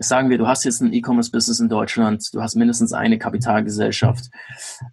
sagen 0.00 0.30
wir, 0.30 0.38
du 0.38 0.48
hast 0.48 0.64
jetzt 0.64 0.80
ein 0.80 0.92
E-Commerce-Business 0.92 1.60
in 1.60 1.68
Deutschland, 1.68 2.26
du 2.32 2.40
hast 2.40 2.56
mindestens 2.56 2.92
eine 2.92 3.18
Kapitalgesellschaft. 3.18 4.30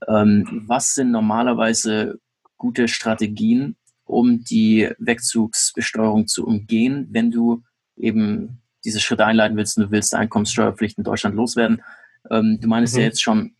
Ähm, 0.08 0.66
was 0.68 0.94
sind 0.94 1.12
normalerweise 1.12 2.20
gute 2.58 2.88
Strategien, 2.90 3.78
um 4.04 4.44
die 4.44 4.90
Wegzugsbesteuerung 5.00 6.28
zu 6.28 6.46
umgehen, 6.46 7.08
wenn 7.12 7.32
du 7.32 7.64
eben 7.96 8.62
diese 8.84 9.00
Schritte 9.00 9.26
einleiten 9.26 9.56
willst 9.58 9.78
und 9.78 9.86
du 9.86 9.92
willst 9.92 10.14
Einkommenssteuerpflicht 10.14 10.98
in 10.98 11.06
Deutschland 11.06 11.36
loswerden? 11.36 11.82
Ähm, 12.30 12.60
du 12.62 12.68
meinst 12.68 12.94
mhm. 12.94 13.00
ja 13.00 13.06
jetzt 13.06 13.22
schon, 13.22 13.56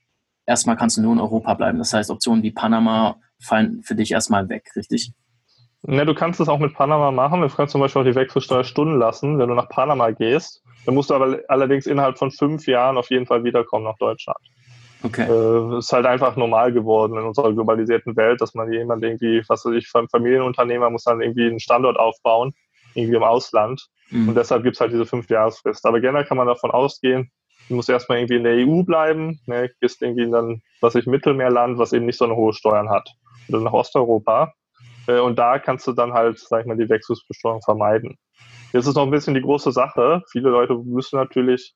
erstmal 0.46 0.76
kannst 0.76 0.98
du 0.98 1.02
nur 1.02 1.14
in 1.14 1.20
Europa 1.20 1.54
bleiben. 1.54 1.78
Das 1.78 1.94
heißt, 1.94 2.12
Optionen 2.12 2.44
wie 2.44 2.52
Panama 2.52 3.22
fallen 3.40 3.84
für 3.84 3.96
dich 3.96 4.12
erstmal 4.12 4.50
weg, 4.50 4.72
richtig? 4.76 5.14
Ne, 5.84 6.06
du 6.06 6.14
kannst 6.14 6.42
es 6.42 6.50
auch 6.50 6.60
mit 6.60 6.74
Panama 6.74 7.12
machen. 7.12 7.40
Du 7.40 7.48
kannst 7.48 7.72
zum 7.72 7.80
Beispiel 7.80 8.02
auch 8.02 8.06
die 8.06 8.16
Wechselsteuer 8.16 8.66
stunden 8.66 9.00
lassen, 9.00 9.40
wenn 9.40 9.48
du 9.48 9.56
nach 9.56 9.70
Panama 9.70 10.12
gehst. 10.12 10.62
Dann 10.88 10.96
musst 10.96 11.10
du 11.10 11.16
aber 11.16 11.42
allerdings 11.50 11.86
innerhalb 11.86 12.18
von 12.18 12.32
fünf 12.32 12.66
Jahren 12.66 12.98
auf 12.98 13.10
jeden 13.10 13.26
Fall 13.26 13.44
wiederkommen 13.44 13.84
nach 13.84 13.98
Deutschland. 13.98 14.40
Okay. 15.04 15.28
Äh, 15.30 15.80
ist 15.80 15.92
halt 15.92 16.06
einfach 16.06 16.38
normal 16.38 16.72
geworden 16.72 17.18
in 17.18 17.26
unserer 17.26 17.52
globalisierten 17.52 18.16
Welt, 18.16 18.40
dass 18.40 18.56
man 18.56 18.72
jemand 18.72 19.04
irgendwie, 19.04 19.44
was 19.50 19.66
weiß 19.66 19.74
ich, 19.74 19.90
Familienunternehmer 19.90 20.90
muss 20.90 21.04
dann 21.04 21.20
irgendwie 21.20 21.48
einen 21.48 21.60
Standort 21.60 22.00
aufbauen, 22.00 22.54
irgendwie 22.94 23.18
im 23.18 23.24
Ausland. 23.24 23.86
Mhm. 24.12 24.30
Und 24.30 24.36
deshalb 24.36 24.64
gibt 24.64 24.78
es 24.78 24.80
halt 24.80 24.94
diese 24.94 25.06
fünf 25.06 25.30
Jahresfrist. 25.30 25.86
Aber 25.86 26.00
generell 26.00 26.24
kann 26.24 26.38
man 26.38 26.48
davon 26.48 26.72
ausgehen, 26.72 27.32
du 27.68 27.76
musst 27.76 27.90
erstmal 27.90 28.20
irgendwie 28.20 28.38
in 28.38 28.46
der 28.46 28.56
EU 28.56 28.84
bleiben, 28.84 29.42
ne, 29.46 29.70
bist 29.82 30.02
irgendwie 30.02 30.32
dann 30.32 30.62
was 30.80 30.96
ich 30.96 31.06
Mittelmeerland, 31.06 31.78
was 31.78 31.92
eben 31.92 32.06
nicht 32.06 32.18
so 32.18 32.24
eine 32.24 32.38
hohe 32.38 32.54
Steuern 32.54 32.90
hat. 32.90 33.10
Oder 33.50 33.60
nach 33.60 33.74
Osteuropa. 33.74 34.54
Äh, 35.10 35.20
und 35.20 35.38
da 35.38 35.60
kannst 35.60 35.86
du 35.86 35.92
dann 35.92 36.14
halt, 36.14 36.40
sag 36.40 36.62
ich 36.62 36.66
mal, 36.66 36.78
die 36.78 36.88
Wechselbesteuerung 36.88 37.62
vermeiden. 37.62 38.18
Jetzt 38.74 38.88
ist 38.88 38.96
noch 38.96 39.04
ein 39.04 39.12
bisschen 39.12 39.34
die 39.34 39.42
große 39.42 39.72
Sache. 39.72 40.22
Viele 40.32 40.50
Leute 40.50 40.76
müssen 40.76 41.18
natürlich, 41.18 41.74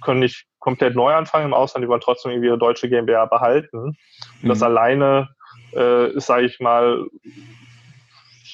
können 0.00 0.20
nicht 0.20 0.46
komplett 0.58 0.94
neu 0.94 1.12
anfangen 1.12 1.46
im 1.46 1.54
Ausland, 1.54 1.84
die 1.84 1.88
wollen 1.88 2.00
trotzdem 2.00 2.32
irgendwie 2.32 2.48
ihre 2.48 2.58
deutsche 2.58 2.88
GmbH 2.88 3.26
behalten. 3.26 3.76
Und 3.78 3.96
mhm. 4.42 4.48
das 4.48 4.62
alleine 4.62 5.28
äh, 5.74 6.12
ist, 6.12 6.26
sage 6.26 6.46
ich 6.46 6.60
mal, 6.60 7.06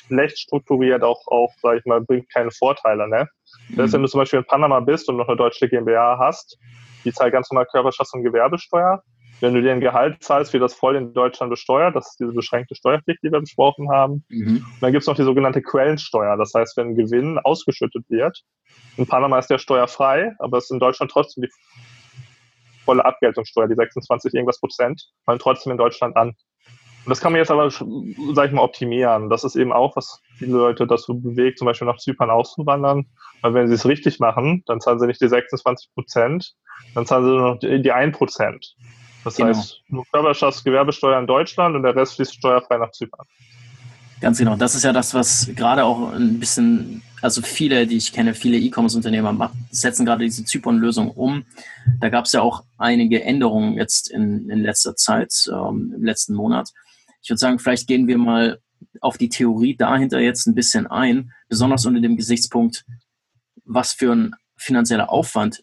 schlecht 0.09 0.39
strukturiert, 0.39 1.03
auch, 1.03 1.21
auch 1.27 1.53
sage 1.61 1.79
ich 1.79 1.85
mal, 1.85 2.01
bringt 2.01 2.33
keine 2.33 2.51
Vorteile. 2.51 3.09
Ne? 3.09 3.29
Mhm. 3.69 3.83
Heißt, 3.83 3.93
wenn 3.93 4.03
du 4.03 4.09
zum 4.09 4.21
Beispiel 4.21 4.41
in 4.41 4.47
Panama 4.47 4.81
bist 4.81 5.09
und 5.09 5.17
noch 5.17 5.29
eine 5.29 5.37
deutsche 5.37 5.69
GmbH 5.69 6.19
hast, 6.19 6.59
die 7.05 7.13
zahlt 7.13 7.33
ganz 7.33 7.51
normal 7.51 7.67
Körperschafts- 7.73 8.15
und 8.15 8.25
Gewerbesteuer. 8.25 9.03
Wenn 9.41 9.55
du 9.55 9.63
dir 9.63 9.73
ein 9.73 9.81
Gehalt 9.81 10.23
zahlst, 10.23 10.53
wird 10.53 10.63
das 10.63 10.75
voll 10.75 10.97
in 10.97 11.13
Deutschland 11.15 11.51
besteuert. 11.51 11.95
Das 11.95 12.11
ist 12.11 12.21
diese 12.21 12.33
beschränkte 12.33 12.75
Steuerpflicht, 12.75 13.23
die 13.23 13.31
wir 13.31 13.41
besprochen 13.41 13.91
haben. 13.91 14.25
Mhm. 14.29 14.57
Und 14.57 14.83
dann 14.83 14.93
gibt 14.93 15.03
es 15.03 15.07
noch 15.07 15.17
die 15.17 15.23
sogenannte 15.23 15.63
Quellensteuer. 15.63 16.37
Das 16.37 16.53
heißt, 16.55 16.77
wenn 16.77 16.97
Gewinn 16.97 17.39
ausgeschüttet 17.39 18.05
wird, 18.09 18.41
in 18.97 19.07
Panama 19.07 19.39
ist 19.39 19.49
der 19.49 19.59
steuerfrei, 19.59 20.33
aber 20.39 20.59
es 20.59 20.65
ist 20.65 20.73
in 20.73 20.81
Deutschland 20.81 21.13
trotzdem 21.13 21.43
die 21.43 21.51
volle 22.85 23.05
Abgeltungssteuer, 23.05 23.69
die 23.69 23.75
26 23.75 24.35
irgendwas 24.35 24.59
Prozent, 24.59 25.05
fallen 25.25 25.39
trotzdem 25.39 25.73
in 25.73 25.79
Deutschland 25.79 26.17
an. 26.17 26.29
Und 26.29 27.11
das 27.11 27.21
kann 27.21 27.33
man 27.33 27.39
jetzt 27.39 27.51
aber, 27.51 27.71
sag 27.71 28.47
ich 28.47 28.53
mal, 28.53 28.63
optimieren. 28.63 29.31
Das 29.31 29.45
ist 29.45 29.57
eben 29.57 29.73
auch, 29.73 29.97
was 29.97 30.21
viele 30.37 30.53
Leute 30.53 30.87
dazu 30.87 31.19
bewegt, 31.19 31.59
zum 31.59 31.67
Beispiel 31.67 31.87
nach 31.87 31.99
Zypern 31.99 32.29
auszuwandern. 32.29 33.07
Weil 33.41 33.55
wenn 33.55 33.69
sie 33.69 33.75
es 33.75 33.87
richtig 33.87 34.19
machen, 34.21 34.63
dann 34.67 34.81
zahlen 34.81 34.99
sie 34.99 35.07
nicht 35.07 35.21
die 35.21 35.29
26 35.29 35.95
Prozent, 35.95 36.55
dann 36.95 37.07
zahlen 37.07 37.25
sie 37.25 37.31
nur 37.31 37.41
noch 37.41 37.59
die 37.61 37.93
1 37.93 38.17
Prozent. 38.17 38.75
Das 39.29 39.37
genau. 39.37 39.49
heißt, 39.49 39.83
nur 39.89 40.05
Körperschafts-, 40.13 40.65
Gewerbesteuer 40.65 41.19
in 41.19 41.27
Deutschland 41.27 41.77
und 41.77 41.83
der 41.83 41.95
Rest 41.95 42.17
fließt 42.17 42.35
steuerfrei 42.35 42.79
nach 42.79 42.91
Zypern. 42.93 43.27
Ganz 44.21 44.39
genau. 44.39 44.57
Das 44.57 44.75
ist 44.75 44.85
ja 44.85 44.93
das, 44.93 45.15
was 45.15 45.51
gerade 45.55 45.85
auch 45.85 46.13
ein 46.13 46.41
bisschen, 46.41 47.03
also 47.21 47.43
viele, 47.43 47.87
die 47.87 47.97
ich 47.97 48.13
kenne, 48.13 48.35
viele 48.35 48.57
E-Commerce-Unternehmer 48.57 49.53
setzen 49.71 50.07
gerade 50.07 50.25
diese 50.25 50.45
Zypern-Lösung 50.45 51.11
um. 51.11 51.45
Da 52.01 52.09
gab 52.09 52.25
es 52.25 52.33
ja 52.33 52.41
auch 52.41 52.65
einige 52.79 53.23
Änderungen 53.23 53.75
jetzt 53.75 54.11
in, 54.11 54.49
in 54.51 54.63
letzter 54.63 54.97
Zeit, 54.97 55.33
ähm, 55.53 55.93
im 55.95 56.05
letzten 56.05 56.35
Monat. 56.35 56.71
Ich 57.23 57.31
würde 57.31 57.39
sagen, 57.39 57.59
vielleicht 57.59 57.87
gehen 57.87 58.09
wir 58.09 58.19
mal 58.19 58.59
auf 59.01 59.19
die 59.19 59.29
Theorie 59.29 59.77
dahinter 59.77 60.19
jetzt 60.19 60.47
ein 60.47 60.55
bisschen 60.55 60.87
ein, 60.87 61.33
besonders 61.49 61.87
unter 61.87 62.01
dem 62.01 62.17
Gesichtspunkt, 62.17 62.85
was 63.65 63.93
für 63.93 64.13
ein 64.13 64.35
finanzieller 64.57 65.13
Aufwand 65.13 65.63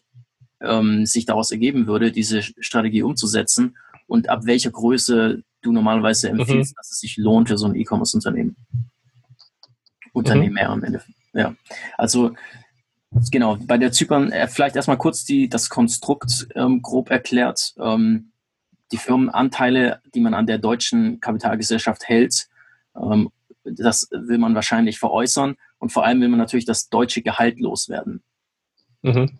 ähm, 0.60 1.06
sich 1.06 1.26
daraus 1.26 1.50
ergeben 1.50 1.86
würde, 1.86 2.12
diese 2.12 2.42
Strategie 2.42 3.02
umzusetzen 3.02 3.76
und 4.06 4.28
ab 4.28 4.42
welcher 4.44 4.70
Größe 4.70 5.42
du 5.62 5.72
normalerweise 5.72 6.32
mhm. 6.32 6.40
empfiehlst, 6.40 6.72
mhm. 6.72 6.76
dass 6.76 6.92
es 6.92 7.00
sich 7.00 7.16
lohnt 7.16 7.48
für 7.48 7.58
so 7.58 7.66
ein 7.66 7.74
E-Commerce-Unternehmen. 7.74 8.56
Unternehmer 10.12 10.64
mhm. 10.64 10.70
am 10.70 10.84
Ende. 10.84 11.02
Ja. 11.34 11.54
Also 11.98 12.32
genau, 13.30 13.56
bei 13.60 13.78
der 13.78 13.92
Zypern, 13.92 14.32
äh, 14.32 14.48
vielleicht 14.48 14.76
erstmal 14.76 14.98
kurz 14.98 15.24
die, 15.24 15.48
das 15.48 15.68
Konstrukt 15.68 16.48
ähm, 16.54 16.82
grob 16.82 17.10
erklärt. 17.10 17.74
Ähm, 17.78 18.32
die 18.92 18.98
Firmenanteile, 18.98 20.00
die 20.14 20.20
man 20.20 20.34
an 20.34 20.46
der 20.46 20.58
deutschen 20.58 21.20
Kapitalgesellschaft 21.20 22.08
hält, 22.08 22.48
ähm, 22.96 23.30
das 23.64 24.08
will 24.12 24.38
man 24.38 24.54
wahrscheinlich 24.54 24.98
veräußern 24.98 25.56
und 25.78 25.90
vor 25.90 26.04
allem 26.04 26.20
will 26.20 26.28
man 26.28 26.38
natürlich 26.38 26.66
das 26.66 26.88
deutsche 26.88 27.22
Gehalt 27.22 27.58
loswerden. 27.58 28.22
Mhm. 29.02 29.38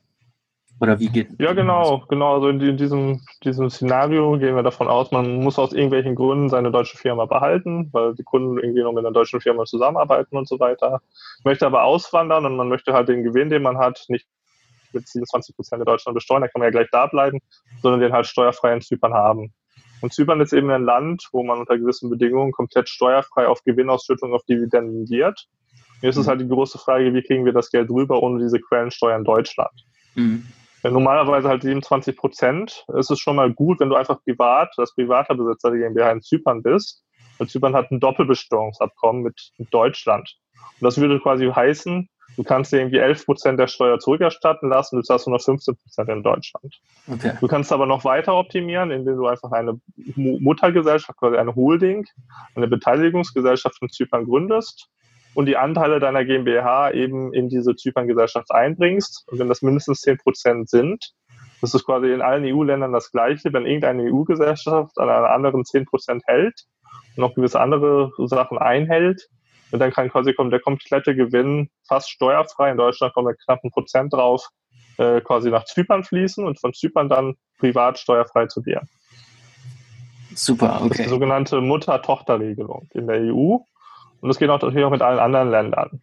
Oder 0.78 0.98
wie 1.00 1.08
geht 1.08 1.28
Ja, 1.38 1.54
genau, 1.54 2.04
genau. 2.08 2.34
Also 2.34 2.48
in 2.50 2.76
diesem, 2.76 3.22
diesem 3.42 3.70
Szenario 3.70 4.38
gehen 4.38 4.54
wir 4.56 4.62
davon 4.62 4.88
aus, 4.88 5.10
man 5.10 5.36
muss 5.36 5.58
aus 5.58 5.72
irgendwelchen 5.72 6.14
Gründen 6.14 6.50
seine 6.50 6.70
deutsche 6.70 6.98
Firma 6.98 7.24
behalten, 7.24 7.88
weil 7.92 8.14
die 8.14 8.24
Kunden 8.24 8.58
irgendwie 8.58 8.82
noch 8.82 8.92
mit 8.92 9.04
einer 9.04 9.14
deutschen 9.14 9.40
Firma 9.40 9.64
zusammenarbeiten 9.64 10.36
und 10.36 10.46
so 10.46 10.60
weiter. 10.60 11.00
Möchte 11.44 11.66
aber 11.66 11.84
auswandern 11.84 12.44
und 12.44 12.56
man 12.56 12.68
möchte 12.68 12.92
halt 12.92 13.08
den 13.08 13.24
Gewinn, 13.24 13.48
den 13.48 13.62
man 13.62 13.78
hat, 13.78 14.04
nicht 14.08 14.26
mit 14.92 15.08
27 15.08 15.56
Prozent 15.56 15.80
in 15.80 15.86
Deutschland 15.86 16.14
besteuern, 16.14 16.42
da 16.42 16.48
kann 16.48 16.60
man 16.60 16.66
ja 16.66 16.70
gleich 16.70 16.88
da 16.92 17.06
bleiben, 17.06 17.40
sondern 17.80 18.00
den 18.00 18.12
halt 18.12 18.26
steuerfrei 18.26 18.74
in 18.74 18.82
Zypern 18.82 19.14
haben. 19.14 19.52
Und 20.02 20.12
Zypern 20.12 20.40
ist 20.40 20.52
eben 20.52 20.70
ein 20.70 20.84
Land, 20.84 21.28
wo 21.32 21.42
man 21.42 21.58
unter 21.58 21.78
gewissen 21.78 22.10
Bedingungen 22.10 22.52
komplett 22.52 22.88
steuerfrei 22.88 23.48
auf 23.48 23.62
Gewinnausschüttung, 23.64 24.34
auf 24.34 24.44
Dividenden 24.44 25.08
wird. 25.08 25.46
Jetzt 26.02 26.18
ist 26.18 26.28
halt 26.28 26.42
die 26.42 26.48
große 26.48 26.78
Frage, 26.78 27.14
wie 27.14 27.22
kriegen 27.22 27.46
wir 27.46 27.54
das 27.54 27.70
Geld 27.70 27.88
rüber 27.88 28.22
ohne 28.22 28.42
diese 28.42 28.60
Quellensteuer 28.60 29.16
in 29.16 29.24
Deutschland? 29.24 29.72
Mhm. 30.14 30.46
Normalerweise 30.90 31.48
halt 31.48 31.62
27 31.62 32.16
Prozent. 32.16 32.84
Es 32.96 33.10
ist 33.10 33.20
schon 33.20 33.36
mal 33.36 33.52
gut, 33.52 33.80
wenn 33.80 33.88
du 33.88 33.96
einfach 33.96 34.22
privat, 34.22 34.72
als 34.76 34.94
privater 34.94 35.34
Besitzer 35.34 35.70
der 35.70 35.80
GmbH 35.80 36.12
in 36.12 36.22
Zypern 36.22 36.62
bist. 36.62 37.02
Weil 37.38 37.48
Zypern 37.48 37.74
hat 37.74 37.90
ein 37.90 38.00
Doppelbesteuerungsabkommen 38.00 39.22
mit, 39.22 39.52
Deutschland. 39.70 40.36
Und 40.54 40.84
das 40.84 40.98
würde 40.98 41.20
quasi 41.20 41.46
heißen, 41.46 42.08
du 42.36 42.44
kannst 42.44 42.72
dir 42.72 42.78
irgendwie 42.78 42.98
11 42.98 43.24
Prozent 43.24 43.60
der 43.60 43.66
Steuer 43.66 43.98
zurückerstatten 43.98 44.68
lassen, 44.68 44.96
du 44.96 45.02
zahlst 45.02 45.26
nur 45.26 45.36
noch 45.36 45.44
15 45.44 45.76
Prozent 45.76 46.08
in 46.08 46.22
Deutschland. 46.22 46.80
Okay. 47.10 47.32
Du 47.40 47.46
kannst 47.46 47.72
aber 47.72 47.86
noch 47.86 48.04
weiter 48.04 48.34
optimieren, 48.34 48.90
indem 48.90 49.16
du 49.16 49.26
einfach 49.26 49.52
eine 49.52 49.78
Muttergesellschaft, 50.16 51.18
quasi 51.18 51.36
eine 51.36 51.54
Holding, 51.54 52.06
eine 52.54 52.68
Beteiligungsgesellschaft 52.68 53.78
in 53.80 53.88
Zypern 53.88 54.24
gründest 54.24 54.88
und 55.36 55.44
die 55.44 55.58
Anteile 55.58 56.00
deiner 56.00 56.24
GmbH 56.24 56.92
eben 56.92 57.34
in 57.34 57.50
diese 57.50 57.76
Zypern-Gesellschaft 57.76 58.50
einbringst. 58.50 59.26
Und 59.30 59.38
wenn 59.38 59.48
das 59.48 59.60
mindestens 59.60 60.00
10 60.00 60.16
Prozent 60.16 60.70
sind, 60.70 61.12
das 61.60 61.74
ist 61.74 61.84
quasi 61.84 62.10
in 62.10 62.22
allen 62.22 62.42
EU-Ländern 62.46 62.94
das 62.94 63.12
Gleiche, 63.12 63.52
wenn 63.52 63.66
irgendeine 63.66 64.04
EU-Gesellschaft 64.04 64.96
an 64.98 65.10
einer 65.10 65.28
anderen 65.28 65.66
10 65.66 65.84
Prozent 65.84 66.22
hält 66.26 66.64
und 67.16 67.20
noch 67.20 67.34
gewisse 67.34 67.60
andere 67.60 68.12
Sachen 68.16 68.56
einhält, 68.56 69.28
und 69.72 69.80
dann 69.80 69.92
kann 69.92 70.08
quasi 70.08 70.32
kommen 70.32 70.50
der 70.50 70.60
komplette 70.60 71.14
Gewinn 71.14 71.68
fast 71.86 72.08
steuerfrei. 72.08 72.70
In 72.70 72.78
Deutschland 72.78 73.12
kommt 73.12 73.28
ein 73.28 73.36
knappen 73.44 73.70
Prozent 73.70 74.14
drauf, 74.14 74.48
äh, 74.96 75.20
quasi 75.20 75.50
nach 75.50 75.64
Zypern 75.64 76.02
fließen 76.02 76.46
und 76.46 76.58
von 76.58 76.72
Zypern 76.72 77.10
dann 77.10 77.34
privat 77.58 77.98
steuerfrei 77.98 78.46
zu 78.46 78.62
dir. 78.62 78.80
Super, 80.34 80.76
okay. 80.76 80.88
Das 80.88 80.98
ist 80.98 81.04
die 81.06 81.10
sogenannte 81.10 81.60
Mutter-Tochter-Regelung 81.60 82.88
in 82.94 83.06
der 83.06 83.20
EU. 83.34 83.58
Und 84.26 84.30
das 84.30 84.40
geht 84.40 84.50
auch 84.50 84.60
natürlich 84.60 84.84
auch 84.84 84.90
mit 84.90 85.02
allen 85.02 85.20
anderen 85.20 85.52
Ländern. 85.52 86.02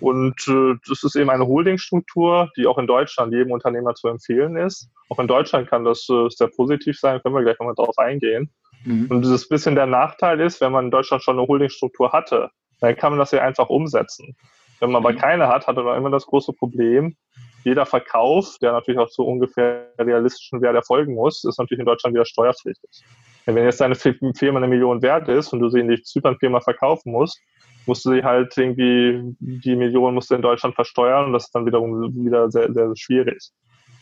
Und 0.00 0.48
äh, 0.48 0.74
das 0.88 1.02
ist 1.02 1.16
eben 1.16 1.28
eine 1.28 1.46
Holdingstruktur, 1.46 2.50
die 2.56 2.66
auch 2.66 2.78
in 2.78 2.86
Deutschland 2.86 3.30
jedem 3.34 3.52
Unternehmer 3.52 3.92
zu 3.92 4.08
empfehlen 4.08 4.56
ist. 4.56 4.88
Auch 5.10 5.18
in 5.18 5.28
Deutschland 5.28 5.68
kann 5.68 5.84
das 5.84 6.08
äh, 6.08 6.30
sehr 6.30 6.48
positiv 6.48 6.98
sein, 6.98 7.20
können 7.20 7.34
wir 7.34 7.42
gleich 7.42 7.58
nochmal 7.58 7.74
drauf 7.74 7.98
eingehen. 7.98 8.50
Mhm. 8.86 9.08
Und 9.10 9.20
dieses 9.20 9.46
bisschen 9.50 9.74
der 9.74 9.84
Nachteil 9.84 10.40
ist, 10.40 10.62
wenn 10.62 10.72
man 10.72 10.86
in 10.86 10.90
Deutschland 10.90 11.22
schon 11.22 11.38
eine 11.38 11.46
Holdingstruktur 11.46 12.10
hatte, 12.10 12.48
dann 12.80 12.96
kann 12.96 13.12
man 13.12 13.18
das 13.18 13.32
ja 13.32 13.42
einfach 13.42 13.68
umsetzen. 13.68 14.34
Wenn 14.80 14.92
man 14.92 15.04
aber 15.04 15.12
mhm. 15.12 15.18
keine 15.18 15.48
hat, 15.48 15.66
hat 15.66 15.76
man 15.76 15.98
immer 15.98 16.10
das 16.10 16.24
große 16.24 16.54
Problem, 16.54 17.18
jeder 17.64 17.84
Verkauf, 17.84 18.56
der 18.62 18.72
natürlich 18.72 18.98
auch 18.98 19.10
zu 19.10 19.26
ungefähr 19.26 19.90
realistischen 19.98 20.62
Wert 20.62 20.74
erfolgen 20.74 21.12
muss, 21.12 21.44
ist 21.44 21.58
natürlich 21.58 21.80
in 21.80 21.86
Deutschland 21.86 22.14
wieder 22.14 22.24
steuerpflichtig. 22.24 23.04
Wenn 23.46 23.64
jetzt 23.64 23.80
deine 23.80 23.94
Firma 23.94 24.58
eine 24.58 24.66
Million 24.66 25.02
wert 25.02 25.28
ist 25.28 25.52
und 25.52 25.60
du 25.60 25.68
sie 25.68 25.80
in 25.80 25.88
die 25.88 26.02
Zypern-Firma 26.02 26.60
verkaufen 26.60 27.12
musst, 27.12 27.40
musst 27.86 28.04
du 28.04 28.12
sie 28.12 28.24
halt 28.24 28.56
irgendwie, 28.58 29.36
die 29.38 29.76
Million 29.76 30.14
musst 30.14 30.30
du 30.30 30.34
in 30.34 30.42
Deutschland 30.42 30.74
versteuern 30.74 31.26
und 31.26 31.32
das 31.32 31.44
ist 31.44 31.54
dann 31.54 31.64
wiederum 31.64 32.12
wieder 32.24 32.50
sehr, 32.50 32.72
sehr 32.72 32.90
schwierig. 32.96 33.52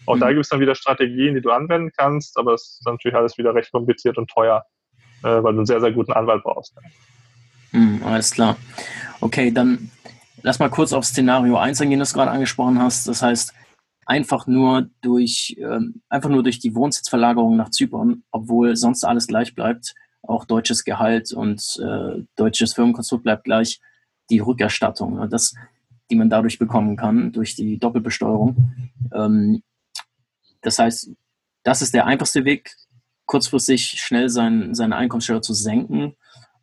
Auch 0.07 0.16
mhm. 0.16 0.20
da 0.20 0.28
gibt 0.30 0.40
es 0.40 0.48
dann 0.48 0.61
wieder 0.61 0.74
Strategien, 0.74 1.35
die 1.35 1.42
du 1.42 1.50
anwenden 1.50 1.92
kannst, 1.96 2.38
aber 2.38 2.54
es 2.54 2.78
ist 2.80 2.87
natürlich 2.87 3.16
alles 3.16 3.37
wieder 3.37 3.54
recht 3.54 3.70
kompliziert 3.70 4.16
und 4.16 4.30
teuer, 4.30 4.64
äh, 5.22 5.28
weil 5.28 5.52
du 5.52 5.59
einen 5.59 5.66
sehr, 5.66 5.80
sehr 5.80 5.92
guten 5.92 6.12
Anwalt 6.12 6.42
brauchst. 6.42 6.74
Mhm, 7.72 8.02
alles 8.04 8.30
klar. 8.30 8.57
Okay, 9.20 9.50
dann 9.50 9.90
lass 10.42 10.59
mal 10.59 10.70
kurz 10.70 10.92
auf 10.92 11.04
Szenario 11.04 11.57
1 11.57 11.80
eingehen, 11.80 11.98
das 11.98 12.12
du 12.12 12.18
gerade 12.18 12.30
angesprochen 12.30 12.80
hast. 12.80 13.09
Das 13.09 13.22
heißt, 13.22 13.52
einfach 14.06 14.46
nur 14.46 14.90
durch, 15.00 15.56
ähm, 15.58 16.02
einfach 16.08 16.30
nur 16.30 16.42
durch 16.42 16.58
die 16.58 16.74
Wohnsitzverlagerung 16.74 17.56
nach 17.56 17.70
Zypern, 17.70 18.22
obwohl 18.30 18.76
sonst 18.76 19.04
alles 19.04 19.26
gleich 19.26 19.54
bleibt, 19.54 19.94
auch 20.22 20.44
deutsches 20.44 20.84
Gehalt 20.84 21.32
und 21.32 21.78
äh, 21.82 22.24
deutsches 22.36 22.74
Firmenkonstrukt 22.74 23.24
bleibt 23.24 23.44
gleich, 23.44 23.80
die 24.30 24.38
Rückerstattung, 24.38 25.16
ne, 25.16 25.28
das, 25.28 25.55
die 26.11 26.16
man 26.16 26.30
dadurch 26.30 26.59
bekommen 26.59 26.96
kann, 26.96 27.32
durch 27.32 27.55
die 27.57 27.78
Doppelbesteuerung. 27.78 28.72
Ähm, 29.12 29.62
das 30.62 30.78
heißt, 30.78 31.11
das 31.62 31.82
ist 31.82 31.94
der 31.94 32.07
einfachste 32.07 32.44
Weg, 32.44 32.74
kurzfristig 33.26 34.00
schnell 34.00 34.28
sein, 34.28 34.74
seine 34.74 34.96
Einkommenssteuer 34.96 35.42
zu 35.42 35.55
senken. 35.55 36.14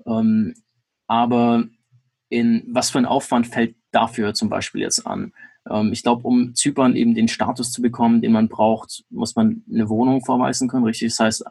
Ähm, 0.05 0.53
aber 1.07 1.65
in 2.29 2.65
was 2.69 2.89
für 2.89 2.99
ein 2.99 3.05
Aufwand 3.05 3.47
fällt 3.47 3.75
dafür 3.91 4.33
zum 4.33 4.49
Beispiel 4.49 4.81
jetzt 4.81 5.05
an? 5.05 5.33
Ähm, 5.69 5.91
ich 5.93 6.03
glaube, 6.03 6.27
um 6.27 6.55
Zypern 6.55 6.95
eben 6.95 7.15
den 7.15 7.27
Status 7.27 7.71
zu 7.71 7.81
bekommen, 7.81 8.21
den 8.21 8.31
man 8.31 8.49
braucht, 8.49 9.03
muss 9.09 9.35
man 9.35 9.63
eine 9.71 9.89
Wohnung 9.89 10.23
vorweisen 10.23 10.67
können, 10.67 10.85
richtig? 10.85 11.09
Das 11.09 11.19
heißt, 11.19 11.45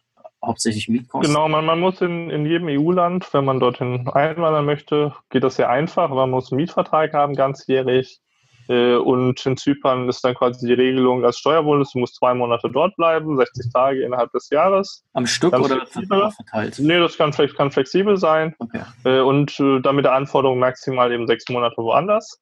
hauptsächlich 0.45 0.89
Mietkosten? 0.89 1.33
Genau, 1.33 1.49
man, 1.49 1.65
man 1.65 1.81
muss 1.81 2.01
in, 2.01 2.31
in 2.31 2.47
jedem 2.47 2.69
EU-Land, 2.69 3.33
wenn 3.33 3.45
man 3.45 3.61
dorthin 3.61 4.09
einwandern 4.09 4.65
möchte, 4.65 5.15
geht 5.31 5.45
das 5.45 5.57
sehr 5.57 5.71
einfach. 5.71 6.11
Man 6.11 6.31
muss 6.31 6.51
einen 6.51 6.61
Mietvertrag 6.61 7.13
haben, 7.13 7.35
ganzjährig. 7.35 8.21
Äh, 8.69 8.95
und 8.95 9.45
in 9.45 9.57
Zypern 9.57 10.09
ist 10.09 10.25
dann 10.25 10.35
quasi 10.35 10.67
die 10.67 10.75
Regelung 10.75 11.25
als 11.25 11.39
Steuerbonus, 11.39 11.93
du 11.93 11.99
musst 11.99 12.17
zwei 12.17 12.35
Monate 12.35 12.71
dort 12.71 12.95
bleiben, 12.97 13.37
60 13.37 13.73
Tage 13.73 14.05
innerhalb 14.05 14.31
des 14.33 14.49
Jahres. 14.51 15.05
Am 15.13 15.27
Stück 15.27 15.53
Ganz 15.53 15.67
oder 15.67 15.87
verteilt? 15.87 16.79
Nee, 16.79 16.99
das 16.99 17.17
kann, 17.19 17.33
kann 17.33 17.73
flexibel 17.73 18.17
sein. 18.17 18.55
Okay. 18.59 18.83
Äh, 19.05 19.21
Und 19.21 19.59
äh, 19.59 19.81
dann 19.81 19.97
mit 19.97 20.05
der 20.05 20.13
Anforderung 20.15 20.59
maximal 20.59 21.11
eben 21.13 21.27
sechs 21.27 21.49
Monate 21.49 21.77
woanders. 21.79 22.41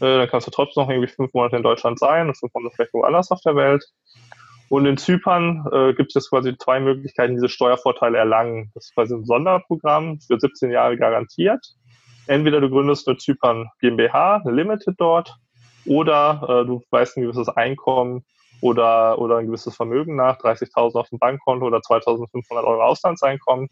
Äh, 0.00 0.18
Dann 0.18 0.28
kannst 0.28 0.46
du 0.46 0.50
trotzdem 0.50 0.82
noch 0.82 0.90
irgendwie 0.90 1.08
fünf 1.08 1.32
Monate 1.34 1.56
in 1.56 1.62
Deutschland 1.62 1.98
sein 1.98 2.28
und 2.28 2.36
fünf 2.36 2.52
Monate 2.54 2.74
vielleicht 2.74 2.94
woanders 2.94 3.30
auf 3.30 3.40
der 3.42 3.56
Welt. 3.56 3.84
Und 4.68 4.86
in 4.86 4.96
Zypern 4.96 5.64
äh, 5.72 5.94
gibt 5.94 6.10
es 6.10 6.14
jetzt 6.14 6.30
quasi 6.30 6.56
zwei 6.58 6.80
Möglichkeiten, 6.80 7.34
diese 7.34 7.48
Steuervorteile 7.48 8.18
erlangen. 8.18 8.70
Das 8.74 8.86
ist 8.86 8.94
quasi 8.94 9.14
ein 9.14 9.24
Sonderprogramm 9.24 10.18
für 10.20 10.40
17 10.40 10.70
Jahre 10.70 10.96
garantiert. 10.96 11.64
Entweder 12.26 12.60
du 12.60 12.68
gründest 12.68 13.06
eine 13.06 13.16
Zypern 13.18 13.68
GmbH, 13.80 14.42
eine 14.44 14.52
Limited 14.52 14.96
dort, 14.98 15.36
oder 15.84 16.42
äh, 16.48 16.66
du 16.66 16.82
weist 16.90 17.16
ein 17.16 17.22
gewisses 17.22 17.48
Einkommen 17.48 18.24
oder, 18.60 19.18
oder 19.18 19.36
ein 19.36 19.46
gewisses 19.46 19.76
Vermögen 19.76 20.16
nach, 20.16 20.38
30.000 20.40 20.98
auf 20.98 21.08
dem 21.10 21.18
Bankkonto 21.20 21.66
oder 21.66 21.78
2.500 21.78 22.64
Euro 22.64 22.82
Auslandseinkommen. 22.82 23.68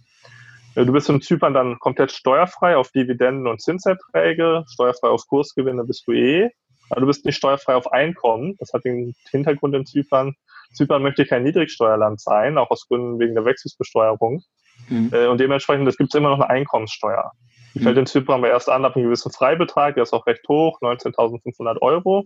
Du 0.75 0.93
bist 0.93 1.09
in 1.09 1.20
Zypern 1.20 1.55
dann 1.55 1.79
komplett 1.79 2.11
steuerfrei 2.11 2.77
auf 2.77 2.91
Dividenden 2.91 3.47
und 3.47 3.62
Zinserträge, 3.62 4.64
steuerfrei 4.72 5.09
auf 5.09 5.27
Kursgewinne 5.29 5.85
bist 5.85 6.07
du 6.07 6.12
eh. 6.12 6.51
Aber 6.91 7.01
du 7.01 7.07
bist 7.07 7.25
nicht 7.25 7.37
steuerfrei 7.37 7.77
auf 7.77 7.93
Einkommen. 7.93 8.57
Das 8.59 8.72
hat 8.72 8.85
den 8.85 9.14
Hintergrund 9.31 9.75
in 9.75 9.87
Zypern. 9.87 10.35
Zypern 10.75 11.03
möchte 11.03 11.25
kein 11.25 11.45
Niedrigsteuerland 11.45 12.20
sein, 12.20 12.59
auch 12.59 12.70
aus 12.70 12.87
Gründen 12.89 13.18
wegen 13.18 13.35
der 13.35 13.45
Wechselbesteuerung. 13.45 14.43
Mhm. 14.89 15.11
Äh, 15.12 15.27
Und 15.29 15.39
dementsprechend 15.39 15.89
es 15.89 15.97
gibt 15.97 16.14
immer 16.14 16.31
noch 16.31 16.41
eine 16.41 16.51
Einkommenssteuer. 16.51 17.31
Die 17.75 17.79
Mhm. 17.79 17.83
fällt 17.85 17.99
in 17.99 18.07
Zypern 18.07 18.41
aber 18.41 18.51
erst 18.51 18.68
an 18.68 18.85
ab 18.85 18.97
einem 18.97 19.07
gewissen 19.07 19.33
Freibetrag, 19.33 19.95
der 19.95 20.03
ist 20.03 20.12
auch 20.12 20.27
recht 20.27 20.47
hoch, 20.49 20.81
19.500 20.81 21.81
Euro. 21.81 22.25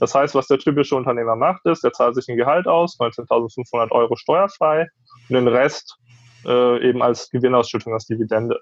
Das 0.00 0.14
heißt, 0.14 0.34
was 0.34 0.48
der 0.48 0.58
typische 0.58 0.96
Unternehmer 0.96 1.36
macht, 1.36 1.64
ist, 1.66 1.84
der 1.84 1.92
zahlt 1.92 2.14
sich 2.14 2.28
ein 2.28 2.36
Gehalt 2.36 2.66
aus, 2.66 2.98
19.500 2.98 3.92
Euro 3.92 4.16
steuerfrei 4.16 4.88
und 5.28 5.34
den 5.34 5.48
Rest 5.48 5.98
äh, 6.44 6.88
eben 6.88 7.02
als 7.02 7.30
Gewinnausschüttung, 7.30 7.92
als 7.92 8.06
Dividende. 8.06 8.60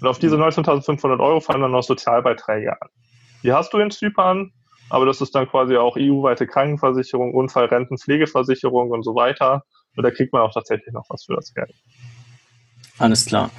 Und 0.00 0.06
auf 0.06 0.18
diese 0.18 0.36
19.500 0.36 1.20
Euro 1.20 1.40
fallen 1.40 1.62
dann 1.62 1.72
noch 1.72 1.82
Sozialbeiträge 1.82 2.72
an. 2.72 2.88
Die 3.42 3.52
hast 3.52 3.72
du 3.72 3.78
in 3.78 3.90
Zypern, 3.90 4.52
aber 4.90 5.06
das 5.06 5.20
ist 5.20 5.34
dann 5.34 5.48
quasi 5.48 5.76
auch 5.76 5.96
EU-weite 5.96 6.46
Krankenversicherung, 6.46 7.34
Unfall, 7.34 7.66
Renten, 7.66 7.98
Pflegeversicherung 7.98 8.90
und 8.90 9.02
so 9.02 9.14
weiter. 9.14 9.64
Und 9.96 10.02
da 10.02 10.10
kriegt 10.10 10.32
man 10.32 10.42
auch 10.42 10.52
tatsächlich 10.52 10.92
noch 10.92 11.04
was 11.08 11.24
für 11.24 11.34
das 11.34 11.52
Geld. 11.54 11.74
Alles 12.98 13.26
klar. 13.26 13.50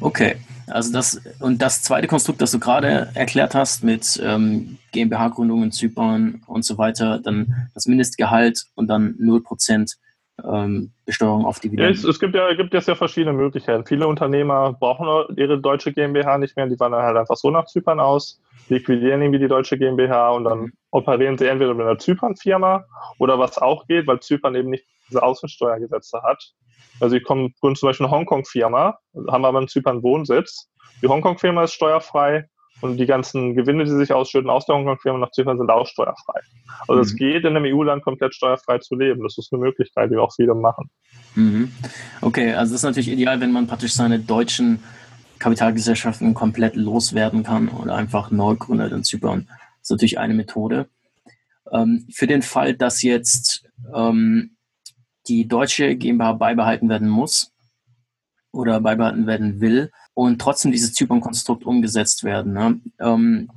Okay. 0.00 0.36
Also 0.66 0.92
das 0.92 1.20
und 1.40 1.60
das 1.62 1.82
zweite 1.82 2.06
Konstrukt, 2.06 2.40
das 2.40 2.52
du 2.52 2.60
gerade 2.60 3.10
erklärt 3.14 3.54
hast 3.54 3.82
mit 3.82 4.20
ähm, 4.22 4.78
GmbH-Gründung 4.92 5.64
in 5.64 5.72
Zypern 5.72 6.42
und 6.46 6.64
so 6.64 6.78
weiter, 6.78 7.18
dann 7.18 7.68
das 7.74 7.86
Mindestgehalt 7.86 8.66
und 8.76 8.86
dann 8.86 9.16
0% 9.20 9.96
ähm, 10.44 10.92
Besteuerung 11.06 11.44
auf 11.44 11.60
Dividenden. 11.60 11.94
es, 11.94 12.04
es 12.04 12.20
gibt 12.20 12.34
ja, 12.34 12.52
gibt 12.54 12.72
jetzt 12.74 12.88
ja 12.88 12.94
verschiedene 12.94 13.32
Möglichkeiten. 13.32 13.84
Viele 13.84 14.06
Unternehmer 14.06 14.72
brauchen 14.72 15.36
ihre 15.36 15.60
deutsche 15.60 15.92
GmbH 15.92 16.38
nicht 16.38 16.56
mehr, 16.56 16.66
die 16.66 16.78
wandern 16.78 17.02
halt 17.02 17.16
einfach 17.16 17.36
so 17.36 17.50
nach 17.50 17.66
Zypern 17.66 18.00
aus, 18.00 18.40
liquidieren 18.68 19.22
irgendwie 19.22 19.38
die 19.40 19.48
deutsche 19.48 19.78
GmbH 19.78 20.30
und 20.30 20.44
dann 20.44 20.72
operieren 20.90 21.38
sie 21.38 21.46
entweder 21.46 21.74
mit 21.74 21.86
einer 21.86 21.98
Zypern-Firma 21.98 22.84
oder 23.18 23.38
was 23.38 23.58
auch 23.58 23.86
geht, 23.86 24.06
weil 24.06 24.20
Zypern 24.20 24.54
eben 24.54 24.70
nicht 24.70 24.84
diese 25.08 25.22
Außensteuergesetze 25.22 26.22
hat. 26.22 26.52
Also 27.00 27.18
kommen 27.20 27.54
gründen 27.60 27.76
zum 27.76 27.88
Beispiel 27.88 28.06
eine 28.06 28.14
Hongkong-Firma, 28.14 28.98
haben 29.28 29.44
aber 29.44 29.60
in 29.60 29.68
Zypern 29.68 30.02
Wohnsitz. 30.02 30.68
Die 31.02 31.08
Hongkong-Firma 31.08 31.64
ist 31.64 31.72
steuerfrei 31.72 32.46
und 32.80 32.96
die 32.96 33.06
ganzen 33.06 33.54
Gewinne, 33.54 33.84
die 33.84 33.90
sich 33.90 34.12
ausschütten 34.12 34.50
aus 34.50 34.66
der 34.66 34.76
Hongkong-Firma 34.76 35.18
nach 35.18 35.30
Zypern, 35.30 35.58
sind 35.58 35.70
auch 35.70 35.86
steuerfrei. 35.86 36.40
Also 36.88 37.00
es 37.02 37.12
Mhm. 37.12 37.16
geht 37.16 37.44
in 37.44 37.56
einem 37.56 37.64
EU-Land 37.66 38.02
komplett 38.02 38.34
steuerfrei 38.34 38.78
zu 38.78 38.94
leben. 38.94 39.22
Das 39.22 39.36
ist 39.38 39.52
eine 39.52 39.62
Möglichkeit, 39.62 40.10
die 40.10 40.16
auch 40.16 40.32
viele 40.34 40.54
machen. 40.54 40.90
Mhm. 41.34 41.72
Okay, 42.20 42.52
also 42.52 42.72
das 42.72 42.80
ist 42.80 42.84
natürlich 42.84 43.08
ideal, 43.10 43.40
wenn 43.40 43.52
man 43.52 43.66
praktisch 43.66 43.92
seine 43.92 44.18
deutschen 44.18 44.82
Kapitalgesellschaften 45.38 46.34
komplett 46.34 46.76
loswerden 46.76 47.42
kann 47.42 47.68
oder 47.68 47.94
einfach 47.94 48.30
neu 48.30 48.56
gründet 48.56 48.92
in 48.92 49.04
Zypern. 49.04 49.46
Das 49.48 49.82
ist 49.82 49.90
natürlich 49.90 50.18
eine 50.18 50.34
Methode. 50.34 50.88
Ähm, 51.72 52.06
für 52.12 52.26
den 52.26 52.42
Fall, 52.42 52.74
dass 52.74 53.02
jetzt 53.02 53.66
ähm, 53.94 54.56
die 55.28 55.46
deutsche 55.46 55.96
GmbH 55.96 56.32
beibehalten 56.32 56.88
werden 56.88 57.08
muss 57.08 57.52
oder 58.52 58.80
beibehalten 58.80 59.26
werden 59.26 59.60
will 59.60 59.90
und 60.20 60.38
trotzdem 60.38 60.70
dieses 60.70 60.92
Zypern-Konstrukt 60.92 61.64
umgesetzt 61.64 62.24
werden, 62.24 62.52
ne? 62.52 62.78
ähm, 63.00 63.50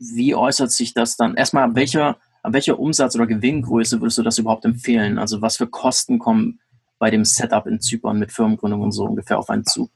wie 0.00 0.34
äußert 0.34 0.72
sich 0.72 0.92
das 0.92 1.16
dann? 1.16 1.36
Erstmal, 1.36 1.62
ab 1.64 1.70
welcher, 1.74 2.16
ab 2.42 2.54
welcher 2.54 2.80
Umsatz- 2.80 3.14
oder 3.14 3.28
Gewinngröße 3.28 4.00
würdest 4.00 4.18
du 4.18 4.24
das 4.24 4.36
überhaupt 4.36 4.64
empfehlen? 4.64 5.18
Also 5.18 5.42
was 5.42 5.58
für 5.58 5.68
Kosten 5.68 6.18
kommen 6.18 6.58
bei 6.98 7.10
dem 7.10 7.24
Setup 7.24 7.68
in 7.68 7.80
Zypern 7.80 8.18
mit 8.18 8.32
Firmengründung 8.32 8.80
und 8.80 8.90
so 8.90 9.04
ungefähr 9.04 9.38
auf 9.38 9.48
einen 9.48 9.64
zu? 9.64 9.90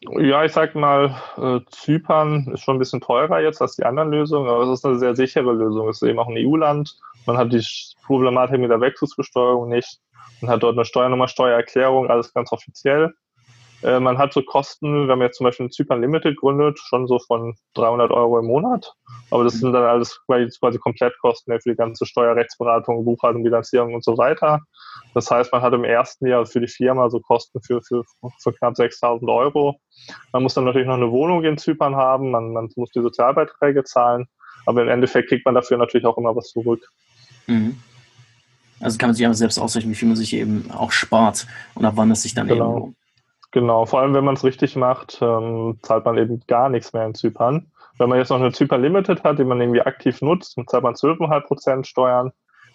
Ja, 0.00 0.44
ich 0.44 0.52
sag 0.52 0.74
mal, 0.74 1.16
äh, 1.38 1.60
Zypern 1.70 2.50
ist 2.52 2.60
schon 2.60 2.76
ein 2.76 2.78
bisschen 2.78 3.00
teurer 3.00 3.40
jetzt 3.40 3.62
als 3.62 3.76
die 3.76 3.84
anderen 3.84 4.10
Lösungen, 4.10 4.46
aber 4.46 4.64
es 4.64 4.78
ist 4.78 4.84
eine 4.84 4.98
sehr 4.98 5.16
sichere 5.16 5.54
Lösung. 5.54 5.88
Es 5.88 6.02
ist 6.02 6.08
eben 6.08 6.18
auch 6.18 6.28
ein 6.28 6.36
EU-Land. 6.36 6.98
Man 7.24 7.38
hat 7.38 7.50
die 7.50 7.64
Problematik 8.04 8.60
mit 8.60 8.70
der 8.70 8.82
Wechselbesteuerung 8.82 9.70
nicht. 9.70 10.00
Man 10.42 10.50
hat 10.50 10.62
dort 10.62 10.76
eine 10.76 10.84
Steuernummer, 10.84 11.28
Steuererklärung, 11.28 12.10
alles 12.10 12.34
ganz 12.34 12.52
offiziell. 12.52 13.14
Äh, 13.82 14.00
man 14.00 14.18
hat 14.18 14.32
so 14.32 14.42
Kosten, 14.42 15.08
wenn 15.08 15.18
man 15.18 15.26
jetzt 15.26 15.38
zum 15.38 15.44
Beispiel 15.44 15.66
in 15.66 15.72
Zypern 15.72 16.00
Limited 16.00 16.36
gründet, 16.38 16.78
schon 16.78 17.06
so 17.06 17.18
von 17.18 17.54
300 17.74 18.10
Euro 18.10 18.38
im 18.38 18.46
Monat. 18.46 18.92
Aber 19.30 19.44
das 19.44 19.54
sind 19.54 19.72
dann 19.72 19.84
alles 19.84 20.20
quasi 20.26 20.78
Komplettkosten 20.78 21.58
für 21.60 21.70
die 21.70 21.76
ganze 21.76 22.06
Steuerrechtsberatung, 22.06 23.04
Buchhaltung, 23.04 23.42
Bilanzierung 23.42 23.94
und 23.94 24.04
so 24.04 24.16
weiter. 24.16 24.60
Das 25.14 25.30
heißt, 25.30 25.52
man 25.52 25.62
hat 25.62 25.72
im 25.72 25.84
ersten 25.84 26.26
Jahr 26.26 26.46
für 26.46 26.60
die 26.60 26.68
Firma 26.68 27.10
so 27.10 27.20
Kosten 27.20 27.60
für, 27.62 27.82
für, 27.82 28.02
für 28.42 28.52
knapp 28.54 28.74
6.000 28.74 29.32
Euro. 29.34 29.78
Man 30.32 30.42
muss 30.42 30.54
dann 30.54 30.64
natürlich 30.64 30.88
noch 30.88 30.94
eine 30.94 31.10
Wohnung 31.10 31.44
in 31.44 31.58
Zypern 31.58 31.96
haben, 31.96 32.30
man, 32.30 32.52
man 32.52 32.68
muss 32.76 32.90
die 32.90 33.00
Sozialbeiträge 33.00 33.84
zahlen, 33.84 34.26
aber 34.66 34.82
im 34.82 34.88
Endeffekt 34.88 35.28
kriegt 35.28 35.44
man 35.44 35.54
dafür 35.54 35.78
natürlich 35.78 36.06
auch 36.06 36.18
immer 36.18 36.34
was 36.34 36.50
zurück. 36.50 36.86
Mhm. 37.46 37.78
Also 38.80 38.98
kann 38.98 39.08
man 39.08 39.14
sich 39.14 39.24
einfach 39.24 39.38
selbst 39.38 39.58
ausrechnen, 39.58 39.92
wie 39.92 39.96
viel 39.96 40.08
man 40.08 40.16
sich 40.16 40.34
eben 40.34 40.70
auch 40.70 40.92
spart 40.92 41.46
und 41.74 41.84
ab 41.84 41.94
wann 41.96 42.10
es 42.10 42.22
sich 42.22 42.34
dann 42.34 42.46
Genau. 42.46 42.70
eben 42.70 42.80
lohnt. 42.80 42.96
Genau, 43.56 43.86
vor 43.86 44.02
allem 44.02 44.12
wenn 44.12 44.26
man 44.26 44.34
es 44.34 44.44
richtig 44.44 44.76
macht, 44.76 45.18
ähm, 45.22 45.78
zahlt 45.80 46.04
man 46.04 46.18
eben 46.18 46.42
gar 46.46 46.68
nichts 46.68 46.92
mehr 46.92 47.06
in 47.06 47.14
Zypern. 47.14 47.72
Wenn 47.96 48.10
man 48.10 48.18
jetzt 48.18 48.28
noch 48.28 48.38
eine 48.38 48.52
Zypern 48.52 48.82
Limited 48.82 49.24
hat, 49.24 49.38
die 49.38 49.44
man 49.44 49.58
irgendwie 49.62 49.80
aktiv 49.80 50.20
nutzt, 50.20 50.58
dann 50.58 50.68
zahlt 50.68 50.82
man 50.82 50.92
12,5 50.92 51.40
Prozent 51.46 51.86
Steuern. 51.86 52.32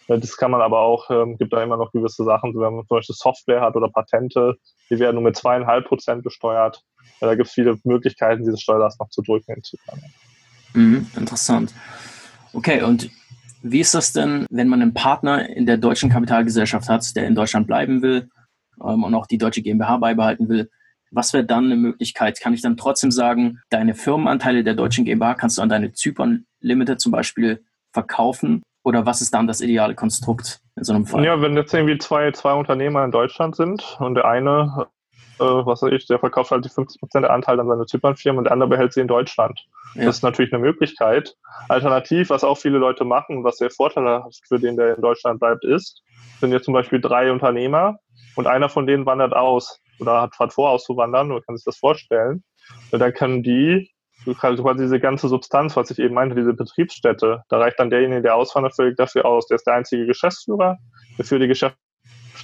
Äh, 0.08 0.18
Das 0.18 0.38
kann 0.38 0.50
man 0.50 0.60
aber 0.60 0.80
auch, 0.80 1.12
ähm, 1.12 1.38
gibt 1.38 1.54
da 1.54 1.62
immer 1.62 1.78
noch 1.78 1.92
gewisse 1.92 2.24
Sachen, 2.24 2.56
wenn 2.56 2.78
man 2.78 2.88
zum 2.88 2.98
Beispiel 2.98 3.16
Software 3.16 3.62
hat 3.62 3.76
oder 3.76 3.90
Patente, 3.90 4.56
die 4.90 4.98
werden 4.98 5.18
nur 5.18 5.24
mit 5.24 5.36
zweieinhalb 5.36 5.86
Prozent 5.86 6.24
besteuert. 6.24 6.82
Ja, 7.20 7.28
da 7.28 7.36
gibt 7.36 7.50
es 7.50 7.54
viele 7.54 7.78
Möglichkeiten, 7.84 8.44
diese 8.44 8.58
Steuerlast 8.58 9.00
noch 9.00 9.10
zu 9.10 9.22
drücken 9.22 9.54
in 9.54 9.64
Zypern. 9.64 10.02
Mhm, 10.74 11.12
interessant. 11.16 11.76
Okay, 12.54 12.82
und 12.82 13.12
wie 13.62 13.82
ist 13.82 13.94
das 13.94 14.14
denn, 14.14 14.48
wenn 14.50 14.68
man 14.68 14.82
einen 14.82 14.96
Partner 14.96 15.48
in 15.48 15.68
der 15.68 15.78
deutschen 15.78 16.10
Kapitalgesellschaft 16.10 16.90
hat, 16.90 17.16
der 17.16 17.28
in 17.28 17.36
Deutschland 17.36 17.68
bleiben 17.68 18.02
will 18.02 18.32
ähm, 18.86 19.04
und 19.04 19.16
auch 19.16 19.28
die 19.28 19.38
deutsche 19.38 19.62
GmbH 19.62 19.98
beibehalten 19.98 20.50
will? 20.50 20.70
Was 21.12 21.34
wäre 21.34 21.44
dann 21.44 21.66
eine 21.66 21.76
Möglichkeit? 21.76 22.40
Kann 22.40 22.54
ich 22.54 22.62
dann 22.62 22.78
trotzdem 22.78 23.12
sagen, 23.12 23.60
deine 23.70 23.96
Firmenanteile 23.96 24.64
der 24.64 24.76
deutschen 24.76 25.04
GmbH 25.04 25.36
kannst 25.36 25.58
du 25.58 25.62
an 25.62 25.70
deine 25.70 25.92
Zypern 25.92 26.46
Limited 26.62 27.02
zum 27.02 27.12
Beispiel 27.12 27.64
verkaufen? 27.92 28.64
Oder 28.84 29.06
was 29.06 29.22
ist 29.22 29.34
dann 29.34 29.48
das 29.48 29.62
ideale 29.62 29.94
Konstrukt 29.94 30.62
in 30.76 30.84
so 30.84 30.94
einem 30.94 31.06
Fall? 31.06 31.24
Ja, 31.24 31.42
wenn 31.42 31.56
jetzt 31.56 31.74
irgendwie 31.74 31.98
zwei, 31.98 32.32
zwei 32.32 32.54
Unternehmer 32.54 33.04
in 33.04 33.12
Deutschland 33.12 33.56
sind 33.56 33.98
und 34.00 34.16
der 34.16 34.26
eine, 34.26 34.88
äh, 35.40 35.44
was 35.44 35.84
weiß 35.84 35.92
ich, 35.92 36.08
der 36.08 36.18
verkauft 36.18 36.52
halt 36.52 36.66
die 36.66 36.70
50% 36.70 37.22
der 37.22 37.32
Anteile 37.32 37.62
an 37.62 37.68
seine 37.68 37.86
Zypernfirma 37.86 38.40
und 38.40 38.46
der 38.46 38.54
andere 38.54 38.70
behält 38.70 38.94
sie 38.94 39.02
in 39.02 39.08
Deutschland. 39.08 39.60
Ja. 39.96 40.06
Das 40.06 40.18
ist 40.18 40.24
natürlich 40.24 40.52
eine 40.52 40.62
Möglichkeit. 40.62 41.36
Alternativ, 41.70 42.30
was 42.30 42.44
auch 42.44 42.58
viele 42.58 42.80
Leute 42.80 43.04
machen, 43.04 43.44
was 43.44 43.58
sehr 43.58 43.70
vorteilhaft 43.70 44.42
für 44.48 44.60
den, 44.60 44.78
der 44.78 44.96
in 44.96 45.02
Deutschland 45.02 45.40
bleibt, 45.40 45.64
ist, 45.64 46.02
sind 46.40 46.52
jetzt 46.52 46.66
zum 46.66 46.74
Beispiel 46.74 47.00
drei 47.02 47.32
Unternehmer 47.32 48.00
und 48.36 48.48
einer 48.48 48.70
von 48.70 48.88
denen 48.88 49.06
wandert 49.06 49.34
aus 49.34 49.80
oder 50.00 50.22
hat, 50.22 50.38
hat 50.40 50.54
vor 50.54 50.70
auszuwandern, 50.72 51.30
man 51.30 51.42
kann 51.42 51.56
sich 51.56 51.66
das 51.66 51.78
vorstellen. 51.78 52.44
Und 52.92 53.00
dann 53.00 53.14
können 53.14 53.44
die 53.44 53.92
quasi 54.38 54.62
diese 54.78 55.00
ganze 55.00 55.28
Substanz, 55.28 55.76
was 55.76 55.90
ich 55.92 56.00
eben 56.00 56.14
meinte, 56.14 56.36
diese 56.36 56.54
Betriebsstätte, 56.54 57.44
da 57.50 57.58
reicht 57.58 57.80
dann 57.80 57.90
derjenige, 57.90 58.22
der 58.22 58.36
auswandert, 58.36 58.76
völlig 58.76 58.98
dafür 58.98 59.26
aus. 59.26 59.48
Der 59.48 59.56
ist 59.56 59.66
der 59.66 59.74
einzige 59.74 60.06
Geschäftsführer, 60.06 60.78
der 61.18 61.26
führt 61.26 61.42
die 61.42 61.48
Geschäfte 61.48 61.78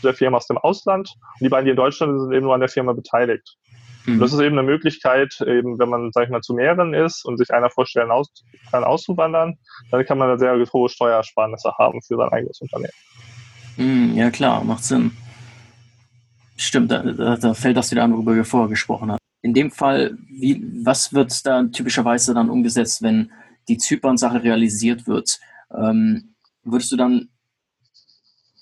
der 0.03 0.13
Firma 0.13 0.37
aus 0.37 0.47
dem 0.47 0.57
Ausland. 0.57 1.09
Und 1.39 1.43
die 1.43 1.49
beiden, 1.49 1.65
die 1.65 1.71
in 1.71 1.77
Deutschland 1.77 2.13
sind, 2.13 2.21
sind 2.21 2.33
eben 2.33 2.45
nur 2.45 2.53
an 2.53 2.61
der 2.61 2.69
Firma 2.69 2.93
beteiligt. 2.93 3.57
Mhm. 4.05 4.13
Und 4.13 4.19
das 4.21 4.33
ist 4.33 4.39
eben 4.39 4.57
eine 4.57 4.67
Möglichkeit, 4.67 5.39
eben 5.41 5.77
wenn 5.79 5.89
man, 5.89 6.11
sag 6.13 6.25
ich 6.25 6.29
mal, 6.29 6.41
zu 6.41 6.53
mehreren 6.53 6.93
ist 6.93 7.25
und 7.25 7.37
sich 7.37 7.51
einer 7.51 7.69
vorstellen 7.69 8.11
aus, 8.11 8.27
kann 8.71 8.83
auszuwandern, 8.83 9.57
dann 9.91 10.05
kann 10.05 10.17
man 10.17 10.29
da 10.29 10.37
sehr 10.37 10.57
hohe 10.73 10.89
Steuersparnisse 10.89 11.73
haben 11.77 12.01
für 12.01 12.17
sein 12.17 12.29
eigenes 12.29 12.59
Unternehmen. 12.61 12.93
Mhm, 13.77 14.17
ja 14.17 14.31
klar, 14.31 14.63
macht 14.63 14.83
Sinn. 14.83 15.11
Stimmt, 16.57 16.91
da, 16.91 17.03
da, 17.03 17.53
fällt 17.53 17.77
das 17.77 17.91
wieder 17.91 18.03
an, 18.03 18.13
worüber 18.13 18.35
wir 18.35 18.43
vorher 18.43 18.67
gesprochen 18.67 19.11
haben. 19.11 19.19
In 19.43 19.53
dem 19.53 19.69
Fall, 19.69 20.17
wie, 20.27 20.65
was 20.83 21.13
wird 21.13 21.45
da 21.45 21.63
typischerweise 21.63 22.33
dann 22.33 22.49
umgesetzt, 22.49 23.03
wenn 23.03 23.31
die 23.67 23.77
Zypern-Sache 23.77 24.43
realisiert 24.43 25.07
wird, 25.07 25.39
ähm, 25.71 26.33
würdest 26.63 26.91
du 26.91 26.97
dann 26.97 27.29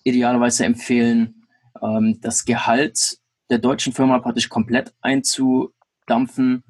idealerweise 0.04 0.66
empfehlen, 0.66 1.48
ähm, 1.82 2.20
das 2.20 2.44
Gehalt 2.44 3.18
der 3.50 3.60
deutschen 3.60 3.94
Firma 3.94 4.20
praktisch 4.20 4.50
komplett 4.50 4.94
einzudampfen 5.02 6.64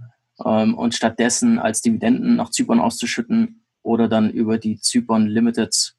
ähm, 0.45 0.75
und 0.77 0.93
stattdessen 0.93 1.57
als 1.57 1.81
Dividenden 1.81 2.35
nach 2.35 2.51
Zypern 2.51 2.79
auszuschütten 2.79 3.65
oder 3.81 4.07
dann 4.07 4.29
über 4.29 4.59
die 4.59 4.79
Zypern 4.79 5.25
Limited 5.25 5.94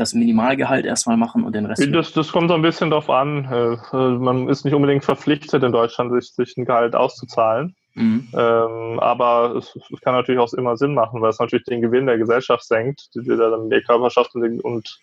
das 0.00 0.14
Minimalgehalt 0.14 0.86
erstmal 0.86 1.16
machen 1.16 1.44
und 1.44 1.54
den 1.54 1.66
Rest. 1.66 1.86
Das, 1.92 2.12
das 2.12 2.32
kommt 2.32 2.48
so 2.48 2.54
ein 2.54 2.62
bisschen 2.62 2.90
darauf 2.90 3.10
an. 3.10 3.44
Äh, 3.44 3.96
man 4.18 4.48
ist 4.48 4.64
nicht 4.64 4.74
unbedingt 4.74 5.04
verpflichtet, 5.04 5.62
in 5.62 5.72
Deutschland 5.72 6.12
sich, 6.12 6.32
sich 6.32 6.56
ein 6.56 6.64
Gehalt 6.64 6.94
auszuzahlen. 6.94 7.76
Mhm. 7.94 8.28
Ähm, 8.32 9.00
aber 9.00 9.56
es, 9.56 9.76
es, 9.76 10.00
kann 10.00 10.14
natürlich 10.14 10.40
auch 10.40 10.52
immer 10.54 10.76
Sinn 10.76 10.94
machen, 10.94 11.20
weil 11.20 11.30
es 11.30 11.38
natürlich 11.38 11.64
den 11.64 11.82
Gewinn 11.82 12.06
der 12.06 12.18
Gesellschaft 12.18 12.64
senkt, 12.64 13.08
die, 13.14 13.20
die 13.20 13.36
dann 13.36 13.68
die 13.68 13.82
Körperschaft 13.82 14.34
und, 14.34 14.60
und 14.60 14.98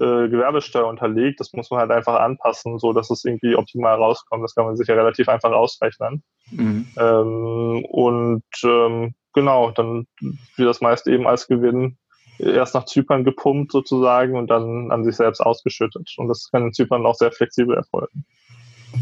äh, 0.00 0.28
Gewerbesteuer 0.28 0.86
unterliegt. 0.86 1.40
Das 1.40 1.52
muss 1.52 1.70
man 1.70 1.80
halt 1.80 1.90
einfach 1.90 2.18
anpassen, 2.20 2.78
so 2.78 2.92
dass 2.92 3.10
es 3.10 3.24
irgendwie 3.24 3.56
optimal 3.56 3.96
rauskommt. 3.96 4.44
Das 4.44 4.54
kann 4.54 4.64
man 4.64 4.76
sich 4.76 4.88
ja 4.88 4.94
relativ 4.94 5.28
einfach 5.28 5.50
ausrechnen. 5.50 6.22
Mhm. 6.50 6.86
Ähm, 6.96 7.84
und 7.90 8.44
ähm, 8.64 9.14
genau, 9.34 9.72
dann 9.72 10.06
wird 10.20 10.68
das 10.68 10.80
meist 10.80 11.06
eben 11.08 11.26
als 11.26 11.48
Gewinn 11.48 11.98
erst 12.38 12.74
nach 12.74 12.84
Zypern 12.84 13.24
gepumpt 13.24 13.72
sozusagen 13.72 14.36
und 14.36 14.48
dann 14.48 14.90
an 14.90 15.04
sich 15.04 15.16
selbst 15.16 15.40
ausgeschüttet. 15.40 16.14
Und 16.16 16.28
das 16.28 16.48
kann 16.50 16.66
in 16.66 16.72
Zypern 16.72 17.04
auch 17.06 17.14
sehr 17.14 17.32
flexibel 17.32 17.76
erfolgen. 17.76 18.24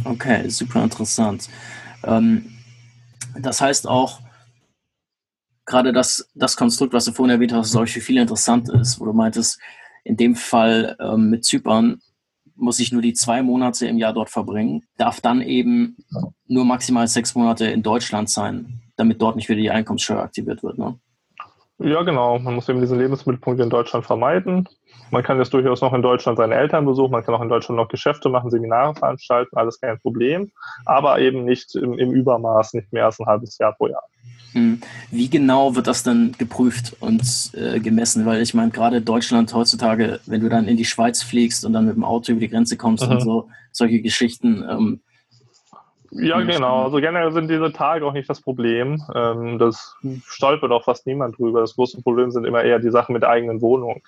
Okay, 0.05 0.49
super 0.49 0.83
interessant. 0.83 1.49
Ähm, 2.05 2.47
das 3.39 3.61
heißt 3.61 3.87
auch, 3.87 4.21
gerade 5.65 5.93
das, 5.93 6.31
das 6.35 6.57
Konstrukt, 6.57 6.93
was 6.93 7.05
du 7.05 7.13
vorhin 7.13 7.35
erwähnt 7.35 7.53
hast, 7.53 7.73
glaube 7.73 7.87
ich, 7.87 7.93
für 7.93 8.01
viele 8.01 8.23
interessant 8.23 8.69
ist, 8.69 9.01
wo 9.01 9.05
du 9.05 9.13
meintest, 9.13 9.61
in 10.05 10.17
dem 10.17 10.37
Fall 10.37 10.97
ähm, 11.01 11.31
mit 11.31 11.45
Zypern 11.45 12.01
muss 12.55 12.79
ich 12.79 12.93
nur 12.93 13.03
die 13.03 13.13
zwei 13.13 13.43
Monate 13.43 13.87
im 13.87 13.99
Jahr 13.99 14.15
dort 14.15 14.31
verbringen, 14.31 14.85
darf 14.97 15.21
dann 15.21 15.43
eben 15.43 15.97
nur 16.47 16.65
maximal 16.65 17.07
sechs 17.07 17.35
Monate 17.35 17.67
in 17.67 17.83
Deutschland 17.83 18.31
sein, 18.31 18.81
damit 18.97 19.21
dort 19.21 19.37
nicht 19.37 19.49
wieder 19.49 19.61
die 19.61 19.71
Einkommenssteuer 19.71 20.23
aktiviert 20.23 20.63
wird. 20.63 20.79
Ne? 20.79 20.99
Ja, 21.79 22.03
genau. 22.03 22.39
Man 22.39 22.55
muss 22.55 22.69
eben 22.69 22.81
diesen 22.81 22.99
Lebensmittelpunkt 22.99 23.61
in 23.61 23.69
Deutschland 23.69 24.07
vermeiden. 24.07 24.67
Man 25.11 25.23
kann 25.23 25.39
jetzt 25.39 25.53
durchaus 25.53 25.83
noch 25.83 25.93
in 25.93 26.03
Deutschland 26.03 26.39
seine 26.39 26.55
Eltern 26.55 26.85
besuchen, 26.85 27.13
man 27.13 27.25
kann 27.25 27.35
auch 27.35 27.43
in 27.43 27.49
Deutschland 27.49 27.77
noch 27.77 27.89
Geschäfte 27.89 28.29
machen, 28.29 28.51
Seminare 28.51 28.95
veranstalten, 28.95 29.57
alles 29.57 29.81
kein 29.81 30.01
Problem, 30.01 30.51
aber 30.85 31.21
eben 31.21 31.45
nicht 31.45 31.77
im, 31.77 31.97
im 31.99 32.13
Übermaß, 32.13 32.75
nicht 32.75 32.93
mehr 32.93 33.05
als 33.05 33.21
ein 33.21 33.27
halbes 33.27 33.57
Jahr 33.59 33.73
pro 33.75 33.87
Jahr. 33.87 34.03
Hm. 34.53 34.81
Wie 35.11 35.29
genau 35.29 35.77
wird 35.77 35.87
das 35.87 36.03
dann 36.03 36.33
geprüft 36.39 36.97
und 37.01 37.23
äh, 37.55 37.79
gemessen? 37.79 38.25
Weil 38.27 38.41
ich 38.41 38.55
meine, 38.55 38.71
gerade 38.71 39.03
Deutschland 39.03 39.53
heutzutage, 39.55 40.19
wenn 40.27 40.41
du 40.41 40.49
dann 40.49 40.67
in 40.67 40.77
die 40.77 40.85
Schweiz 40.85 41.23
fliegst 41.23 41.65
und 41.65 41.73
dann 41.73 41.87
mit 41.87 41.95
dem 41.95 42.05
Auto 42.05 42.33
über 42.33 42.41
die 42.41 42.49
Grenze 42.49 42.77
kommst 42.77 43.05
mhm. 43.05 43.13
und 43.13 43.21
so, 43.21 43.49
solche 43.71 44.01
Geschichten. 44.01 44.65
Ähm, 44.69 45.01
ja, 46.19 46.41
genau. 46.41 46.85
Also 46.85 46.99
generell 46.99 47.33
sind 47.33 47.49
diese 47.49 47.73
Tage 47.73 48.07
auch 48.07 48.13
nicht 48.13 48.29
das 48.29 48.41
Problem. 48.41 49.03
Ähm, 49.15 49.59
das 49.59 49.97
stolpert 50.27 50.71
auch 50.73 50.85
fast 50.85 51.07
niemand 51.07 51.39
drüber. 51.39 51.61
Das 51.61 51.75
große 51.75 52.03
Problem 52.03 52.31
sind 52.31 52.45
immer 52.45 52.63
eher 52.63 52.79
die 52.79 52.91
Sachen 52.91 53.13
mit 53.13 53.23
der 53.23 53.31
eigenen 53.31 53.61
Wohnung. 53.61 54.03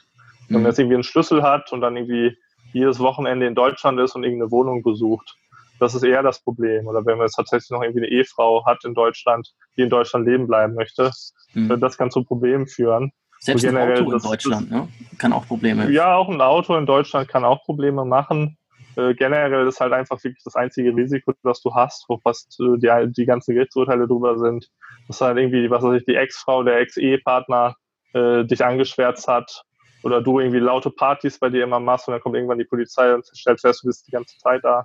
Wenn 0.49 0.55
man 0.55 0.63
mhm. 0.63 0.67
jetzt 0.69 0.79
irgendwie 0.79 0.97
einen 0.97 1.05
Schlüssel 1.05 1.43
hat 1.43 1.73
und 1.73 1.81
dann 1.81 1.97
irgendwie 1.97 2.37
jedes 2.73 3.01
Wochenende 3.01 3.47
in 3.47 3.55
Deutschland 3.55 3.99
ist 4.01 4.15
und 4.15 4.25
irgendeine 4.25 4.51
Wohnung 4.51 4.83
besucht, 4.83 5.37
das 5.81 5.95
ist 5.95 6.03
eher 6.03 6.23
das 6.23 6.41
Problem. 6.41 6.87
Oder 6.87 7.05
wenn 7.07 7.19
man 7.19 7.27
jetzt 7.27 7.37
tatsächlich 7.37 7.71
noch 7.71 7.83
irgendwie 7.83 8.01
eine 8.01 8.09
Ehefrau 8.09 8.65
hat 8.67 8.85
in 8.85 8.95
Deutschland, 8.95 9.53
die 9.77 9.83
in 9.83 9.91
Deutschland 9.91 10.27
leben 10.27 10.47
bleiben 10.47 10.75
möchte, 10.75 11.11
mhm. 11.55 11.81
das 11.81 11.97
kann 11.97 12.11
zu 12.11 12.25
Problemen 12.25 12.67
führen. 12.67 13.13
Selbst 13.41 13.65
ein 13.65 13.77
Auto 13.77 14.13
in 14.13 14.19
Deutschland 14.19 14.71
ne? 14.71 14.89
kann 15.19 15.33
auch 15.33 15.47
Probleme. 15.47 15.91
Ja, 15.91 16.17
auch 16.17 16.29
ein 16.29 16.41
Auto 16.41 16.77
in 16.77 16.87
Deutschland 16.87 17.29
kann 17.29 17.45
auch 17.45 17.63
Probleme 17.65 18.05
machen. 18.05 18.57
Äh, 18.99 19.15
generell 19.15 19.69
ist 19.69 19.79
halt 19.79 19.93
einfach 19.93 20.23
wirklich 20.25 20.43
das 20.43 20.57
einzige 20.57 20.95
Risiko, 20.95 21.33
das 21.45 21.63
du 21.63 21.73
hast, 21.73 22.05
wo 22.09 22.19
fast 22.19 22.59
äh, 22.61 22.79
die, 22.79 23.13
die 23.13 23.27
ganzen 23.27 23.55
Gerichtsurteile 23.55 24.09
drüber 24.09 24.37
sind. 24.39 24.69
dass 25.07 25.21
halt 25.21 25.39
irgendwie, 25.39 25.71
was 25.71 25.85
weiß 25.85 26.01
ich, 26.01 26.05
die 26.05 26.17
Ex-Frau, 26.17 26.65
der 26.65 26.81
Ex-Ehepartner 26.81 27.77
äh, 28.15 28.45
dich 28.45 28.65
angeschwärzt 28.65 29.29
hat 29.29 29.63
oder 30.03 30.21
du 30.21 30.41
irgendwie 30.41 30.59
laute 30.59 30.91
Partys 30.91 31.39
bei 31.39 31.49
dir 31.49 31.63
immer 31.63 31.79
machst 31.79 32.09
und 32.09 32.13
dann 32.13 32.21
kommt 32.21 32.35
irgendwann 32.35 32.59
die 32.59 32.65
Polizei 32.65 33.15
und 33.15 33.25
stellt 33.35 33.61
fest, 33.61 33.85
du 33.85 33.87
bist 33.87 34.05
die 34.09 34.11
ganze 34.11 34.37
Zeit 34.39 34.65
da 34.65 34.85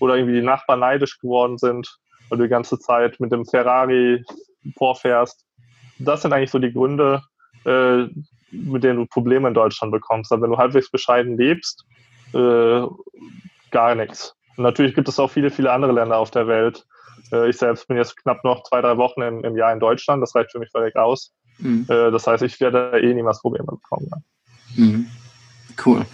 oder 0.00 0.16
irgendwie 0.16 0.38
die 0.38 0.46
Nachbarn 0.46 0.80
neidisch 0.80 1.18
geworden 1.18 1.56
sind, 1.56 1.88
weil 2.28 2.36
du 2.36 2.44
die 2.44 2.50
ganze 2.50 2.78
Zeit 2.78 3.18
mit 3.20 3.32
dem 3.32 3.46
Ferrari 3.46 4.22
vorfährst. 4.76 5.46
Das 5.98 6.20
sind 6.20 6.34
eigentlich 6.34 6.50
so 6.50 6.58
die 6.58 6.74
Gründe, 6.74 7.22
äh, 7.64 8.04
mit 8.50 8.84
denen 8.84 8.98
du 8.98 9.06
Probleme 9.06 9.48
in 9.48 9.54
Deutschland 9.54 9.92
bekommst. 9.92 10.30
Aber 10.30 10.42
wenn 10.42 10.50
du 10.50 10.58
halbwegs 10.58 10.90
bescheiden 10.90 11.38
lebst, 11.38 11.86
äh, 12.32 12.86
gar 13.70 13.94
nichts. 13.94 14.34
Und 14.56 14.64
natürlich 14.64 14.94
gibt 14.94 15.08
es 15.08 15.18
auch 15.18 15.30
viele, 15.30 15.50
viele 15.50 15.72
andere 15.72 15.92
Länder 15.92 16.18
auf 16.18 16.30
der 16.30 16.46
Welt. 16.46 16.86
Äh, 17.32 17.50
ich 17.50 17.58
selbst 17.58 17.88
bin 17.88 17.96
jetzt 17.96 18.16
knapp 18.16 18.42
noch 18.44 18.62
zwei, 18.64 18.80
drei 18.80 18.96
Wochen 18.96 19.22
im, 19.22 19.44
im 19.44 19.56
Jahr 19.56 19.72
in 19.72 19.80
Deutschland. 19.80 20.22
Das 20.22 20.34
reicht 20.34 20.52
für 20.52 20.58
mich 20.58 20.70
völlig 20.70 20.96
aus. 20.96 21.32
Mhm. 21.58 21.86
Äh, 21.88 22.10
das 22.10 22.26
heißt, 22.26 22.42
ich 22.42 22.60
werde 22.60 23.00
eh 23.00 23.14
niemals 23.14 23.40
Probleme 23.40 23.66
bekommen. 23.66 24.10
Mhm. 24.76 25.06
Cool. 25.84 26.06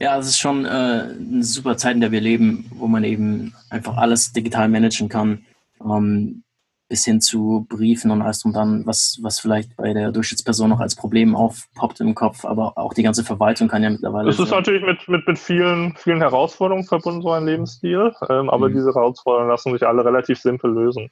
Ja, 0.00 0.16
es 0.18 0.28
ist 0.28 0.38
schon 0.38 0.64
äh, 0.64 0.68
eine 0.68 1.42
super 1.42 1.76
Zeit, 1.76 1.94
in 1.94 2.00
der 2.00 2.12
wir 2.12 2.20
leben, 2.20 2.70
wo 2.74 2.86
man 2.86 3.02
eben 3.02 3.54
einfach 3.68 3.96
alles 3.96 4.32
digital 4.32 4.68
managen 4.68 5.08
kann, 5.08 5.44
ähm, 5.82 6.44
bis 6.88 7.04
hin 7.04 7.20
zu 7.20 7.66
Briefen 7.68 8.10
und 8.10 8.22
alles 8.22 8.40
drum 8.40 8.52
dann, 8.52 8.86
was, 8.86 9.18
was 9.22 9.40
vielleicht 9.40 9.76
bei 9.76 9.92
der 9.92 10.10
Durchschnittsperson 10.10 10.70
noch 10.70 10.80
als 10.80 10.94
Problem 10.94 11.36
aufpoppt 11.36 12.00
im 12.00 12.14
Kopf, 12.14 12.44
aber 12.44 12.78
auch 12.78 12.94
die 12.94 13.02
ganze 13.02 13.24
Verwaltung 13.24 13.68
kann 13.68 13.82
ja 13.82 13.90
mittlerweile. 13.90 14.30
Es 14.30 14.38
ist 14.38 14.50
natürlich 14.50 14.82
mit, 14.82 15.06
mit, 15.06 15.26
mit 15.26 15.38
vielen, 15.38 15.94
vielen 15.96 16.20
Herausforderungen 16.20 16.86
verbunden, 16.86 17.20
so 17.20 17.30
ein 17.30 17.44
Lebensstil, 17.44 18.12
ähm, 18.30 18.48
aber 18.48 18.68
mhm. 18.70 18.74
diese 18.74 18.94
Herausforderungen 18.94 19.50
lassen 19.50 19.72
sich 19.72 19.86
alle 19.86 20.04
relativ 20.04 20.38
simpel 20.38 20.72
lösen. 20.72 21.10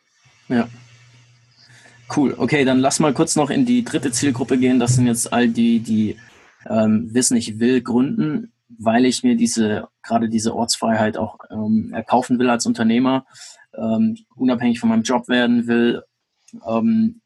Ja. 0.48 0.66
Cool. 2.16 2.34
Okay, 2.38 2.64
dann 2.64 2.78
lass 2.78 3.00
mal 3.00 3.12
kurz 3.12 3.36
noch 3.36 3.50
in 3.50 3.66
die 3.66 3.84
dritte 3.84 4.12
Zielgruppe 4.12 4.58
gehen. 4.58 4.78
Das 4.78 4.94
sind 4.94 5.06
jetzt 5.06 5.32
all 5.32 5.48
die, 5.48 5.80
die 5.80 6.16
ähm, 6.68 7.08
wissen, 7.12 7.36
ich 7.36 7.58
will 7.58 7.82
gründen 7.82 8.52
weil 8.78 9.04
ich 9.04 9.22
mir 9.22 9.36
diese, 9.36 9.88
gerade 10.02 10.28
diese 10.28 10.54
Ortsfreiheit 10.54 11.16
auch 11.16 11.38
ähm, 11.50 11.92
erkaufen 11.92 12.38
will 12.38 12.50
als 12.50 12.66
Unternehmer, 12.66 13.26
ähm, 13.76 14.16
unabhängig 14.34 14.80
von 14.80 14.88
meinem 14.88 15.02
Job 15.02 15.28
werden 15.28 15.66
will, 15.66 16.02
ähm, 16.66 17.20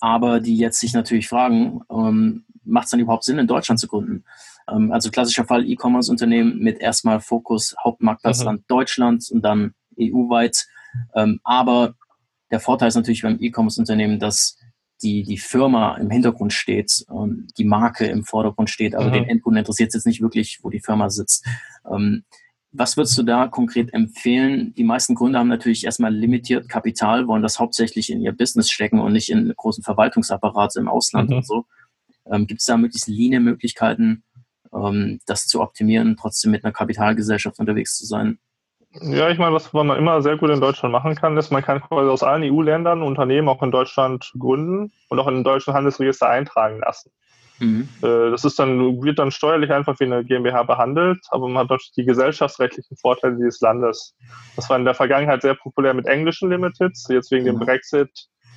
aber 0.00 0.40
die 0.40 0.56
jetzt 0.56 0.80
sich 0.80 0.92
natürlich 0.92 1.28
fragen, 1.28 1.80
ähm, 1.90 2.44
macht 2.64 2.84
es 2.84 2.90
dann 2.90 3.00
überhaupt 3.00 3.24
Sinn, 3.24 3.38
in 3.38 3.46
Deutschland 3.46 3.80
zu 3.80 3.88
gründen? 3.88 4.24
Ähm, 4.70 4.92
also 4.92 5.10
klassischer 5.10 5.44
Fall 5.44 5.68
E-Commerce-Unternehmen 5.68 6.58
mit 6.58 6.78
erstmal 6.80 7.20
Fokus 7.20 7.74
Hauptmarktplatzland 7.82 8.60
mhm. 8.60 8.64
Deutschland 8.68 9.28
und 9.30 9.42
dann 9.42 9.74
EU-weit. 9.98 10.66
Ähm, 11.14 11.40
aber 11.44 11.94
der 12.50 12.60
Vorteil 12.60 12.88
ist 12.88 12.94
natürlich 12.94 13.22
beim 13.22 13.38
E-Commerce-Unternehmen, 13.40 14.18
dass 14.18 14.58
die, 15.02 15.22
die 15.22 15.38
Firma 15.38 15.96
im 15.96 16.10
Hintergrund 16.10 16.52
steht 16.52 17.04
und 17.08 17.48
die 17.58 17.64
Marke 17.64 18.06
im 18.06 18.24
Vordergrund 18.24 18.70
steht, 18.70 18.94
aber 18.94 19.08
mhm. 19.08 19.12
den 19.12 19.24
Endkunden 19.24 19.58
interessiert 19.58 19.88
es 19.88 19.94
jetzt 19.94 20.06
nicht 20.06 20.22
wirklich, 20.22 20.60
wo 20.62 20.70
die 20.70 20.80
Firma 20.80 21.10
sitzt. 21.10 21.46
Ähm, 21.90 22.24
was 22.76 22.96
würdest 22.96 23.16
du 23.16 23.22
da 23.22 23.46
konkret 23.46 23.94
empfehlen? 23.94 24.74
Die 24.74 24.82
meisten 24.82 25.14
Gründer 25.14 25.38
haben 25.38 25.48
natürlich 25.48 25.84
erstmal 25.84 26.12
limitiert 26.12 26.68
Kapital, 26.68 27.28
wollen 27.28 27.42
das 27.42 27.60
hauptsächlich 27.60 28.10
in 28.10 28.20
ihr 28.20 28.32
Business 28.32 28.70
stecken 28.70 28.98
und 28.98 29.12
nicht 29.12 29.30
in 29.30 29.52
großen 29.56 29.84
Verwaltungsapparate 29.84 30.80
im 30.80 30.88
Ausland 30.88 31.30
mhm. 31.30 31.36
und 31.36 31.46
so. 31.46 31.64
Ähm, 32.30 32.46
Gibt 32.46 32.60
es 32.60 32.66
da 32.66 32.76
möglichst 32.76 33.06
leane 33.06 33.38
Möglichkeiten, 33.38 34.24
ähm, 34.74 35.20
das 35.26 35.46
zu 35.46 35.60
optimieren, 35.60 36.16
trotzdem 36.20 36.50
mit 36.50 36.64
einer 36.64 36.72
Kapitalgesellschaft 36.72 37.60
unterwegs 37.60 37.96
zu 37.96 38.06
sein? 38.06 38.38
Ja, 39.00 39.28
ich 39.28 39.38
meine, 39.38 39.54
was 39.54 39.72
man 39.72 39.90
immer 39.90 40.22
sehr 40.22 40.36
gut 40.36 40.50
in 40.50 40.60
Deutschland 40.60 40.92
machen 40.92 41.14
kann, 41.14 41.36
ist, 41.36 41.50
man 41.50 41.62
kann 41.62 41.80
quasi 41.80 42.08
aus 42.08 42.22
allen 42.22 42.42
EU-Ländern 42.42 43.02
Unternehmen 43.02 43.48
auch 43.48 43.62
in 43.62 43.70
Deutschland 43.70 44.32
gründen 44.38 44.92
und 45.08 45.18
auch 45.18 45.28
in 45.28 45.34
den 45.34 45.44
deutschen 45.44 45.74
Handelsregister 45.74 46.28
eintragen 46.28 46.80
lassen. 46.80 47.10
Mhm. 47.58 47.88
Äh, 48.02 48.30
das 48.30 48.44
ist 48.44 48.58
dann, 48.58 49.02
wird 49.02 49.18
dann 49.18 49.30
steuerlich 49.30 49.70
einfach 49.70 49.98
wie 50.00 50.04
eine 50.04 50.24
GmbH 50.24 50.64
behandelt, 50.64 51.20
aber 51.30 51.48
man 51.48 51.64
hat 51.64 51.70
natürlich 51.70 51.92
die 51.92 52.04
gesellschaftsrechtlichen 52.04 52.96
Vorteile 52.96 53.36
dieses 53.36 53.60
Landes. 53.60 54.14
Das 54.56 54.68
war 54.68 54.76
in 54.76 54.84
der 54.84 54.94
Vergangenheit 54.94 55.42
sehr 55.42 55.54
populär 55.54 55.94
mit 55.94 56.06
englischen 56.06 56.50
Limiteds. 56.50 57.06
Jetzt 57.08 57.30
wegen 57.30 57.44
dem 57.44 57.58
Brexit 57.58 58.10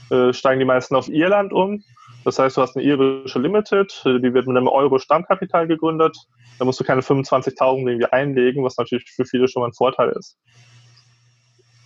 äh, 0.09 0.33
steigen 0.33 0.59
die 0.59 0.65
meisten 0.65 0.95
auf 0.95 1.09
Irland 1.09 1.53
um. 1.53 1.83
Das 2.23 2.39
heißt, 2.39 2.57
du 2.57 2.61
hast 2.61 2.75
eine 2.75 2.85
irische 2.85 3.39
Limited, 3.39 4.01
die 4.03 4.33
wird 4.33 4.47
mit 4.47 4.57
einem 4.57 4.67
Euro 4.67 4.99
Stammkapital 4.99 5.67
gegründet. 5.67 6.17
Da 6.59 6.65
musst 6.65 6.79
du 6.79 6.83
keine 6.83 7.01
25.000 7.01 7.87
irgendwie 7.87 8.05
einlegen, 8.05 8.63
was 8.63 8.77
natürlich 8.77 9.09
für 9.09 9.25
viele 9.25 9.47
schon 9.47 9.61
mal 9.61 9.67
ein 9.67 9.73
Vorteil 9.73 10.09
ist. 10.09 10.37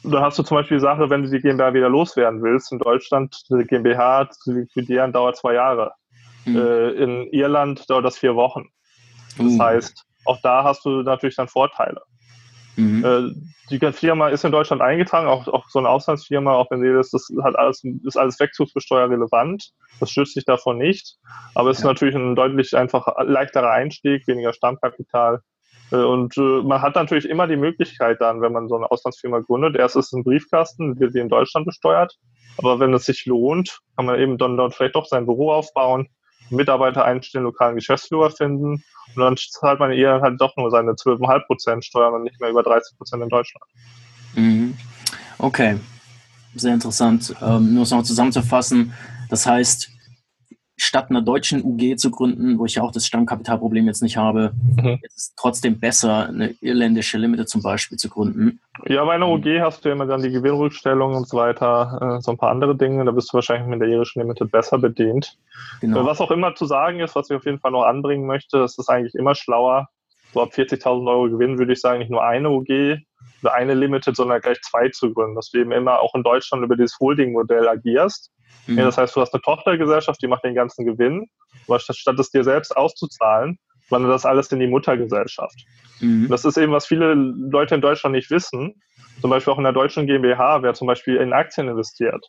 Dann 0.04 0.22
hast 0.22 0.40
du 0.40 0.44
zum 0.44 0.56
Beispiel 0.56 0.78
die 0.78 0.82
Sache, 0.82 1.10
wenn 1.12 1.24
du 1.24 1.30
die 1.30 1.40
GmbH 1.40 1.74
wieder 1.76 1.90
loswerden 1.90 2.42
willst, 2.42 2.72
in 2.72 2.80
Deutschland 2.80 3.40
die 3.50 3.66
GmbH 3.66 4.30
zu 4.32 4.54
liquidieren, 4.54 5.12
dauert 5.12 5.38
zwei 5.38 5.54
Jahre. 5.54 5.92
Mhm. 6.46 6.58
Äh, 6.58 6.90
in 6.92 7.28
Irland 7.32 7.90
dauert 7.90 8.06
das 8.06 8.18
vier 8.18 8.36
Wochen. 8.36 8.70
Das 9.38 9.54
mhm. 9.54 9.62
heißt, 9.62 10.06
auch 10.26 10.40
da 10.42 10.64
hast 10.64 10.86
du 10.86 11.02
natürlich 11.02 11.36
dann 11.36 11.48
Vorteile. 11.48 12.02
Mhm. 12.76 13.06
Äh, 13.06 13.32
die 13.70 13.92
Firma 13.94 14.30
ist 14.30 14.44
in 14.44 14.52
Deutschland 14.52 14.82
eingetragen, 14.82 15.28
auch, 15.28 15.48
auch 15.48 15.70
so 15.70 15.80
eine 15.80 15.90
Auslandsfirma, 15.90 16.54
auch 16.54 16.70
wenn 16.72 16.82
sie 16.82 16.92
das, 16.92 17.10
das 17.10 17.28
hat 17.42 17.58
alles, 17.58 17.84
ist 18.04 18.18
alles 18.18 18.40
Wegzugsbesteuer 18.40 19.10
relevant. 19.10 19.72
Das 20.00 20.12
schützt 20.12 20.34
sich 20.34 20.46
davon 20.46 20.78
nicht. 20.78 21.18
Aber 21.56 21.70
es 21.70 21.78
ja. 21.78 21.82
ist 21.82 21.88
natürlich 21.88 22.16
ein 22.16 22.36
deutlich 22.36 22.76
einfach 22.76 23.08
leichterer 23.24 23.72
Einstieg, 23.72 24.28
weniger 24.28 24.54
Stammkapital. 24.54 25.42
Äh, 25.92 25.98
und 25.98 26.38
äh, 26.38 26.62
man 26.64 26.82
hat 26.82 26.96
natürlich 26.96 27.30
immer 27.30 27.48
die 27.48 27.58
Möglichkeit 27.58 28.20
dann, 28.20 28.42
wenn 28.42 28.54
man 28.54 28.68
so 28.68 28.76
eine 28.76 28.92
Auslandsfirma 28.92 29.40
gründet, 29.40 29.76
erst 29.78 29.96
ist 29.96 30.08
es 30.08 30.14
ein 30.14 30.24
Briefkasten, 30.24 31.00
wird 31.00 31.14
wie 31.14 31.20
in 31.20 31.30
Deutschland 31.30 31.66
besteuert. 31.66 32.18
Aber 32.58 32.80
wenn 32.80 32.94
es 32.94 33.06
sich 33.06 33.26
lohnt, 33.26 33.80
kann 33.96 34.06
man 34.06 34.20
eben 34.20 34.38
dann 34.38 34.58
dort 34.58 34.76
vielleicht 34.76 34.96
doch 34.96 35.06
sein 35.06 35.26
Büro 35.26 35.52
aufbauen, 35.52 36.10
Mitarbeiter 36.52 37.06
einstellen, 37.06 37.46
lokalen 37.46 37.76
Geschäftsführer 37.76 38.32
finden 38.32 38.84
und 39.16 39.22
dann 39.22 39.36
zahlt 39.38 39.80
man 39.80 39.92
eher 39.92 40.22
halt 40.22 40.40
doch 40.40 40.56
nur 40.58 40.72
seine 40.72 40.92
12,5 40.92 41.46
Prozent 41.46 41.86
Steuern 41.86 42.14
und 42.14 42.24
nicht 42.24 42.40
mehr 42.40 42.50
über 42.50 42.64
30 42.64 42.98
Prozent 42.98 43.24
in 43.24 43.30
Deutschland. 43.30 43.66
Mhm. 44.36 44.78
Okay, 45.38 45.78
sehr 46.56 46.74
interessant. 46.74 47.36
Ähm, 47.42 47.74
nur 47.74 47.84
es 47.84 47.92
noch 47.92 48.04
zusammenzufassen, 48.04 48.94
das 49.30 49.46
heißt, 49.46 49.90
statt 50.82 51.10
einer 51.10 51.22
deutschen 51.22 51.64
UG 51.64 51.98
zu 51.98 52.10
gründen, 52.10 52.58
wo 52.58 52.66
ich 52.66 52.76
ja 52.76 52.84
auch 52.84 52.92
das 52.92 53.06
Stammkapitalproblem 53.06 53.86
jetzt 53.86 54.02
nicht 54.02 54.18
habe, 54.18 54.52
mhm. 54.82 55.00
ist 55.04 55.18
es 55.18 55.36
trotzdem 55.36 55.80
besser, 55.80 56.28
eine 56.28 56.56
irländische 56.62 57.18
Limited 57.18 57.48
zum 57.50 57.62
Beispiel 57.62 57.98
zu 57.98 58.10
gründen. 58.10 58.60
Ja, 58.88 59.06
bei 59.06 59.14
einer 59.14 59.30
UG 59.30 59.46
hast 59.62 59.86
du 59.86 59.90
ja 59.90 59.96
immer 59.96 60.08
dann 60.08 60.24
die 60.24 60.32
Gewinnrückstellung 60.32 61.16
und 61.16 61.28
so 61.28 61.38
weiter, 61.38 62.18
äh, 62.18 62.22
so 62.22 62.32
ein 62.32 62.38
paar 62.38 62.50
andere 62.50 62.76
Dinge. 62.76 63.06
Da 63.06 63.12
bist 63.12 63.32
du 63.32 63.36
wahrscheinlich 63.36 63.68
mit 63.68 63.80
der 63.80 63.90
irischen 63.90 64.22
Limited 64.22 64.52
besser 64.52 64.80
bedient. 64.80 65.38
Genau. 65.82 66.02
Äh, 66.02 66.06
was 66.06 66.20
auch 66.20 66.32
immer 66.32 66.56
zu 66.56 66.66
sagen 66.66 67.00
ist, 67.00 67.16
was 67.16 67.30
ich 67.30 67.36
auf 67.36 67.46
jeden 67.46 67.60
Fall 67.60 67.72
noch 67.72 67.84
anbringen 67.84 68.26
möchte, 68.26 68.58
ist 68.60 68.80
es 68.80 68.90
eigentlich 68.90 69.14
immer 69.14 69.36
schlauer, 69.36 69.90
so 70.34 70.42
ab 70.42 70.50
40.000 70.54 71.10
Euro 71.10 71.30
Gewinn 71.30 71.58
würde 71.58 71.74
ich 71.74 71.82
sagen, 71.82 72.00
nicht 72.00 72.12
nur 72.12 72.24
eine 72.24 72.50
UG 72.50 72.98
oder 73.42 73.54
eine 73.54 73.74
Limited, 73.74 74.16
sondern 74.16 74.42
gleich 74.42 74.62
zwei 74.62 74.90
zu 74.90 75.14
gründen, 75.14 75.36
dass 75.36 75.50
du 75.50 75.60
eben 75.60 75.72
immer 75.72 76.00
auch 76.00 76.16
in 76.16 76.24
Deutschland 76.24 76.64
über 76.64 76.76
dieses 76.76 76.98
Holding-Modell 77.00 77.68
agierst 77.68 78.32
Mhm. 78.68 78.78
Ja, 78.78 78.86
das 78.86 78.98
heißt, 78.98 79.16
du 79.16 79.22
hast 79.22 79.34
eine 79.34 79.42
Tochtergesellschaft, 79.42 80.22
die 80.22 80.28
macht 80.28 80.44
den 80.44 80.56
ganzen 80.56 80.86
Gewinn, 80.86 81.28
aber 81.68 81.80
statt 81.80 82.20
es 82.20 82.30
dir 82.30 82.44
selbst 82.44 82.76
auszuzahlen, 82.76 83.58
wandert 83.90 84.14
das 84.14 84.26
alles 84.26 84.52
in 84.52 84.60
die 84.60 84.68
Muttergesellschaft. 84.68 85.66
Mhm. 86.00 86.28
Das 86.30 86.46
ist 86.46 86.58
eben, 86.58 86.72
was 86.72 86.88
viele 86.88 87.14
Leute 87.14 87.76
in 87.76 87.82
Deutschland 87.82 88.16
nicht 88.16 88.32
wissen. 88.32 88.82
Zum 89.20 89.30
Beispiel 89.30 89.54
auch 89.54 89.58
in 89.58 89.64
der 89.64 89.74
deutschen 89.74 90.08
GmbH, 90.08 90.64
wer 90.64 90.74
zum 90.74 90.88
Beispiel 90.88 91.18
in 91.18 91.34
Aktien 91.34 91.68
investiert, 91.68 92.26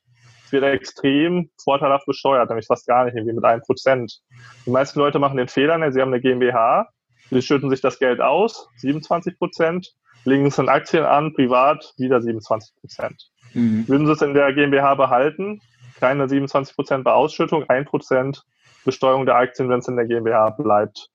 wird 0.51 0.65
extrem 0.65 1.51
vorteilhaft 1.63 2.05
besteuert, 2.05 2.49
nämlich 2.51 2.67
fast 2.67 2.87
gar 2.87 3.05
nicht, 3.05 3.15
irgendwie 3.15 3.35
mit 3.35 3.45
einem 3.45 3.63
Prozent. 3.63 4.21
Die 4.67 4.71
meisten 4.71 4.99
Leute 4.99 5.19
machen 5.19 5.39
den 5.39 5.49
Fehler, 5.49 5.79
ne, 5.79 5.93
sie 5.93 6.01
haben 6.01 6.13
eine 6.13 6.21
GmbH, 6.21 6.89
sie 7.33 7.43
schütten 7.43 7.71
sich 7.71 7.81
das 7.81 7.99
Geld 7.99 8.21
aus, 8.21 8.69
27 8.77 9.39
Prozent, 9.39 9.93
legen 10.25 10.47
es 10.47 10.59
in 10.59 10.69
Aktien 10.69 11.05
an, 11.05 11.33
privat 11.35 11.95
wieder 11.97 12.21
27 12.21 12.75
Prozent. 12.81 13.31
Mhm. 13.55 13.89
Würden 13.89 14.07
sie 14.07 14.13
es 14.13 14.23
in 14.23 14.35
der 14.35 14.53
GmbH 14.53 14.95
behalten, 14.95 15.61
keine 15.99 16.29
27 16.29 16.75
Prozent 16.75 17.05
bei 17.05 17.13
Ausschüttung, 17.13 17.69
1 17.69 17.89
Prozent 17.89 18.43
Besteuerung 18.85 19.27
der 19.27 19.37
Aktien, 19.37 19.69
wenn 19.69 19.79
es 19.79 19.89
in 19.89 19.97
der 19.97 20.07
GmbH 20.07 20.51
bleibt. 20.51 21.09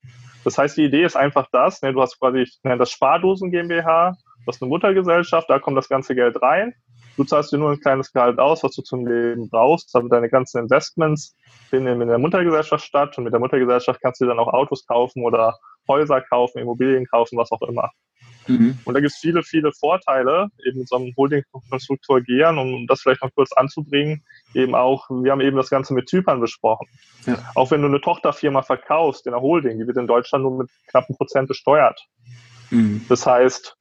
Das 0.43 0.57
heißt, 0.57 0.77
die 0.77 0.85
Idee 0.85 1.03
ist 1.03 1.17
einfach 1.17 1.47
das, 1.51 1.81
ne, 1.81 1.91
du 1.91 2.01
hast 2.01 2.19
quasi 2.19 2.45
nenne 2.63 2.77
das 2.77 2.91
Spardosen 2.91 3.51
GmbH, 3.51 4.11
du 4.11 4.47
hast 4.47 4.61
eine 4.61 4.69
Muttergesellschaft, 4.69 5.49
da 5.49 5.59
kommt 5.59 5.77
das 5.77 5.89
ganze 5.89 6.15
Geld 6.15 6.41
rein. 6.41 6.73
Du 7.17 7.23
zahlst 7.23 7.51
dir 7.51 7.57
nur 7.57 7.71
ein 7.71 7.79
kleines 7.79 8.13
Gehalt 8.13 8.37
aus, 8.37 8.63
was 8.63 8.75
du 8.75 8.83
zum 8.83 9.05
Leben 9.07 9.49
brauchst, 9.49 9.95
aber 9.95 10.07
deine 10.07 10.29
ganzen 10.29 10.59
Investments 10.59 11.35
finden 11.69 11.99
in 12.01 12.07
der 12.07 12.19
Muttergesellschaft 12.19 12.85
statt 12.85 13.17
und 13.17 13.23
mit 13.23 13.33
der 13.33 13.39
Muttergesellschaft 13.39 13.99
kannst 14.01 14.21
du 14.21 14.25
dann 14.25 14.39
auch 14.39 14.53
Autos 14.53 14.85
kaufen 14.85 15.23
oder 15.23 15.57
Häuser 15.87 16.21
kaufen, 16.21 16.59
Immobilien 16.59 17.07
kaufen, 17.07 17.37
was 17.37 17.51
auch 17.51 17.63
immer. 17.63 17.89
Mhm. 18.47 18.77
Und 18.85 18.93
da 18.93 18.99
gibt 18.99 19.11
es 19.11 19.19
viele, 19.19 19.43
viele 19.43 19.71
Vorteile, 19.71 20.47
eben 20.65 20.85
so 20.85 20.95
einem 20.95 21.13
Holding-Konstruktor 21.17 22.21
gehen, 22.21 22.57
um 22.57 22.87
das 22.87 23.01
vielleicht 23.01 23.23
noch 23.23 23.33
kurz 23.33 23.51
anzubringen. 23.51 24.23
Eben 24.53 24.75
auch, 24.75 25.09
wir 25.09 25.31
haben 25.31 25.41
eben 25.41 25.57
das 25.57 25.69
Ganze 25.69 25.93
mit 25.93 26.07
Zypern 26.07 26.39
besprochen. 26.39 26.87
Ja. 27.25 27.37
Auch 27.55 27.71
wenn 27.71 27.81
du 27.81 27.87
eine 27.87 27.99
Tochterfirma 27.99 28.61
verkaufst 28.61 29.25
in 29.25 29.33
der 29.33 29.41
Holding, 29.41 29.79
die 29.79 29.87
wird 29.87 29.97
in 29.97 30.07
Deutschland 30.07 30.43
nur 30.43 30.57
mit 30.57 30.69
knappen 30.87 31.15
Prozent 31.15 31.47
besteuert. 31.47 31.99
Mhm. 32.69 33.05
Das 33.09 33.25
heißt, 33.25 33.75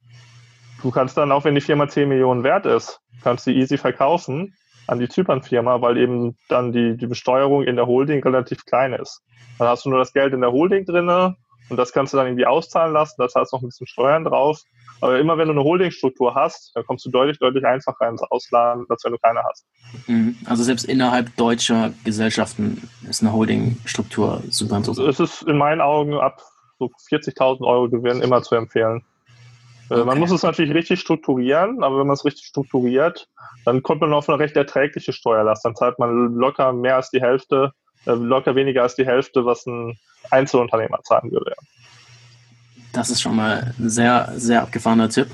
du 0.81 0.91
kannst 0.91 1.17
dann 1.17 1.31
auch, 1.31 1.43
wenn 1.45 1.55
die 1.55 1.61
Firma 1.61 1.87
10 1.87 2.09
Millionen 2.09 2.43
wert 2.43 2.65
ist, 2.65 2.99
kannst 3.23 3.47
du 3.47 3.51
easy 3.51 3.77
verkaufen 3.77 4.55
an 4.87 4.99
die 4.99 5.09
Zypern-Firma, 5.09 5.81
weil 5.81 5.97
eben 5.97 6.37
dann 6.47 6.71
die, 6.71 6.95
die 6.95 7.07
Besteuerung 7.07 7.63
in 7.63 7.75
der 7.75 7.87
Holding 7.87 8.23
relativ 8.23 8.65
klein 8.65 8.93
ist. 8.93 9.21
Dann 9.59 9.67
hast 9.67 9.85
du 9.85 9.89
nur 9.89 9.99
das 9.99 10.13
Geld 10.13 10.33
in 10.33 10.41
der 10.41 10.51
Holding 10.51 10.85
drinne, 10.85 11.35
und 11.69 11.77
das 11.77 11.91
kannst 11.91 12.13
du 12.13 12.17
dann 12.17 12.27
irgendwie 12.27 12.45
auszahlen 12.45 12.93
lassen, 12.93 13.15
das 13.17 13.35
heißt 13.35 13.51
noch 13.51 13.61
ein 13.61 13.67
bisschen 13.67 13.87
Steuern 13.87 14.23
drauf. 14.23 14.61
Aber 14.99 15.19
immer 15.19 15.37
wenn 15.37 15.47
du 15.47 15.53
eine 15.53 15.63
Holdingstruktur 15.63 16.33
hast, 16.33 16.71
dann 16.73 16.85
kommst 16.85 17.05
du 17.05 17.11
deutlich, 17.11 17.37
deutlich 17.37 17.65
einfacher 17.65 18.09
ins 18.09 18.23
Ausland, 18.23 18.89
als 18.89 19.03
wenn 19.03 19.11
du 19.11 19.17
keine 19.19 19.43
hast. 19.43 19.65
Mhm. 20.07 20.37
Also 20.45 20.63
selbst 20.63 20.85
innerhalb 20.85 21.35
deutscher 21.35 21.93
Gesellschaften 22.03 22.89
ist 23.07 23.21
eine 23.21 23.31
Holdingstruktur 23.33 24.41
super 24.49 24.77
interessant. 24.77 25.07
Es 25.07 25.19
ist 25.19 25.43
in 25.43 25.57
meinen 25.57 25.81
Augen 25.81 26.15
ab 26.15 26.41
so 26.79 26.89
40.000 27.11 27.61
Euro 27.67 27.89
Gewinn 27.89 28.21
immer 28.21 28.41
zu 28.41 28.55
empfehlen. 28.55 29.03
Äh, 29.89 29.95
okay. 29.95 30.05
Man 30.05 30.19
muss 30.19 30.31
es 30.31 30.43
natürlich 30.43 30.73
richtig 30.73 30.99
strukturieren, 30.99 31.83
aber 31.83 31.99
wenn 31.99 32.07
man 32.07 32.15
es 32.15 32.25
richtig 32.25 32.45
strukturiert, 32.45 33.27
dann 33.65 33.83
kommt 33.83 34.01
man 34.01 34.13
auf 34.13 34.29
eine 34.29 34.39
recht 34.39 34.55
erträgliche 34.55 35.13
Steuerlast. 35.13 35.65
Dann 35.65 35.75
zahlt 35.75 35.99
man 35.99 36.35
locker 36.35 36.73
mehr 36.73 36.95
als 36.95 37.09
die 37.09 37.21
Hälfte 37.21 37.73
äh, 38.07 38.13
locker 38.13 38.55
weniger 38.55 38.83
als 38.83 38.95
die 38.95 39.05
Hälfte, 39.05 39.45
was 39.45 39.65
ein 39.65 39.97
Einzelunternehmer 40.31 40.99
zahlen 41.03 41.31
würde. 41.31 41.53
Das 42.93 43.09
ist 43.09 43.21
schon 43.21 43.35
mal 43.35 43.73
ein 43.77 43.89
sehr, 43.89 44.31
sehr 44.37 44.63
abgefahrener 44.63 45.09
Tipp. 45.09 45.27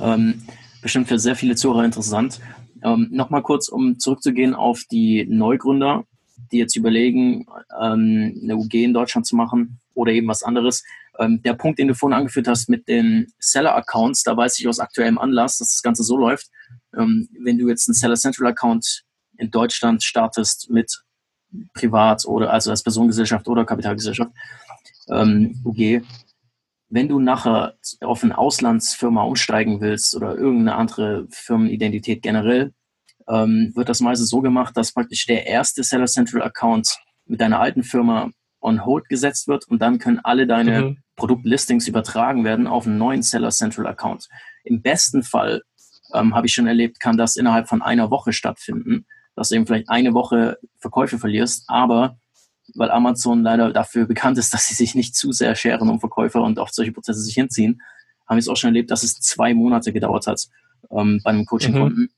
Ähm, 0.00 0.42
bestimmt 0.80 1.08
für 1.08 1.18
sehr 1.18 1.36
viele 1.36 1.56
Zuhörer 1.56 1.84
interessant. 1.84 2.40
Ähm, 2.82 3.08
Nochmal 3.10 3.42
kurz, 3.42 3.68
um 3.68 3.98
zurückzugehen 3.98 4.54
auf 4.54 4.82
die 4.90 5.26
Neugründer, 5.28 6.04
die 6.52 6.58
jetzt 6.58 6.76
überlegen, 6.76 7.46
ähm, 7.80 8.40
eine 8.42 8.56
UG 8.56 8.74
in 8.74 8.94
Deutschland 8.94 9.26
zu 9.26 9.36
machen 9.36 9.80
oder 9.94 10.12
eben 10.12 10.28
was 10.28 10.42
anderes. 10.42 10.84
Ähm, 11.20 11.42
der 11.42 11.54
Punkt, 11.54 11.78
den 11.78 11.88
du 11.88 11.94
vorhin 11.94 12.16
angeführt 12.18 12.48
hast 12.48 12.68
mit 12.68 12.88
den 12.88 13.26
Seller-Accounts, 13.38 14.22
da 14.22 14.36
weiß 14.36 14.58
ich 14.58 14.66
aus 14.66 14.80
aktuellem 14.80 15.18
Anlass, 15.18 15.58
dass 15.58 15.70
das 15.70 15.82
Ganze 15.82 16.02
so 16.02 16.16
läuft. 16.16 16.48
Ähm, 16.96 17.28
wenn 17.38 17.58
du 17.58 17.68
jetzt 17.68 17.88
einen 17.88 17.94
Seller 17.94 18.16
Central 18.16 18.48
Account 18.48 19.04
in 19.36 19.50
Deutschland 19.50 20.02
startest 20.02 20.70
mit 20.70 21.02
privat 21.74 22.24
oder 22.24 22.52
also 22.52 22.70
als 22.70 22.82
Personengesellschaft 22.82 23.46
oder 23.48 23.66
Kapitalgesellschaft, 23.66 24.30
ähm, 25.10 25.60
UG, 25.64 26.02
wenn 26.88 27.08
du 27.08 27.20
nachher 27.20 27.74
auf 28.00 28.24
eine 28.24 28.36
Auslandsfirma 28.36 29.22
umsteigen 29.22 29.80
willst 29.80 30.16
oder 30.16 30.36
irgendeine 30.36 30.76
andere 30.76 31.26
Firmenidentität 31.30 32.22
generell, 32.22 32.72
ähm, 33.28 33.72
wird 33.74 33.88
das 33.88 34.00
meistens 34.00 34.30
so 34.30 34.40
gemacht, 34.40 34.76
dass 34.76 34.92
praktisch 34.92 35.26
der 35.26 35.46
erste 35.46 35.84
Seller 35.84 36.06
Central 36.06 36.42
Account 36.42 36.98
mit 37.26 37.40
deiner 37.40 37.60
alten 37.60 37.84
Firma 37.84 38.30
on 38.60 38.84
hold 38.84 39.08
gesetzt 39.08 39.48
wird 39.48 39.66
und 39.68 39.80
dann 39.80 39.98
können 39.98 40.20
alle 40.22 40.46
deine 40.46 40.82
mhm. 40.82 40.98
Produktlistings 41.16 41.88
übertragen 41.88 42.44
werden 42.44 42.66
auf 42.66 42.86
einen 42.86 42.98
neuen 42.98 43.22
Seller 43.22 43.50
Central 43.50 43.86
Account. 43.86 44.28
Im 44.64 44.82
besten 44.82 45.22
Fall, 45.22 45.62
ähm, 46.14 46.34
habe 46.34 46.46
ich 46.46 46.54
schon 46.54 46.66
erlebt, 46.66 47.00
kann 47.00 47.16
das 47.16 47.36
innerhalb 47.36 47.68
von 47.68 47.82
einer 47.82 48.10
Woche 48.10 48.32
stattfinden 48.32 49.06
dass 49.40 49.48
du 49.48 49.54
eben 49.54 49.66
vielleicht 49.66 49.88
eine 49.88 50.12
Woche 50.12 50.58
Verkäufe 50.78 51.18
verlierst, 51.18 51.64
aber 51.66 52.18
weil 52.74 52.90
Amazon 52.90 53.42
leider 53.42 53.72
dafür 53.72 54.06
bekannt 54.06 54.36
ist, 54.36 54.52
dass 54.54 54.68
sie 54.68 54.74
sich 54.74 54.94
nicht 54.94 55.14
zu 55.16 55.32
sehr 55.32 55.54
scheren 55.54 55.88
um 55.88 55.98
Verkäufer 55.98 56.42
und 56.42 56.58
oft 56.58 56.74
solche 56.74 56.92
Prozesse 56.92 57.20
sich 57.20 57.34
hinziehen, 57.34 57.80
haben 58.28 58.36
wir 58.36 58.40
es 58.40 58.48
auch 58.48 58.56
schon 58.56 58.68
erlebt, 58.68 58.90
dass 58.90 59.02
es 59.02 59.14
zwei 59.14 59.54
Monate 59.54 59.94
gedauert 59.94 60.26
hat 60.26 60.46
ähm, 60.90 61.20
bei 61.24 61.30
einem 61.30 61.46
Coaching-Kunden. 61.46 62.02
Mhm. 62.02 62.10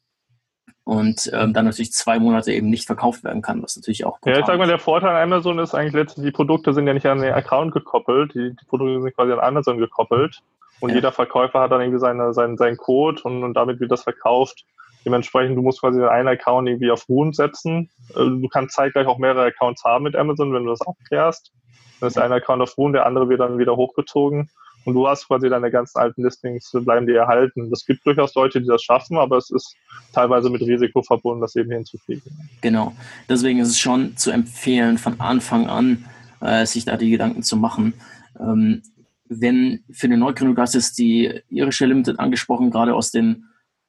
Und 0.84 1.30
ähm, 1.32 1.52
dann 1.52 1.66
natürlich 1.66 1.92
zwei 1.92 2.18
Monate 2.18 2.52
eben 2.52 2.68
nicht 2.68 2.86
verkauft 2.86 3.22
werden 3.22 3.40
kann, 3.40 3.62
was 3.62 3.76
natürlich 3.76 4.04
auch. 4.04 4.18
Ja, 4.24 4.38
ich 4.38 4.46
sag 4.46 4.58
mal, 4.58 4.66
der 4.66 4.80
Vorteil 4.80 5.10
an 5.10 5.22
Amazon 5.22 5.60
ist 5.60 5.74
eigentlich 5.74 5.92
letztlich, 5.92 6.26
die 6.26 6.32
Produkte 6.32 6.74
sind 6.74 6.88
ja 6.88 6.94
nicht 6.94 7.06
an 7.06 7.20
den 7.20 7.32
Account 7.32 7.72
gekoppelt, 7.72 8.34
die, 8.34 8.50
die 8.50 8.64
Produkte 8.66 9.00
sind 9.00 9.14
quasi 9.14 9.32
an 9.32 9.38
Amazon 9.38 9.78
gekoppelt. 9.78 10.42
Und 10.80 10.90
ja. 10.90 10.96
jeder 10.96 11.12
Verkäufer 11.12 11.60
hat 11.60 11.70
dann 11.70 11.80
irgendwie 11.80 12.00
seine, 12.00 12.34
seinen, 12.34 12.56
seinen 12.56 12.76
Code 12.76 13.22
und, 13.22 13.44
und 13.44 13.54
damit 13.54 13.78
wird 13.78 13.92
das 13.92 14.02
verkauft. 14.02 14.64
Dementsprechend, 15.04 15.56
du 15.56 15.62
musst 15.62 15.80
quasi 15.80 16.02
einen 16.02 16.28
Account 16.28 16.68
irgendwie 16.68 16.90
auf 16.90 17.08
Ruhen 17.08 17.32
setzen. 17.32 17.88
Äh, 18.10 18.24
du 18.24 18.48
kannst 18.48 18.74
zeitgleich 18.74 19.06
auch 19.06 19.18
mehrere 19.18 19.44
Accounts 19.46 19.84
haben 19.84 20.04
mit 20.04 20.16
Amazon, 20.16 20.52
wenn 20.52 20.64
du 20.64 20.70
das 20.70 20.80
abklärst. 20.80 21.52
Dann 22.00 22.08
ist 22.08 22.18
ein 22.18 22.32
Account 22.32 22.62
auf 22.62 22.76
Ruhen, 22.76 22.92
der 22.92 23.06
andere 23.06 23.28
wird 23.28 23.40
dann 23.40 23.58
wieder 23.58 23.76
hochgezogen. 23.76 24.50
Und 24.84 24.94
du 24.94 25.06
hast 25.06 25.26
quasi 25.28 25.48
deine 25.48 25.70
ganzen 25.70 25.98
alten 25.98 26.24
Listings, 26.24 26.70
bleiben 26.72 27.06
dir 27.06 27.18
erhalten. 27.18 27.70
Es 27.72 27.86
gibt 27.86 28.04
durchaus 28.04 28.34
Leute, 28.34 28.60
die 28.60 28.66
das 28.66 28.82
schaffen, 28.82 29.16
aber 29.16 29.36
es 29.36 29.50
ist 29.50 29.76
teilweise 30.12 30.50
mit 30.50 30.60
Risiko 30.62 31.02
verbunden, 31.02 31.40
das 31.40 31.54
eben 31.56 31.70
hinzukriegen. 31.70 32.22
Genau. 32.60 32.94
Deswegen 33.28 33.60
ist 33.60 33.68
es 33.68 33.78
schon 33.78 34.16
zu 34.16 34.30
empfehlen, 34.30 34.98
von 34.98 35.20
Anfang 35.20 35.68
an 35.68 36.04
äh, 36.40 36.66
sich 36.66 36.84
da 36.84 36.96
die 36.96 37.10
Gedanken 37.10 37.42
zu 37.42 37.56
machen. 37.56 37.94
Ähm, 38.40 38.82
wenn 39.28 39.84
für 39.90 40.06
eine 40.06 40.18
Neugründung, 40.18 40.56
du 40.56 40.62
hast 40.62 40.74
jetzt 40.74 40.98
die 40.98 41.40
irische 41.48 41.86
Limited 41.86 42.18
angesprochen, 42.18 42.70
gerade 42.70 42.94
aus 42.94 43.10
den 43.10 43.46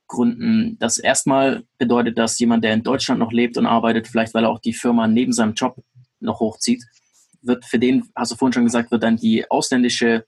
Gründen. 0.07 0.77
Das 0.79 0.99
erstmal 0.99 1.63
bedeutet 1.77 2.17
dass 2.17 2.37
jemand, 2.39 2.63
der 2.63 2.73
in 2.73 2.83
Deutschland 2.83 3.19
noch 3.19 3.31
lebt 3.31 3.57
und 3.57 3.65
arbeitet, 3.65 4.07
vielleicht 4.07 4.33
weil 4.33 4.43
er 4.43 4.51
auch 4.51 4.59
die 4.59 4.73
Firma 4.73 5.07
neben 5.07 5.33
seinem 5.33 5.53
Job 5.53 5.75
noch 6.19 6.39
hochzieht, 6.39 6.83
wird 7.41 7.65
für 7.65 7.79
den, 7.79 8.05
hast 8.15 8.31
du 8.31 8.35
vorhin 8.35 8.53
schon 8.53 8.63
gesagt, 8.63 8.91
wird 8.91 9.03
dann 9.03 9.17
die 9.17 9.49
ausländische 9.49 10.25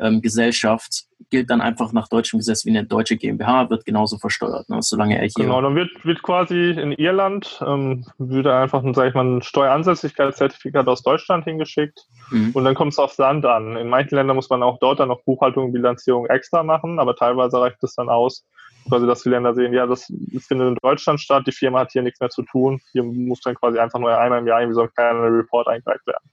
ähm, 0.00 0.22
Gesellschaft 0.22 1.04
gilt 1.30 1.50
dann 1.50 1.60
einfach 1.60 1.92
nach 1.92 2.08
deutschem 2.08 2.38
Gesetz 2.38 2.64
wie 2.64 2.70
eine 2.70 2.84
deutsche 2.84 3.16
GmbH, 3.16 3.68
wird 3.70 3.84
genauso 3.84 4.18
versteuert, 4.18 4.68
ne, 4.68 4.78
solange 4.80 5.18
er 5.18 5.24
hier. 5.24 5.44
Genau, 5.44 5.60
dann 5.60 5.74
wird, 5.74 5.90
wird 6.04 6.22
quasi 6.22 6.70
in 6.70 6.92
Irland, 6.92 7.60
ähm, 7.66 8.06
würde 8.18 8.54
einfach 8.54 8.82
ein, 8.82 8.94
sag 8.94 9.08
ich 9.08 9.14
mal, 9.14 9.24
ein 9.24 9.42
Steueransässigkeitszertifikat 9.42 10.86
aus 10.86 11.02
Deutschland 11.02 11.44
hingeschickt 11.44 12.06
mhm. 12.30 12.52
und 12.54 12.64
dann 12.64 12.74
kommt 12.74 12.92
es 12.92 12.98
aufs 12.98 13.18
Land 13.18 13.44
an. 13.44 13.76
In 13.76 13.88
manchen 13.88 14.14
Ländern 14.14 14.36
muss 14.36 14.48
man 14.48 14.62
auch 14.62 14.78
dort 14.78 15.00
dann 15.00 15.08
noch 15.08 15.22
Buchhaltung 15.24 15.66
und 15.66 15.72
Bilanzierung 15.72 16.26
extra 16.26 16.62
machen, 16.62 16.98
aber 16.98 17.14
teilweise 17.14 17.60
reicht 17.60 17.82
es 17.82 17.94
dann 17.94 18.08
aus, 18.08 18.46
quasi, 18.88 19.06
dass 19.06 19.22
die 19.22 19.28
Länder 19.28 19.54
sehen, 19.54 19.72
ja, 19.72 19.86
das 19.86 20.04
findet 20.46 20.68
in 20.68 20.76
Deutschland 20.82 21.20
statt, 21.20 21.46
die 21.46 21.52
Firma 21.52 21.80
hat 21.80 21.92
hier 21.92 22.02
nichts 22.02 22.20
mehr 22.20 22.30
zu 22.30 22.42
tun, 22.42 22.80
hier 22.92 23.02
muss 23.02 23.40
dann 23.40 23.54
quasi 23.54 23.78
einfach 23.78 23.98
nur 23.98 24.16
einmal 24.16 24.38
im 24.38 24.46
Jahr 24.46 24.60
irgendwie 24.60 24.76
so 24.76 24.82
ein 24.82 24.90
kleiner 24.94 25.24
Report 25.24 25.68
eingereicht 25.68 26.06
werden. 26.06 26.30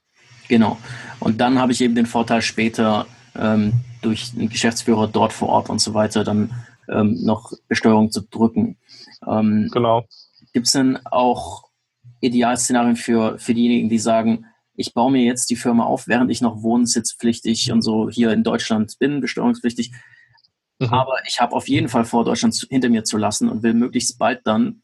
Genau. 0.48 0.78
Und 1.20 1.40
dann 1.40 1.58
habe 1.58 1.72
ich 1.72 1.80
eben 1.80 1.94
den 1.94 2.06
Vorteil 2.06 2.42
später, 2.42 3.06
ähm, 3.38 3.72
durch 4.02 4.32
einen 4.34 4.48
Geschäftsführer 4.48 5.08
dort 5.08 5.32
vor 5.32 5.48
Ort 5.48 5.70
und 5.70 5.80
so 5.80 5.94
weiter 5.94 6.24
dann 6.24 6.50
ähm, 6.88 7.18
noch 7.22 7.52
Besteuerung 7.68 8.10
zu 8.10 8.22
drücken. 8.22 8.76
Ähm, 9.26 9.68
genau. 9.72 10.04
Gibt 10.52 10.66
es 10.66 10.72
denn 10.72 10.98
auch 11.06 11.64
Idealszenarien 12.20 12.96
für, 12.96 13.38
für 13.38 13.54
diejenigen, 13.54 13.88
die 13.88 13.98
sagen, 13.98 14.46
ich 14.74 14.94
baue 14.94 15.10
mir 15.10 15.22
jetzt 15.22 15.50
die 15.50 15.56
Firma 15.56 15.84
auf, 15.84 16.06
während 16.06 16.30
ich 16.30 16.40
noch 16.40 16.62
wohnsitzpflichtig 16.62 17.72
und 17.72 17.82
so 17.82 18.10
hier 18.10 18.30
in 18.32 18.44
Deutschland 18.44 18.98
bin, 18.98 19.20
besteuerungspflichtig. 19.20 19.92
Mhm. 20.78 20.92
Aber 20.92 21.14
ich 21.26 21.40
habe 21.40 21.54
auf 21.54 21.68
jeden 21.68 21.88
Fall 21.88 22.04
vor, 22.04 22.24
Deutschland 22.24 22.54
hinter 22.68 22.88
mir 22.88 23.04
zu 23.04 23.16
lassen 23.16 23.48
und 23.48 23.62
will 23.62 23.74
möglichst 23.74 24.18
bald 24.18 24.40
dann 24.44 24.82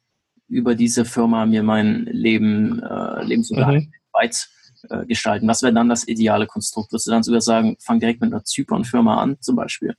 über 0.49 0.75
diese 0.75 1.05
Firma 1.05 1.47
mir 1.47 1.63
mein 1.63 2.05
Leben, 2.05 2.83
äh, 2.83 3.23
Lebensunterhalt 3.23 3.85
mhm. 3.85 3.93
weit 4.13 4.49
äh, 4.91 5.07
gestalten. 5.07 5.49
Was 5.49 5.63
wäre 5.63 5.73
dann 5.73 5.89
das 5.89 6.07
ideale 6.07 6.47
Konstrukt? 6.47 6.93
Würdest 6.93 7.07
du 7.07 7.11
dann 7.11 7.23
sogar 7.23 7.41
sagen, 7.41 7.77
fang 7.81 8.01
direkt 8.01 8.21
mit 8.21 8.33
einer 8.33 8.45
Zypern-Firma 8.45 9.21
an, 9.21 9.37
zum 9.41 9.57
Beispiel? 9.57 9.95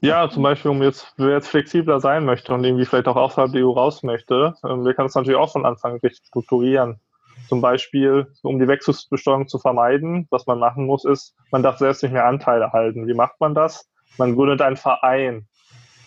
Ja, 0.00 0.30
zum 0.30 0.42
Beispiel, 0.42 0.70
um 0.70 0.82
jetzt, 0.82 1.12
wer 1.16 1.30
jetzt 1.30 1.48
flexibler 1.48 2.00
sein 2.00 2.24
möchte 2.24 2.54
und 2.54 2.64
irgendwie 2.64 2.86
vielleicht 2.86 3.08
auch 3.08 3.16
außerhalb 3.16 3.52
der 3.52 3.66
EU 3.66 3.70
raus 3.70 4.02
möchte, 4.02 4.54
ähm, 4.64 4.84
wir 4.84 4.94
können 4.94 5.08
es 5.08 5.14
natürlich 5.14 5.38
auch 5.38 5.52
von 5.52 5.66
Anfang 5.66 5.98
richtig 6.02 6.26
strukturieren. 6.26 7.00
Zum 7.48 7.60
Beispiel, 7.60 8.26
um 8.42 8.58
die 8.58 8.68
Wechselbesteuerung 8.68 9.48
zu 9.48 9.58
vermeiden, 9.58 10.26
was 10.30 10.46
man 10.46 10.58
machen 10.58 10.86
muss, 10.86 11.04
ist, 11.04 11.34
man 11.50 11.62
darf 11.62 11.78
selbst 11.78 12.02
nicht 12.02 12.12
mehr 12.12 12.26
Anteile 12.26 12.72
halten. 12.72 13.08
Wie 13.08 13.14
macht 13.14 13.40
man 13.40 13.54
das? 13.54 13.90
Man 14.18 14.36
gründet 14.36 14.62
einen 14.62 14.76
Verein. 14.76 15.48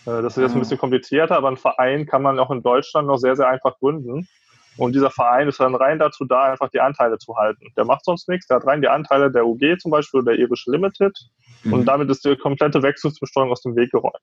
Äh, 0.05 0.21
das 0.21 0.37
ist 0.37 0.43
jetzt 0.43 0.51
ein 0.51 0.57
ah. 0.57 0.59
bisschen 0.59 0.77
komplizierter, 0.77 1.35
aber 1.35 1.49
einen 1.49 1.57
Verein 1.57 2.05
kann 2.05 2.21
man 2.21 2.39
auch 2.39 2.51
in 2.51 2.63
Deutschland 2.63 3.07
noch 3.07 3.17
sehr, 3.17 3.35
sehr 3.35 3.47
einfach 3.47 3.77
gründen. 3.79 4.27
Und 4.77 4.95
dieser 4.95 5.11
Verein 5.11 5.47
ist 5.47 5.59
dann 5.59 5.75
rein 5.75 5.99
dazu 5.99 6.25
da, 6.25 6.51
einfach 6.51 6.69
die 6.69 6.79
Anteile 6.79 7.17
zu 7.17 7.35
halten. 7.35 7.67
Der 7.77 7.85
macht 7.85 8.05
sonst 8.05 8.27
nichts, 8.27 8.47
der 8.47 8.57
hat 8.57 8.65
rein 8.65 8.81
die 8.81 8.87
Anteile 8.87 9.31
der 9.31 9.45
UG 9.45 9.77
zum 9.79 9.91
Beispiel 9.91 10.21
oder 10.21 10.31
der 10.31 10.39
irische 10.39 10.71
Limited 10.71 11.15
mhm. 11.63 11.73
und 11.73 11.85
damit 11.85 12.09
ist 12.09 12.25
die 12.25 12.35
komplette 12.35 12.81
Wechselbesteuerung 12.81 13.51
aus 13.51 13.61
dem 13.61 13.75
Weg 13.75 13.91
geräumt. 13.91 14.15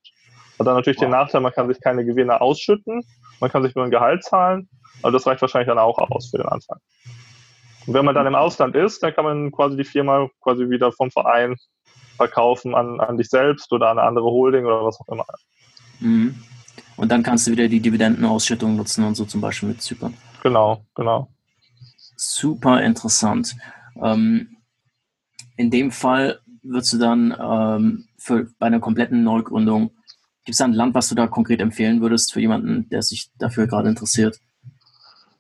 Hat 0.59 0.67
dann 0.67 0.75
natürlich 0.75 0.99
wow. 0.99 1.05
den 1.05 1.11
Nachteil, 1.11 1.41
man 1.41 1.53
kann 1.53 1.69
sich 1.69 1.81
keine 1.81 2.05
Gewinne 2.05 2.41
ausschütten, 2.41 3.03
man 3.41 3.51
kann 3.51 3.63
sich 3.63 3.75
nur 3.75 3.85
ein 3.85 3.91
Gehalt 3.91 4.25
zahlen, 4.25 4.69
aber 5.03 5.13
das 5.13 5.27
reicht 5.27 5.41
wahrscheinlich 5.41 5.69
dann 5.69 5.79
auch 5.79 5.99
aus 5.99 6.31
für 6.31 6.39
den 6.39 6.49
Anfang. 6.49 6.79
Und 7.87 7.95
wenn 7.95 8.05
man 8.05 8.15
dann 8.15 8.27
im 8.27 8.35
Ausland 8.35 8.75
ist, 8.75 9.03
dann 9.03 9.15
kann 9.15 9.25
man 9.25 9.53
quasi 9.53 9.77
die 9.77 9.85
Firma 9.85 10.29
quasi 10.43 10.69
wieder 10.69 10.93
vom 10.93 11.11
Verein 11.11 11.57
verkaufen 12.17 12.75
an, 12.75 13.01
an 13.01 13.17
dich 13.17 13.31
selbst 13.31 13.73
oder 13.73 13.89
an 13.89 13.99
eine 13.99 14.07
andere 14.07 14.27
Holding 14.27 14.67
oder 14.67 14.85
was 14.85 15.01
auch 15.01 15.09
immer. 15.09 15.25
Mhm. 16.01 16.35
Und 16.97 17.11
dann 17.11 17.23
kannst 17.23 17.47
du 17.47 17.53
wieder 17.53 17.67
die 17.67 17.81
Dividendenausschüttung 17.81 18.77
nutzen 18.77 19.05
und 19.05 19.15
so 19.15 19.25
zum 19.25 19.41
Beispiel 19.41 19.71
mit 19.71 19.81
Zypern. 19.81 20.15
Genau, 20.43 20.85
genau. 20.95 21.29
Super 22.17 22.83
interessant. 22.83 23.57
Ähm, 24.03 24.57
in 25.57 25.71
dem 25.71 25.91
Fall 25.91 26.41
würdest 26.63 26.93
du 26.93 26.99
dann 26.99 27.35
ähm, 27.39 28.09
für, 28.19 28.49
bei 28.59 28.67
einer 28.67 28.81
kompletten 28.81 29.25
Neugründung, 29.25 29.91
gibt 30.45 30.55
es 30.55 30.59
da 30.59 30.65
ein 30.65 30.73
Land, 30.73 30.95
was 30.95 31.09
du 31.09 31.15
da 31.15 31.27
konkret 31.27 31.61
empfehlen 31.61 32.01
würdest 32.01 32.33
für 32.33 32.41
jemanden, 32.41 32.89
der 32.89 33.03
sich 33.03 33.31
dafür 33.39 33.67
gerade 33.67 33.89
interessiert? 33.89 34.39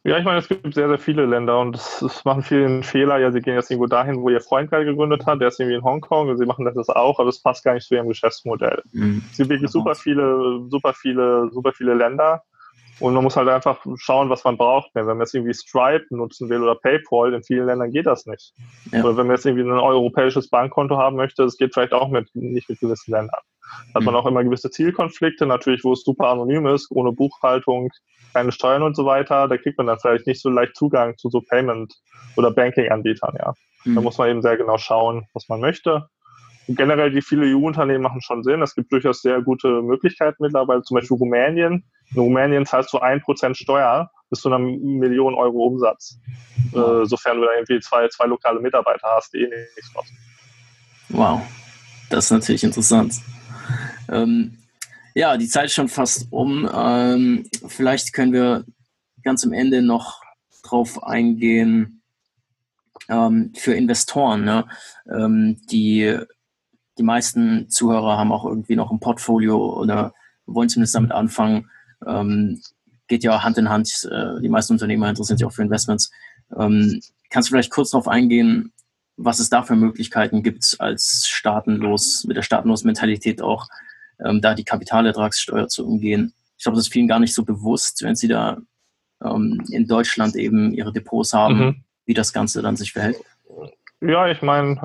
Ja, 0.03 0.17
ich 0.17 0.25
meine, 0.25 0.39
es 0.39 0.49
gibt 0.49 0.73
sehr, 0.73 0.89
sehr 0.89 0.99
viele 0.99 1.27
Länder 1.27 1.61
und 1.61 1.77
es 1.77 2.25
machen 2.25 2.43
viele 2.43 2.65
einen 2.65 2.83
Fehler. 2.83 3.19
Ja, 3.19 3.31
sie 3.33 3.43
gehen 3.43 3.55
jetzt 3.55 3.71
irgendwo 3.71 3.87
dahin, 3.87 4.23
wo 4.23 4.31
ihr 4.31 4.41
Freund 4.41 4.71
gerade 4.71 4.87
gegründet 4.87 5.27
hat, 5.27 5.43
der 5.43 5.49
ist 5.49 5.61
irgendwie 5.61 5.77
in 5.77 5.85
Hongkong 5.85 6.31
und 6.31 6.39
sie 6.39 6.47
machen 6.47 6.65
das 6.65 6.89
auch, 6.89 7.19
aber 7.19 7.29
es 7.29 7.43
passt 7.43 7.65
gar 7.65 7.75
nicht 7.75 7.87
zu 7.87 7.95
ihrem 7.95 8.09
Geschäftsmodell. 8.09 8.83
Mhm. 8.93 9.23
Es 9.31 9.37
gibt 9.37 9.51
wirklich 9.51 9.71
super 9.71 9.95
viele, 9.95 10.67
super 10.71 10.95
viele, 10.95 11.51
super 11.53 11.73
viele 11.73 11.93
Länder 11.93 12.43
und 13.01 13.15
man 13.15 13.25
muss 13.25 13.37
halt 13.37 13.49
einfach 13.49 13.85
schauen, 13.97 14.31
was 14.31 14.45
man 14.45 14.57
braucht. 14.57 14.91
Wenn 14.95 15.07
man 15.07 15.21
jetzt 15.21 15.35
irgendwie 15.35 15.55
Stripe 15.55 16.07
nutzen 16.11 16.49
will 16.49 16.63
oder 16.63 16.75
PayPal, 16.75 17.35
in 17.35 17.43
vielen 17.43 17.67
Ländern 17.67 17.91
geht 17.91 18.07
das 18.07 18.27
nicht. 18.27 18.53
Ja. 18.93 19.03
Oder 19.03 19.17
wenn 19.17 19.27
man 19.27 19.37
jetzt 19.37 19.47
irgendwie 19.47 19.65
ein 19.65 19.73
europäisches 19.73 20.49
Bankkonto 20.49 20.97
haben 20.97 21.17
möchte, 21.17 21.43
das 21.43 21.57
geht 21.57 21.73
vielleicht 21.75 21.93
auch 21.93 22.09
mit, 22.09 22.29
nicht 22.35 22.69
mit 22.69 22.79
gewissen 22.81 23.13
Ländern. 23.13 23.41
Da 23.93 24.01
hat 24.01 24.05
man 24.05 24.15
mhm. 24.15 24.21
auch 24.21 24.27
immer 24.27 24.45
gewisse 24.45 24.71
Zielkonflikte, 24.71 25.47
natürlich, 25.47 25.85
wo 25.85 25.93
es 25.93 26.03
super 26.03 26.29
anonym 26.29 26.67
ist, 26.67 26.91
ohne 26.91 27.13
Buchhaltung, 27.13 27.91
keine 28.35 28.53
Steuern 28.53 28.83
und 28.83 28.97
so 28.97 29.07
weiter. 29.07 29.49
Da 29.49 29.57
kriegt 29.57 29.79
man 29.79 29.87
dann 29.87 29.99
vielleicht 29.99 30.27
nicht 30.27 30.43
so 30.43 30.51
leicht 30.51 30.77
Zugang 30.77 31.17
zu 31.17 31.31
so 31.31 31.41
Payment- 31.41 31.95
oder 32.37 32.51
Banking-Anbietern, 32.51 33.35
ja. 33.39 33.55
Mhm. 33.85 33.95
Da 33.95 34.01
muss 34.03 34.19
man 34.19 34.29
eben 34.29 34.43
sehr 34.43 34.57
genau 34.57 34.77
schauen, 34.77 35.27
was 35.33 35.49
man 35.49 35.61
möchte 35.61 36.07
generell 36.77 37.11
die 37.11 37.23
viele 37.23 37.47
EU-Unternehmen 37.47 38.03
machen 38.03 38.21
schon 38.21 38.45
Sinn. 38.45 38.63
Es 38.63 38.75
gibt 38.75 38.93
durchaus 38.93 39.23
sehr 39.23 39.43
gute 39.43 39.83
Möglichkeiten 39.83 40.43
mittlerweile, 40.43 40.83
zum 40.83 40.97
Beispiel 40.97 41.17
Rumänien. 41.17 41.85
In 42.15 42.21
Rumänien 42.21 42.67
zahlst 42.67 42.93
du 42.93 42.99
ein 42.99 43.21
Prozent 43.21 43.57
Steuer 43.57 44.11
bis 44.31 44.41
zu 44.41 44.49
einer 44.49 44.59
Million 44.59 45.35
Euro 45.35 45.67
Umsatz. 45.67 46.19
Wow. 46.73 47.03
Äh, 47.03 47.07
sofern 47.07 47.39
du 47.39 47.47
da 47.47 47.53
irgendwie 47.55 47.81
zwei, 47.81 48.09
zwei 48.09 48.27
lokale 48.27 48.61
Mitarbeiter 48.61 49.09
hast, 49.17 49.33
die 49.33 49.39
eh 49.39 49.49
nichts 49.49 49.93
kosten. 49.93 50.17
Wow, 51.09 51.41
das 52.11 52.27
ist 52.27 52.31
natürlich 52.31 52.65
interessant. 52.65 53.15
Ähm, 54.09 54.57
ja, 55.15 55.37
die 55.37 55.49
Zeit 55.49 55.67
ist 55.67 55.75
schon 55.75 55.89
fast 55.89 56.29
um. 56.31 56.69
Ähm, 56.73 57.49
vielleicht 57.67 58.13
können 58.13 58.33
wir 58.33 58.65
ganz 59.25 59.45
am 59.45 59.53
Ende 59.53 59.83
noch 59.83 60.23
drauf 60.63 61.03
eingehen 61.03 62.03
ähm, 63.09 63.53
für 63.57 63.75
Investoren, 63.75 64.45
ne? 64.45 64.67
Ähm, 65.11 65.61
die 65.71 66.17
die 66.99 67.03
meisten 67.03 67.71
Zuhörer 67.71 68.19
haben 68.19 68.31
auch 68.31 68.45
irgendwie 68.45 68.77
noch 68.77 68.91
ein 68.91 69.01
Portfolio 69.01 69.81
oder 69.81 70.13
wollen 70.45 70.69
zumindest 70.69 70.95
damit 70.95 71.13
anfangen. 71.13 71.71
Ähm, 72.07 72.61
geht 73.09 73.25
ja 73.25 73.43
Hand 73.43 73.59
in 73.59 73.69
Hand. 73.69 74.09
Äh, 74.11 74.41
die 74.41 74.49
meisten 74.49 74.73
Unternehmer 74.73 75.09
interessieren 75.09 75.39
sich 75.39 75.47
auch 75.47 75.53
für 75.53 75.63
Investments. 75.63 76.11
Ähm, 76.57 77.01
kannst 77.29 77.49
du 77.49 77.53
vielleicht 77.53 77.71
kurz 77.71 77.91
darauf 77.91 78.09
eingehen, 78.09 78.73
was 79.17 79.39
es 79.39 79.51
da 79.51 79.63
für 79.63 79.77
Möglichkeiten 79.77 80.43
gibt, 80.43 80.77
als 80.79 81.27
staatenlos, 81.29 82.25
mit 82.25 82.37
der 82.37 82.43
staatenlosen 82.43 82.87
Mentalität 82.87 83.43
auch, 83.43 83.67
ähm, 84.25 84.41
da 84.41 84.55
die 84.55 84.65
Kapitalertragssteuer 84.65 85.69
zu 85.69 85.87
umgehen? 85.87 86.33
Ich 86.57 86.65
glaube, 86.65 86.77
das 86.77 86.87
ist 86.87 86.93
vielen 86.93 87.09
gar 87.09 87.21
nicht 87.21 87.35
so 87.35 87.45
bewusst, 87.45 88.03
wenn 88.03 88.17
sie 88.17 88.29
da 88.29 88.59
ähm, 89.23 89.63
in 89.71 89.87
Deutschland 89.87 90.37
eben 90.37 90.73
ihre 90.73 90.93
Depots 90.93 91.35
haben, 91.35 91.59
mhm. 91.59 91.85
wie 92.07 92.15
das 92.15 92.33
Ganze 92.33 92.63
dann 92.63 92.77
sich 92.77 92.93
verhält. 92.93 93.19
Ja, 94.03 94.29
ich 94.29 94.41
meine, 94.41 94.81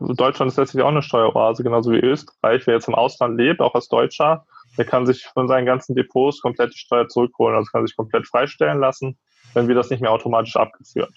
äh, 0.00 0.14
Deutschland 0.14 0.50
ist 0.50 0.56
letztlich 0.56 0.82
auch 0.82 0.88
eine 0.88 1.02
Steueroase, 1.02 1.62
genauso 1.62 1.92
wie 1.92 1.98
Österreich. 1.98 2.66
Wer 2.66 2.74
jetzt 2.74 2.88
im 2.88 2.94
Ausland 2.94 3.36
lebt, 3.36 3.60
auch 3.60 3.74
als 3.74 3.88
Deutscher, 3.88 4.46
der 4.78 4.86
kann 4.86 5.06
sich 5.06 5.26
von 5.26 5.48
seinen 5.48 5.66
ganzen 5.66 5.94
Depots 5.94 6.40
komplett 6.40 6.72
die 6.72 6.78
Steuer 6.78 7.08
zurückholen, 7.08 7.56
also 7.56 7.68
kann 7.70 7.86
sich 7.86 7.96
komplett 7.96 8.26
freistellen 8.26 8.78
lassen, 8.78 9.18
wenn 9.54 9.68
wir 9.68 9.74
das 9.74 9.90
nicht 9.90 10.00
mehr 10.00 10.12
automatisch 10.12 10.56
abgeführt. 10.56 11.12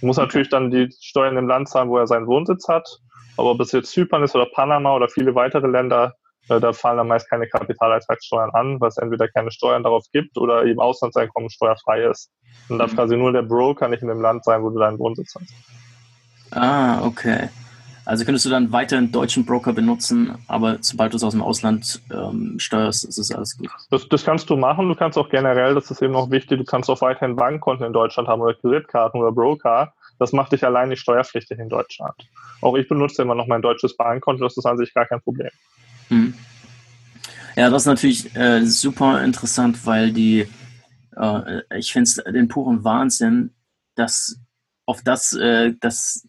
Man 0.00 0.08
muss 0.08 0.16
natürlich 0.16 0.48
dann 0.48 0.70
die 0.70 0.88
Steuern 1.00 1.36
im 1.36 1.48
Land 1.48 1.68
zahlen, 1.68 1.88
wo 1.88 1.98
er 1.98 2.06
seinen 2.06 2.26
Wohnsitz 2.26 2.68
hat. 2.68 2.88
Aber 3.36 3.50
ob 3.50 3.60
es 3.60 3.72
jetzt 3.72 3.90
Zypern 3.90 4.22
ist 4.22 4.34
oder 4.34 4.46
Panama 4.46 4.94
oder 4.94 5.08
viele 5.08 5.34
weitere 5.34 5.66
Länder, 5.66 6.14
äh, 6.48 6.60
da 6.60 6.72
fallen 6.72 6.98
dann 6.98 7.08
meist 7.08 7.28
keine 7.28 7.48
Kapitalertragssteuern 7.48 8.50
an, 8.50 8.80
weil 8.80 8.88
es 8.88 8.98
entweder 8.98 9.28
keine 9.28 9.50
Steuern 9.50 9.82
darauf 9.82 10.04
gibt 10.12 10.36
oder 10.38 10.64
eben 10.64 10.80
Auslandseinkommen 10.80 11.50
steuerfrei 11.50 12.04
ist. 12.04 12.30
Dann 12.68 12.78
darf 12.78 12.92
mhm. 12.92 12.96
quasi 12.96 13.16
nur 13.16 13.32
der 13.32 13.42
Broker 13.42 13.88
nicht 13.88 14.02
in 14.02 14.08
dem 14.08 14.20
Land 14.20 14.44
sein, 14.44 14.62
wo 14.62 14.70
du 14.70 14.78
deinen 14.78 14.98
Wohnsitz 14.98 15.34
hast. 15.34 15.52
Ah, 16.50 17.04
okay. 17.04 17.48
Also 18.08 18.24
könntest 18.24 18.46
du 18.46 18.48
dann 18.48 18.72
weiter 18.72 18.96
einen 18.96 19.12
deutschen 19.12 19.44
Broker 19.44 19.74
benutzen, 19.74 20.32
aber 20.46 20.78
sobald 20.80 21.12
du 21.12 21.18
es 21.18 21.22
aus 21.22 21.34
dem 21.34 21.42
Ausland 21.42 22.00
ähm, 22.10 22.58
steuerst, 22.58 23.04
ist 23.04 23.18
es 23.18 23.30
alles 23.30 23.58
gut. 23.58 23.68
Das, 23.90 24.08
das, 24.08 24.24
kannst 24.24 24.48
du 24.48 24.56
machen. 24.56 24.88
Du 24.88 24.94
kannst 24.94 25.18
auch 25.18 25.28
generell, 25.28 25.74
das 25.74 25.90
ist 25.90 26.00
eben 26.00 26.14
noch 26.14 26.30
wichtig, 26.30 26.56
du 26.56 26.64
kannst 26.64 26.88
auch 26.88 27.02
weiterhin 27.02 27.36
Bankkonten 27.36 27.86
in 27.86 27.92
Deutschland 27.92 28.26
haben 28.26 28.40
oder 28.40 28.54
Kreditkarten 28.54 29.20
oder 29.20 29.30
Broker. 29.30 29.92
Das 30.18 30.32
macht 30.32 30.52
dich 30.52 30.64
allein 30.64 30.88
nicht 30.88 31.00
steuerpflichtig 31.00 31.58
in 31.58 31.68
Deutschland. 31.68 32.14
Auch 32.62 32.76
ich 32.76 32.88
benutze 32.88 33.20
immer 33.20 33.34
noch 33.34 33.46
mein 33.46 33.60
deutsches 33.60 33.94
Bankkonto, 33.94 34.42
das 34.42 34.56
ist 34.56 34.64
an 34.64 34.78
sich 34.78 34.94
gar 34.94 35.04
kein 35.04 35.20
Problem. 35.20 35.50
Hm. 36.08 36.32
Ja, 37.56 37.68
das 37.68 37.82
ist 37.82 37.88
natürlich 37.88 38.34
äh, 38.34 38.64
super 38.64 39.22
interessant, 39.22 39.84
weil 39.84 40.12
die, 40.12 40.48
äh, 41.14 41.60
ich 41.76 41.92
finde 41.92 42.04
es 42.04 42.14
den 42.14 42.48
puren 42.48 42.84
Wahnsinn, 42.84 43.50
dass 43.96 44.40
auf 44.86 45.02
das, 45.02 45.34
äh, 45.34 45.74
das 45.78 46.26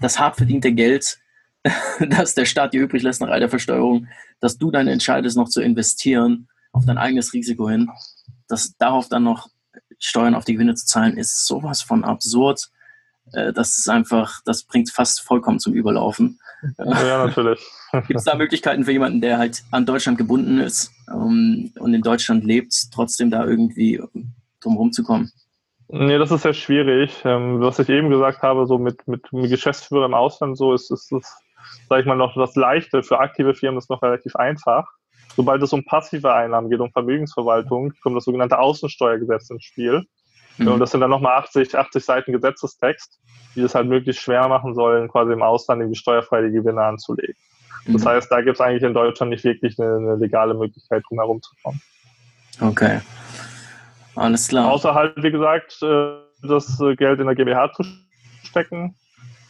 das 0.00 0.18
hart 0.18 0.36
verdiente 0.36 0.72
Geld, 0.72 1.18
das 2.10 2.34
der 2.34 2.44
Staat 2.44 2.72
dir 2.72 2.82
übrig 2.82 3.02
lässt 3.02 3.20
nach 3.20 3.28
all 3.28 3.40
der 3.40 3.48
Versteuerung, 3.48 4.08
dass 4.40 4.58
du 4.58 4.70
dann 4.70 4.88
entscheidest, 4.88 5.36
noch 5.36 5.48
zu 5.48 5.60
investieren 5.60 6.48
auf 6.72 6.84
dein 6.84 6.98
eigenes 6.98 7.32
Risiko 7.32 7.68
hin, 7.68 7.90
dass 8.46 8.76
darauf 8.76 9.08
dann 9.08 9.24
noch 9.24 9.48
Steuern 9.98 10.34
auf 10.34 10.44
die 10.44 10.54
Gewinne 10.54 10.74
zu 10.74 10.86
zahlen, 10.86 11.16
ist 11.16 11.46
sowas 11.46 11.82
von 11.82 12.04
absurd. 12.04 12.70
äh, 13.32 13.52
das 13.52 13.78
ist 13.78 13.88
einfach, 13.88 14.40
das 14.44 14.62
bringt 14.62 14.90
fast 14.90 15.20
vollkommen 15.20 15.58
zum 15.58 15.74
Überlaufen. 15.74 16.38
Ja, 16.78 17.26
natürlich. 17.26 17.60
Gibt 17.92 18.18
es 18.18 18.24
da 18.24 18.34
Möglichkeiten 18.34 18.84
für 18.84 18.92
jemanden, 18.92 19.20
der 19.20 19.38
halt 19.38 19.62
an 19.70 19.86
Deutschland 19.86 20.18
gebunden 20.18 20.58
ist 20.60 20.90
um, 21.06 21.72
und 21.78 21.94
in 21.94 22.02
Deutschland 22.02 22.44
lebt, 22.44 22.90
trotzdem 22.92 23.30
da 23.30 23.44
irgendwie 23.44 24.02
drumherum 24.60 24.92
zu 24.92 25.02
kommen? 25.02 25.30
Nee, 25.88 26.18
das 26.18 26.30
ist 26.30 26.42
sehr 26.42 26.54
schwierig. 26.54 27.22
Ähm, 27.24 27.60
was 27.60 27.78
ich 27.78 27.88
eben 27.88 28.10
gesagt 28.10 28.42
habe, 28.42 28.66
so 28.66 28.78
mit, 28.78 29.06
mit, 29.08 29.32
mit 29.32 29.50
Geschäftsführer 29.50 30.06
im 30.06 30.14
Ausland, 30.14 30.56
so 30.58 30.74
ist, 30.74 30.90
ist, 30.90 31.10
ist 31.12 31.32
sage 31.88 32.02
ich 32.02 32.06
mal, 32.06 32.16
noch 32.16 32.34
das 32.34 32.54
Leichte. 32.56 33.02
Für 33.02 33.20
aktive 33.20 33.54
Firmen 33.54 33.78
ist 33.78 33.90
noch 33.90 34.02
relativ 34.02 34.36
einfach. 34.36 34.86
Sobald 35.36 35.62
es 35.62 35.72
um 35.72 35.84
passive 35.84 36.32
Einnahmen 36.32 36.68
geht, 36.68 36.80
um 36.80 36.90
Vermögensverwaltung, 36.90 37.92
kommt 38.02 38.16
das 38.16 38.24
sogenannte 38.24 38.58
Außensteuergesetz 38.58 39.50
ins 39.50 39.64
Spiel. 39.64 40.04
Mhm. 40.58 40.68
Und 40.68 40.80
das 40.80 40.90
sind 40.90 41.00
dann 41.00 41.10
nochmal 41.10 41.38
80, 41.38 41.76
80 41.76 42.04
Seiten 42.04 42.32
Gesetzestext, 42.32 43.20
die 43.54 43.60
es 43.60 43.74
halt 43.74 43.86
möglichst 43.88 44.22
schwer 44.22 44.48
machen 44.48 44.74
sollen, 44.74 45.08
quasi 45.08 45.32
im 45.32 45.42
Ausland 45.42 45.80
irgendwie 45.80 45.98
steuerfreie 45.98 46.50
Gewinne 46.50 46.82
anzulegen. 46.82 47.36
Mhm. 47.86 47.92
Das 47.92 48.04
heißt, 48.04 48.30
da 48.30 48.40
gibt 48.40 48.56
es 48.56 48.60
eigentlich 48.60 48.82
in 48.82 48.94
Deutschland 48.94 49.30
nicht 49.30 49.44
wirklich 49.44 49.78
eine, 49.78 49.96
eine 49.96 50.16
legale 50.16 50.54
Möglichkeit, 50.54 51.04
drum 51.08 51.18
herum 51.18 51.40
zu 51.40 51.54
kommen. 51.62 51.80
Okay. 52.60 53.00
Alles 54.18 54.48
klar. 54.48 54.70
Außer 54.70 54.94
halt, 54.94 55.14
wie 55.22 55.30
gesagt, 55.30 55.78
äh, 55.82 56.16
das 56.42 56.78
Geld 56.96 57.20
in 57.20 57.26
der 57.26 57.34
GmbH 57.34 57.72
zu 57.72 57.84
stecken, 58.42 58.96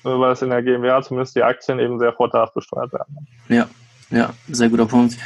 äh, 0.04 0.08
weil 0.08 0.32
es 0.32 0.42
in 0.42 0.50
der 0.50 0.62
GmbH 0.62 1.02
zumindest 1.02 1.36
die 1.36 1.42
Aktien 1.42 1.78
eben 1.78 1.98
sehr 1.98 2.12
vorteilhaft 2.12 2.54
besteuert 2.54 2.92
werden. 2.92 3.26
Ja, 3.48 3.68
ja, 4.10 4.30
sehr 4.48 4.68
guter 4.68 4.86
Punkt. 4.86 5.16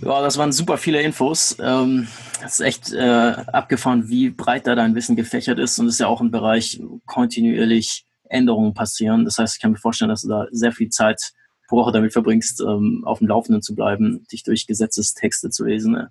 Ja, 0.00 0.20
das 0.20 0.36
waren 0.36 0.50
super 0.50 0.78
viele 0.78 1.00
Infos. 1.00 1.56
Ähm, 1.60 2.08
das 2.42 2.54
ist 2.54 2.60
echt 2.60 2.92
äh, 2.92 3.34
abgefahren, 3.52 4.08
wie 4.08 4.30
breit 4.30 4.66
da 4.66 4.74
dein 4.74 4.96
Wissen 4.96 5.14
gefächert 5.14 5.60
ist 5.60 5.78
und 5.78 5.86
es 5.86 5.94
ist 5.94 6.00
ja 6.00 6.08
auch 6.08 6.20
im 6.20 6.32
Bereich 6.32 6.80
kontinuierlich 7.06 8.04
Änderungen 8.28 8.74
passieren. 8.74 9.24
Das 9.24 9.38
heißt, 9.38 9.56
ich 9.56 9.62
kann 9.62 9.72
mir 9.72 9.78
vorstellen, 9.78 10.08
dass 10.08 10.22
du 10.22 10.28
da 10.28 10.46
sehr 10.50 10.72
viel 10.72 10.88
Zeit 10.88 11.32
pro 11.68 11.76
Woche 11.76 11.92
damit 11.92 12.12
verbringst, 12.12 12.60
ähm, 12.60 13.02
auf 13.06 13.18
dem 13.18 13.28
Laufenden 13.28 13.62
zu 13.62 13.76
bleiben, 13.76 14.26
dich 14.32 14.42
durch 14.42 14.66
Gesetzestexte 14.66 15.50
zu 15.50 15.64
lesen. 15.64 16.08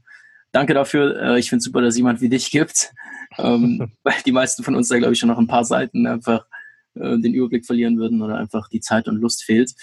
Danke 0.52 0.74
dafür. 0.74 1.22
Äh, 1.22 1.40
ich 1.40 1.50
finde 1.50 1.60
es 1.60 1.66
super, 1.66 1.82
dass 1.82 1.94
es 1.94 1.98
jemand 1.98 2.22
wie 2.22 2.30
dich 2.30 2.52
gibt, 2.52 2.94
ähm, 3.38 3.92
weil 4.04 4.16
die 4.26 4.32
meisten 4.32 4.64
von 4.64 4.76
uns 4.76 4.90
da, 4.90 4.98
glaube 4.98 5.14
ich, 5.14 5.20
schon 5.20 5.30
noch 5.30 5.38
ein 5.38 5.48
paar 5.48 5.66
Seiten 5.66 6.06
einfach 6.08 6.46
äh, 6.96 7.18
den 7.20 7.34
Überblick 7.34 7.66
verlieren 7.66 7.98
würden 7.98 8.22
oder 8.22 8.38
einfach 8.38 8.68
die 8.68 8.82
Zeit 8.82 9.08
und 9.08 9.18
Lust 9.18 9.44
fehlt. 9.44 9.74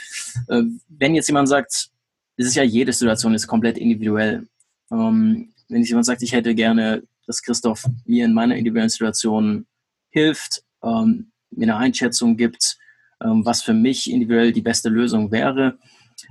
Äh, 0.49 0.65
wenn 0.89 1.15
jetzt 1.15 1.29
jemand 1.29 1.49
sagt, 1.49 1.89
es 2.37 2.47
ist 2.47 2.55
ja 2.55 2.63
jede 2.63 2.93
Situation 2.93 3.35
ist 3.35 3.47
komplett 3.47 3.79
individuell. 3.79 4.47
Ähm, 4.93 5.53
wenn 5.69 5.81
jetzt 5.81 5.89
jemand 5.89 6.07
sagt, 6.07 6.23
ich 6.23 6.33
hätte 6.33 6.55
gerne, 6.55 7.03
dass 7.27 7.43
Christoph 7.43 7.85
mir 8.05 8.25
in 8.25 8.33
meiner 8.33 8.57
individuellen 8.57 8.91
Situation 8.91 9.67
hilft, 10.11 10.63
ähm, 10.83 11.33
mir 11.51 11.65
eine 11.65 11.77
Einschätzung 11.77 12.37
gibt, 12.37 12.77
was 13.21 13.63
für 13.63 13.73
mich 13.73 14.09
individuell 14.09 14.53
die 14.53 14.63
beste 14.63 14.89
Lösung 14.91 15.33
wäre. 15.33 15.77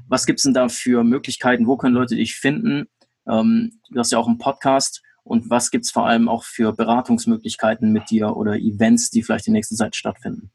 Was 0.07 0.25
gibt 0.25 0.39
es 0.39 0.43
denn 0.43 0.53
da 0.53 0.69
für 0.69 1.03
Möglichkeiten? 1.03 1.67
Wo 1.67 1.75
können 1.75 1.95
Leute 1.95 2.15
dich 2.15 2.35
finden? 2.35 2.87
Ähm, 3.29 3.79
du 3.89 3.99
hast 3.99 4.11
ja 4.11 4.19
auch 4.19 4.27
einen 4.27 4.37
Podcast. 4.37 5.03
Und 5.23 5.49
was 5.49 5.71
gibt 5.71 5.85
es 5.85 5.91
vor 5.91 6.07
allem 6.07 6.29
auch 6.29 6.43
für 6.43 6.73
Beratungsmöglichkeiten 6.73 7.91
mit 7.91 8.09
dir 8.09 8.37
oder 8.37 8.55
Events, 8.55 9.09
die 9.09 9.23
vielleicht 9.23 9.47
in 9.47 9.53
nächster 9.53 9.75
Zeit 9.75 9.95
stattfinden? 9.95 10.51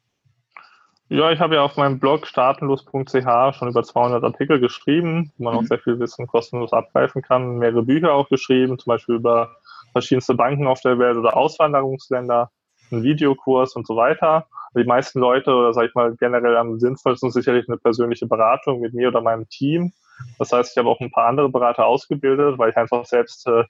Ja, 1.08 1.30
ich 1.30 1.40
habe 1.40 1.56
ja 1.56 1.62
auf 1.62 1.76
meinem 1.76 2.00
Blog 2.00 2.26
startenlos.ch 2.26 3.54
schon 3.54 3.68
über 3.68 3.82
200 3.82 4.24
Artikel 4.24 4.60
geschrieben, 4.60 5.30
wo 5.36 5.44
man 5.44 5.52
mhm. 5.52 5.60
auch 5.60 5.64
sehr 5.64 5.78
viel 5.78 5.98
Wissen 5.98 6.26
kostenlos 6.26 6.72
abgreifen 6.72 7.20
kann. 7.20 7.58
Mehrere 7.58 7.82
Bücher 7.82 8.14
auch 8.14 8.30
geschrieben, 8.30 8.78
zum 8.78 8.92
Beispiel 8.92 9.16
über 9.16 9.54
verschiedenste 9.92 10.34
Banken 10.34 10.66
auf 10.66 10.80
der 10.80 10.98
Welt 10.98 11.18
oder 11.18 11.36
Auswanderungsländer, 11.36 12.50
einen 12.90 13.02
Videokurs 13.02 13.76
und 13.76 13.86
so 13.86 13.94
weiter. 13.94 14.46
Die 14.74 14.84
meisten 14.84 15.20
Leute, 15.20 15.52
oder 15.54 15.74
sage 15.74 15.88
ich 15.88 15.94
mal 15.94 16.16
generell 16.16 16.56
am 16.56 16.80
sinnvollsten, 16.80 17.30
sicherlich 17.30 17.68
eine 17.68 17.76
persönliche 17.76 18.26
Beratung 18.26 18.80
mit 18.80 18.94
mir 18.94 19.08
oder 19.08 19.20
meinem 19.20 19.46
Team. 19.50 19.92
Das 20.38 20.52
heißt, 20.52 20.72
ich 20.72 20.78
habe 20.78 20.88
auch 20.88 21.00
ein 21.00 21.10
paar 21.10 21.28
andere 21.28 21.48
Berater 21.48 21.86
ausgebildet, 21.86 22.58
weil 22.58 22.70
ich 22.70 22.76
einfach 22.76 23.04
selbst 23.04 23.46
äh, 23.46 23.64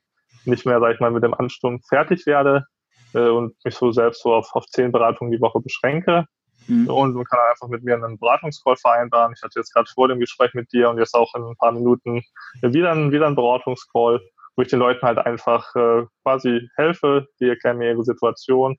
nicht 0.45 0.67
mehr, 0.67 0.81
sage 0.81 0.95
ich 0.95 1.01
mal, 1.01 1.11
mit 1.11 1.23
dem 1.23 1.35
Ansturm 1.35 1.81
fertig 1.89 2.27
werde 2.27 2.67
äh, 3.15 3.29
und 3.29 3.55
mich 3.65 3.75
so 3.75 3.93
selbst 3.93 4.23
so 4.23 4.35
auf, 4.35 4.49
auf 4.55 4.67
zehn 4.67 4.93
Beratungen 4.93 5.33
die 5.33 5.41
Woche 5.41 5.61
beschränke. 5.61 6.27
Mhm. 6.67 6.89
Und 6.89 7.15
man 7.15 7.25
kann 7.25 7.41
einfach 7.51 7.69
mit 7.69 7.83
mir 7.83 7.95
einen 7.95 8.19
Beratungscall 8.19 8.77
vereinbaren. 8.77 9.35
Ich 9.37 9.43
hatte 9.43 9.59
jetzt 9.59 9.73
gerade 9.73 9.91
vor 9.93 10.09
dem 10.09 10.21
Gespräch 10.21 10.55
mit 10.55 10.73
dir 10.73 10.91
und 10.91 10.99
jetzt 10.99 11.15
auch 11.15 11.35
in 11.35 11.43
ein 11.43 11.57
paar 11.57 11.73
Minuten 11.73 12.23
wieder 12.61 12.93
einen, 12.93 13.13
wieder 13.13 13.27
einen 13.27 13.37
Beratungscall, 13.37 14.21
wo 14.57 14.63
ich 14.63 14.69
den 14.69 14.79
Leuten 14.79 15.05
halt 15.07 15.19
einfach 15.19 15.75
äh, 15.75 16.05
quasi 16.23 16.69
helfe, 16.77 17.27
die 17.41 17.49
erklären 17.49 17.79
mir 17.79 17.91
ihre 17.91 18.05
Situation 18.05 18.77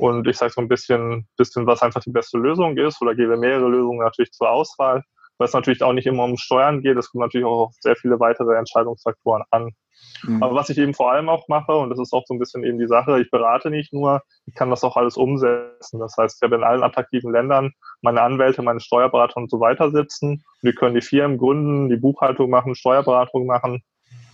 und 0.00 0.26
ich 0.26 0.38
sage 0.38 0.50
so 0.50 0.62
ein 0.62 0.68
bisschen, 0.68 1.28
bisschen, 1.36 1.66
was 1.66 1.82
einfach 1.82 2.00
die 2.00 2.10
beste 2.10 2.38
Lösung 2.38 2.78
ist 2.78 3.02
oder 3.02 3.14
gebe 3.14 3.36
mehrere 3.36 3.68
Lösungen 3.68 3.98
natürlich 3.98 4.32
zur 4.32 4.48
Auswahl, 4.48 5.04
weil 5.40 5.46
es 5.46 5.54
natürlich 5.54 5.82
auch 5.82 5.94
nicht 5.94 6.06
immer 6.06 6.24
um 6.24 6.36
Steuern 6.36 6.82
geht, 6.82 6.98
es 6.98 7.10
kommt 7.10 7.22
natürlich 7.22 7.46
auch 7.46 7.68
auf 7.68 7.74
sehr 7.80 7.96
viele 7.96 8.20
weitere 8.20 8.58
Entscheidungsfaktoren 8.58 9.42
an. 9.50 9.70
Mhm. 10.22 10.42
Aber 10.42 10.54
was 10.54 10.68
ich 10.68 10.76
eben 10.76 10.92
vor 10.92 11.10
allem 11.10 11.30
auch 11.30 11.48
mache, 11.48 11.72
und 11.72 11.88
das 11.88 11.98
ist 11.98 12.12
auch 12.12 12.24
so 12.26 12.34
ein 12.34 12.38
bisschen 12.38 12.62
eben 12.62 12.78
die 12.78 12.86
Sache, 12.86 13.18
ich 13.18 13.30
berate 13.30 13.70
nicht 13.70 13.90
nur, 13.94 14.20
ich 14.44 14.54
kann 14.54 14.68
das 14.68 14.84
auch 14.84 14.98
alles 14.98 15.16
umsetzen. 15.16 15.98
Das 15.98 16.14
heißt, 16.18 16.36
ich 16.36 16.46
habe 16.46 16.56
in 16.56 16.62
allen 16.62 16.82
attraktiven 16.82 17.32
Ländern 17.32 17.72
meine 18.02 18.20
Anwälte, 18.20 18.60
meine 18.60 18.80
Steuerberater 18.80 19.38
und 19.38 19.50
so 19.50 19.60
weiter 19.60 19.90
sitzen. 19.90 20.44
Wir 20.60 20.74
können 20.74 20.94
die 20.94 21.00
Firmen 21.00 21.38
gründen, 21.38 21.88
die 21.88 21.96
Buchhaltung 21.96 22.50
machen, 22.50 22.74
Steuerberatung 22.74 23.46
machen, 23.46 23.82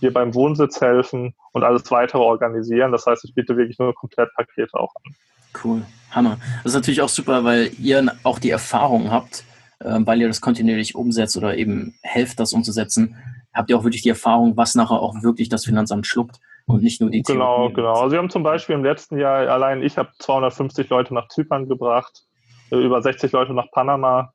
hier 0.01 0.11
beim 0.11 0.35
Wohnsitz 0.35 0.81
helfen 0.81 1.35
und 1.53 1.63
alles 1.63 1.89
weitere 1.89 2.21
organisieren. 2.21 2.91
Das 2.91 3.05
heißt, 3.05 3.23
ich 3.23 3.33
biete 3.33 3.55
wirklich 3.55 3.79
nur 3.79 3.95
Komplettpakete 3.95 4.73
auch 4.73 4.91
an. 5.05 5.15
Cool, 5.63 5.83
Hammer. 6.11 6.37
Das 6.63 6.73
ist 6.73 6.75
natürlich 6.75 7.01
auch 7.01 7.09
super, 7.09 7.45
weil 7.45 7.71
ihr 7.79 8.13
auch 8.23 8.39
die 8.39 8.49
Erfahrung 8.49 9.09
habt, 9.09 9.45
ähm, 9.83 10.05
weil 10.07 10.21
ihr 10.21 10.27
das 10.27 10.41
kontinuierlich 10.41 10.95
umsetzt 10.95 11.37
oder 11.37 11.57
eben 11.57 11.95
helft, 12.01 12.39
das 12.39 12.53
umzusetzen, 12.53 13.15
habt 13.53 13.69
ihr 13.69 13.77
auch 13.77 13.83
wirklich 13.83 14.03
die 14.03 14.09
Erfahrung, 14.09 14.57
was 14.57 14.75
nachher 14.75 15.01
auch 15.01 15.21
wirklich 15.23 15.49
das 15.49 15.65
Finanzamt 15.65 16.07
schluckt 16.07 16.39
und 16.65 16.83
nicht 16.83 17.01
nur 17.01 17.09
die 17.09 17.21
Genau, 17.23 17.57
Theorie. 17.69 17.73
genau. 17.73 17.93
Also 17.93 18.11
wir 18.11 18.19
haben 18.19 18.29
zum 18.29 18.43
Beispiel 18.43 18.75
im 18.75 18.83
letzten 18.83 19.17
Jahr 19.17 19.47
allein, 19.49 19.81
ich 19.81 19.97
habe 19.97 20.09
250 20.19 20.89
Leute 20.89 21.13
nach 21.13 21.27
Zypern 21.29 21.67
gebracht, 21.67 22.23
äh, 22.71 22.75
über 22.77 23.01
60 23.01 23.31
Leute 23.31 23.53
nach 23.53 23.71
Panama. 23.71 24.31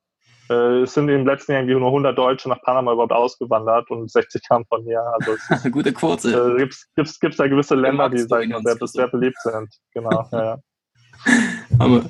Äh, 0.50 0.82
es 0.82 0.94
sind 0.94 1.08
im 1.08 1.26
letzten 1.26 1.52
Jahr 1.52 1.60
irgendwie 1.60 1.78
nur 1.78 1.88
100 1.88 2.16
Deutsche 2.16 2.48
nach 2.48 2.60
Panama 2.62 2.92
überhaupt 2.92 3.12
ausgewandert 3.12 3.90
und 3.90 4.10
60 4.10 4.42
kamen 4.48 4.64
von 4.66 4.84
mir. 4.84 5.00
Also 5.00 5.36
Gute 5.70 5.92
Quote. 5.92 6.56
Äh, 6.56 6.58
Gibt 6.58 6.74
es 6.96 7.20
gibt's 7.20 7.36
da 7.36 7.46
gewisse 7.46 7.74
Länder, 7.74 8.08
die 8.08 8.18
sehr, 8.18 8.46
sehr 8.80 9.08
beliebt 9.08 9.38
sind. 9.42 9.68
Genau, 9.94 10.26
ja. 10.32 10.58
Aber, 11.78 12.04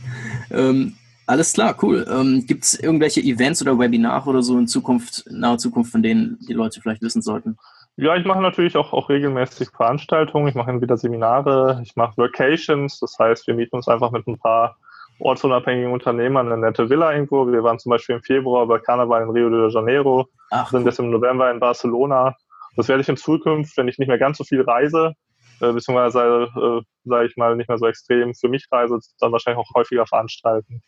ähm, 0.51 0.97
alles 1.33 1.55
klar, 1.55 1.75
cool. 1.83 2.07
Ähm, 2.11 2.45
Gibt 2.47 2.65
es 2.65 2.79
irgendwelche 2.79 3.21
Events 3.21 3.63
oder 3.63 3.79
Webinare 3.79 4.29
oder 4.29 4.43
so 4.43 4.59
in 4.59 4.69
Zukunft, 4.69 5.25
nahe 5.31 5.57
Zukunft, 5.57 5.91
von 5.91 6.03
denen 6.03 6.39
die 6.47 6.53
Leute 6.53 6.83
vielleicht 6.83 7.01
wissen 7.01 7.23
sollten? 7.23 7.57
Ja, 7.97 8.15
ich 8.17 8.27
mache 8.27 8.43
natürlich 8.43 8.77
auch, 8.77 8.93
auch 8.93 9.09
regelmäßig 9.09 9.71
Veranstaltungen. 9.71 10.49
Ich 10.49 10.55
mache 10.55 10.71
entweder 10.71 10.99
Seminare, 10.99 11.81
ich 11.83 11.97
mache 11.97 12.19
Vacations, 12.19 13.01
das 13.01 13.19
heißt, 13.19 13.47
wir 13.47 13.55
mieten 13.55 13.77
uns 13.77 13.89
einfach 13.89 14.11
mit 14.11 14.27
ein 14.27 14.39
paar 14.39 14.77
ortsunabhängigen 15.21 15.93
Unternehmern 15.93 16.53
eine 16.53 16.59
nette 16.59 16.91
Villa 16.91 17.13
irgendwo. 17.13 17.47
Wir 17.47 17.63
waren 17.63 17.79
zum 17.79 17.91
Beispiel 17.91 18.17
im 18.17 18.23
Februar 18.23 18.67
bei 18.67 18.79
Karneval 18.79 19.23
in 19.23 19.31
Rio 19.31 19.49
de 19.49 19.73
Janeiro, 19.73 20.27
Ach, 20.51 20.71
sind 20.71 20.85
jetzt 20.85 20.99
im 20.99 21.11
November 21.11 21.51
in 21.51 21.61
Barcelona. 21.61 22.37
Das 22.77 22.89
werde 22.89 23.01
ich 23.01 23.09
in 23.09 23.17
Zukunft, 23.17 23.75
wenn 23.79 23.89
ich 23.89 23.99
nicht 23.99 24.09
mehr 24.09 24.19
ganz 24.19 24.37
so 24.37 24.45
viel 24.45 24.61
reise, 24.61 25.15
äh, 25.61 25.73
beziehungsweise, 25.73 26.49
äh, 26.57 26.83
sage 27.05 27.27
ich 27.27 27.37
mal, 27.37 27.57
nicht 27.57 27.69
mehr 27.69 27.79
so 27.79 27.87
extrem 27.87 28.35
für 28.35 28.49
mich 28.49 28.67
reise, 28.71 28.99
dann 29.21 29.33
wahrscheinlich 29.33 29.65
auch 29.65 29.75
häufiger 29.75 30.07
veranstalten. 30.07 30.83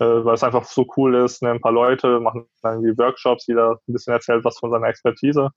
Äh, 0.00 0.24
weil 0.24 0.34
es 0.34 0.42
einfach 0.42 0.64
so 0.64 0.86
cool 0.96 1.14
ist, 1.14 1.42
ne? 1.42 1.50
ein 1.50 1.60
paar 1.60 1.72
Leute 1.72 2.18
machen 2.20 2.46
dann 2.62 2.82
die 2.82 2.96
Workshops, 2.98 3.46
jeder 3.46 3.78
ein 3.86 3.92
bisschen 3.92 4.12
erzählt 4.12 4.44
was 4.44 4.58
von 4.58 4.70
seiner 4.70 4.88
Expertise. 4.88 5.50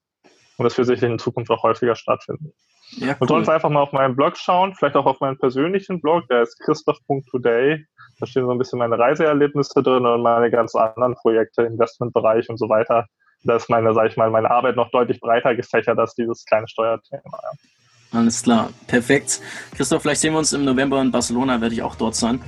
Und 0.58 0.64
das 0.64 0.78
wird 0.78 0.88
sicherlich 0.88 1.12
in 1.12 1.20
Zukunft 1.20 1.52
auch 1.52 1.64
häufiger 1.64 1.96
stattfinden. 1.96 2.54
Ja, 2.92 3.10
cool. 3.10 3.16
Und 3.20 3.28
sonst 3.28 3.50
einfach 3.50 3.70
mal 3.70 3.82
auf 3.82 3.92
meinen 3.92 4.16
Blog 4.16 4.38
schauen, 4.38 4.74
vielleicht 4.74 4.96
auch 4.96 5.06
auf 5.06 5.20
meinen 5.20 5.38
persönlichen 5.38 6.02
Blog, 6.02 6.28
der 6.30 6.44
ist 6.44 6.60
christoph.today. 6.60 7.86
Da 8.20 8.26
stehen 8.26 8.46
so 8.46 8.52
ein 8.52 8.58
bisschen 8.58 8.80
meine 8.80 8.98
Reiseerlebnisse 8.98 9.84
drin 9.84 10.06
und 10.06 10.22
meine 10.22 10.50
ganzen 10.50 10.80
anderen 10.80 11.16
Projekte, 11.16 11.64
Investmentbereich 11.64 12.50
und 12.50 12.58
so 12.58 12.70
weiter. 12.70 13.06
Da 13.44 13.56
ist 13.56 13.70
meine, 13.70 13.94
sag 13.94 14.10
ich 14.10 14.18
mal, 14.18 14.32
meine 14.32 14.50
Arbeit 14.50 14.76
noch 14.76 14.90
deutlich 14.92 15.20
breiter 15.20 15.56
gefächert 15.56 16.00
als 16.00 16.16
dieses 16.16 16.44
kleine 16.46 16.68
Steuerthema. 16.68 17.40
Ja. 17.44 17.50
Alles 18.12 18.42
klar, 18.42 18.70
perfekt. 18.88 19.42
Christoph, 19.76 20.02
vielleicht 20.02 20.22
sehen 20.22 20.34
wir 20.34 20.40
uns 20.40 20.54
im 20.54 20.64
November 20.64 21.02
in 21.02 21.12
Barcelona, 21.12 21.60
werde 21.60 21.76
ich 21.76 21.82
auch 21.82 21.96
dort 21.96 22.16
sein. 22.16 22.42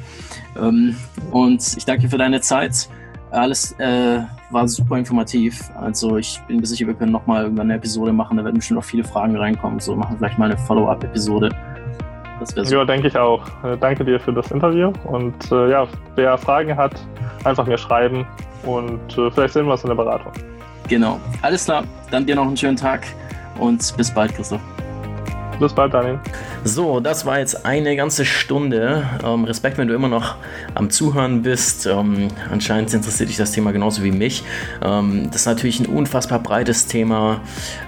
Ähm, 0.58 0.96
und 1.32 1.62
ich 1.78 1.86
danke 1.86 2.08
für 2.08 2.18
deine 2.18 2.42
Zeit. 2.42 2.90
Alles 3.32 3.74
äh, 3.80 4.22
war 4.50 4.68
super 4.68 4.98
informativ. 4.98 5.70
Also 5.76 6.18
ich 6.18 6.40
bin 6.48 6.58
mir 6.58 6.66
sicher, 6.66 6.88
wir 6.88 6.94
können 6.94 7.12
nochmal 7.12 7.44
irgendwann 7.44 7.68
eine 7.68 7.76
Episode 7.76 8.12
machen. 8.12 8.38
Da 8.38 8.44
werden 8.44 8.56
bestimmt 8.56 8.80
noch 8.80 8.86
viele 8.86 9.04
Fragen 9.04 9.36
reinkommen. 9.36 9.80
So 9.80 9.96
machen 9.96 10.14
wir 10.14 10.18
vielleicht 10.18 10.40
mal 10.40 10.46
eine 10.46 10.58
Follow-up-Episode. 10.58 11.50
Ja, 12.56 12.86
denke 12.86 13.10
ich 13.10 13.18
auch. 13.18 13.46
Äh, 13.64 13.78
danke 13.78 14.06
dir 14.06 14.20
für 14.20 14.34
das 14.34 14.50
Interview. 14.50 14.94
Und 15.04 15.52
äh, 15.52 15.72
ja, 15.72 15.88
wer 16.16 16.38
Fragen 16.38 16.76
hat, 16.76 16.94
einfach 17.44 17.68
mir 17.68 17.78
schreiben. 17.78 18.26
Und 18.64 19.18
äh, 19.18 19.30
vielleicht 19.30 19.54
sehen 19.54 19.66
wir 19.66 19.74
uns 19.74 19.84
in 19.84 19.90
der 19.90 19.96
Beratung. 19.96 20.32
Genau. 20.88 21.20
Alles 21.42 21.66
klar. 21.66 21.84
Dann 22.12 22.26
dir 22.26 22.36
noch 22.36 22.48
einen 22.48 22.58
schönen 22.58 22.78
Tag 22.78 23.06
und 23.60 23.96
bis 23.98 24.12
bald, 24.12 24.34
Christoph. 24.34 24.62
Bis 25.60 25.74
bald, 25.74 25.94
Daniel. 25.94 26.20
So, 26.64 27.02
das 27.02 27.26
war 27.26 27.40
jetzt 27.40 27.66
eine 27.66 27.98
ganze 27.98 28.24
Stunde. 28.24 29.04
Ähm, 29.26 29.44
Respekt, 29.44 29.78
wenn 29.78 29.90
du 29.90 29.94
immer 29.94 30.08
noch 30.08 30.36
am 30.74 30.90
Zuhören 30.90 31.42
bist. 31.42 31.86
Ähm, 31.86 32.30
anscheinend 32.50 32.94
interessiert 32.94 33.28
dich 33.28 33.36
das 33.36 33.52
Thema 33.52 33.74
genauso 33.74 34.02
wie 34.04 34.12
mich. 34.12 34.44
Ähm, 34.82 35.26
das 35.26 35.42
ist 35.42 35.46
natürlich 35.48 35.82
ein 35.82 35.88
unfassbar 35.88 36.40
breites 36.40 36.88
Thema. 36.88 37.42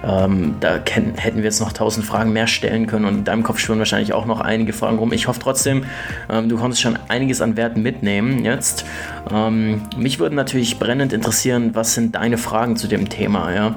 Ähm, 0.04 0.56
da 0.60 0.80
hätten 0.84 1.36
wir 1.36 1.44
jetzt 1.44 1.60
noch 1.60 1.72
tausend 1.72 2.04
Fragen 2.04 2.34
mehr 2.34 2.46
stellen 2.46 2.86
können 2.86 3.06
und 3.06 3.14
in 3.14 3.24
deinem 3.24 3.42
Kopf 3.42 3.58
schwirren 3.58 3.78
wahrscheinlich 3.78 4.12
auch 4.12 4.26
noch 4.26 4.40
einige 4.40 4.74
Fragen 4.74 4.98
rum. 4.98 5.14
Ich 5.14 5.26
hoffe 5.26 5.40
trotzdem, 5.40 5.84
ähm, 6.28 6.50
du 6.50 6.58
konntest 6.58 6.82
schon 6.82 6.98
einiges 7.08 7.40
an 7.40 7.56
Werten 7.56 7.80
mitnehmen 7.80 8.44
jetzt. 8.44 8.84
Ähm, 9.32 9.80
mich 9.96 10.18
würde 10.18 10.36
natürlich 10.36 10.78
brennend 10.78 11.14
interessieren, 11.14 11.70
was 11.72 11.94
sind 11.94 12.16
deine 12.16 12.36
Fragen 12.36 12.76
zu 12.76 12.86
dem 12.86 13.08
Thema? 13.08 13.52
Ja? 13.52 13.74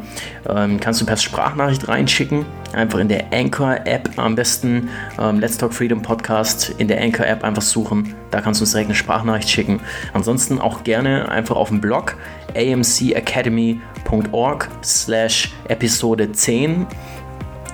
kannst 0.79 1.01
du 1.01 1.05
per 1.05 1.17
Sprachnachricht 1.17 1.87
reinschicken, 1.87 2.45
einfach 2.76 2.99
in 2.99 3.07
der 3.07 3.34
Anchor-App 3.34 4.17
am 4.17 4.36
besten 4.36 4.89
ähm, 5.19 5.39
Let's 5.39 5.57
Talk 5.57 5.73
Freedom 5.73 6.01
Podcast 6.01 6.73
in 6.78 6.88
der 6.88 7.01
Anchor 7.01 7.26
App 7.26 7.43
einfach 7.43 7.61
suchen. 7.61 8.13
Da 8.32 8.41
kannst 8.41 8.61
du 8.61 8.63
uns 8.63 8.71
direkt 8.71 8.89
eine 8.89 8.95
Sprachnachricht 8.95 9.49
schicken. 9.49 9.80
Ansonsten 10.13 10.59
auch 10.59 10.84
gerne 10.84 11.30
einfach 11.30 11.55
auf 11.55 11.69
dem 11.69 11.80
Blog 11.82 12.15
amcacademy.org 12.55 14.69
slash 14.84 15.51
Episode 15.67 16.32
10 16.32 16.88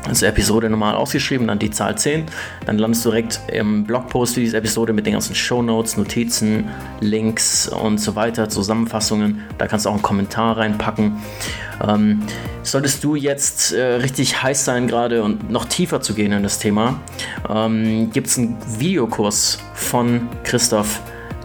also 0.07 0.25
Episode 0.25 0.69
normal 0.69 0.95
ausgeschrieben, 0.95 1.47
dann 1.47 1.59
die 1.59 1.69
Zahl 1.69 1.97
10. 1.97 2.25
Dann 2.65 2.77
landest 2.77 3.05
du 3.05 3.09
direkt 3.09 3.39
im 3.51 3.83
Blogpost 3.83 4.35
für 4.35 4.39
diese 4.39 4.57
Episode 4.57 4.93
mit 4.93 5.05
den 5.05 5.13
ganzen 5.13 5.35
Shownotes, 5.35 5.97
Notizen, 5.97 6.69
Links 6.99 7.67
und 7.67 7.99
so 7.99 8.15
weiter, 8.15 8.49
Zusammenfassungen. 8.49 9.41
Da 9.57 9.67
kannst 9.67 9.85
du 9.85 9.89
auch 9.89 9.93
einen 9.93 10.01
Kommentar 10.01 10.57
reinpacken. 10.57 11.17
Ähm, 11.87 12.23
solltest 12.63 13.03
du 13.03 13.15
jetzt 13.15 13.73
äh, 13.73 13.81
richtig 13.81 14.41
heiß 14.41 14.65
sein 14.65 14.87
gerade 14.87 15.23
und 15.23 15.49
noch 15.49 15.65
tiefer 15.65 16.01
zu 16.01 16.13
gehen 16.13 16.31
in 16.31 16.43
das 16.43 16.59
Thema, 16.59 16.99
ähm, 17.49 18.11
gibt 18.11 18.27
es 18.27 18.37
einen 18.37 18.57
Videokurs 18.79 19.59
von 19.73 20.27
Christoph 20.43 21.01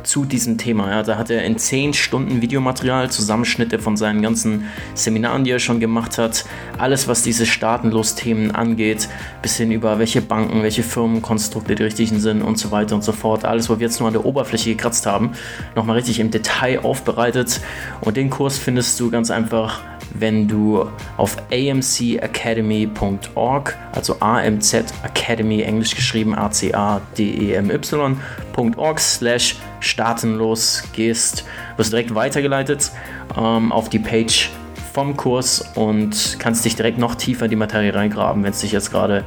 zu 0.07 0.25
diesem 0.25 0.57
Thema. 0.57 0.91
Ja, 0.91 1.03
da 1.03 1.19
hat 1.19 1.31
er 1.31 1.45
in 1.45 1.59
10 1.59 1.93
Stunden 1.93 2.41
Videomaterial, 2.41 3.11
Zusammenschnitte 3.11 3.79
von 3.79 3.97
seinen 3.97 4.23
ganzen 4.23 4.65
Seminaren, 4.95 5.45
die 5.45 5.51
er 5.51 5.59
schon 5.59 5.81
gemacht 5.81 6.17
hat, 6.19 6.45
alles, 6.79 7.09
was 7.09 7.23
diese 7.23 7.45
Staatenlos-Themen 7.45 8.53
angeht, 8.53 9.09
bis 9.43 9.57
hin 9.57 9.73
über 9.73 9.99
welche 9.99 10.23
Banken, 10.23 10.63
welche 10.63 10.83
Firmenkonstrukte 10.83 11.75
die 11.75 11.83
richtigen 11.83 12.21
sind 12.21 12.43
und 12.43 12.59
so 12.59 12.71
weiter 12.71 12.95
und 12.95 13.03
so 13.03 13.13
fort. 13.13 13.45
Alles, 13.45 13.69
wo 13.69 13.79
wir 13.79 13.87
jetzt 13.87 13.99
nur 13.99 14.07
an 14.07 14.15
der 14.15 14.25
Oberfläche 14.25 14.71
gekratzt 14.71 15.07
haben, 15.07 15.33
nochmal 15.75 15.97
richtig 15.97 16.21
im 16.21 16.31
Detail 16.31 16.85
aufbereitet. 16.85 17.61
Und 18.01 18.17
den 18.17 18.31
Kurs 18.31 18.59
findest 18.59 18.99
du 19.01 19.11
ganz 19.11 19.31
einfach 19.31 19.81
wenn 20.15 20.49
du 20.49 20.89
auf 21.17 21.37
amcacademy.org, 21.53 23.77
also 23.93 24.17
AMZ 24.21 24.75
Academy, 25.03 25.63
englisch 25.63 25.95
geschrieben 25.95 26.35
A-C-A-D-E-M-Y.org 26.35 29.01
slash 29.01 29.57
startenlos 29.81 30.85
gehst, 30.93 31.45
wirst 31.77 31.93
du 31.93 31.97
direkt 31.97 32.15
weitergeleitet 32.15 32.93
ähm, 33.37 33.73
auf 33.73 33.89
die 33.89 33.99
Page 33.99 34.51
vom 34.93 35.17
Kurs 35.17 35.65
und 35.75 36.37
kannst 36.39 36.65
dich 36.65 36.77
direkt 36.77 36.99
noch 36.99 37.17
tiefer 37.17 37.45
in 37.45 37.51
die 37.51 37.57
Materie 37.57 37.95
reingraben, 37.95 38.43
wenn 38.43 38.53
es 38.53 38.61
dich 38.61 38.73
jetzt 38.73 38.91
gerade 38.91 39.25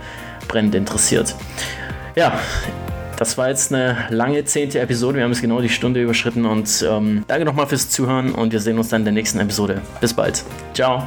brennend 0.47 0.73
interessiert. 0.73 1.35
Ja, 2.15 2.39
das 3.19 3.37
war 3.37 3.49
jetzt 3.49 3.73
eine 3.73 3.97
lange 4.09 4.45
zehnte 4.45 4.79
Episode. 4.79 5.17
Wir 5.17 5.25
haben 5.25 5.31
jetzt 5.31 5.41
genau 5.41 5.59
die 5.59 5.67
Stunde 5.67 6.01
überschritten 6.01 6.45
und 6.45 6.85
ähm, 6.89 7.25
danke 7.27 7.43
nochmal 7.43 7.67
fürs 7.67 7.89
Zuhören 7.89 8.33
und 8.33 8.53
wir 8.53 8.61
sehen 8.61 8.77
uns 8.77 8.87
dann 8.87 9.01
in 9.01 9.05
der 9.05 9.13
nächsten 9.13 9.39
Episode. 9.39 9.81
Bis 9.99 10.13
bald. 10.13 10.43
Ciao. 10.73 11.05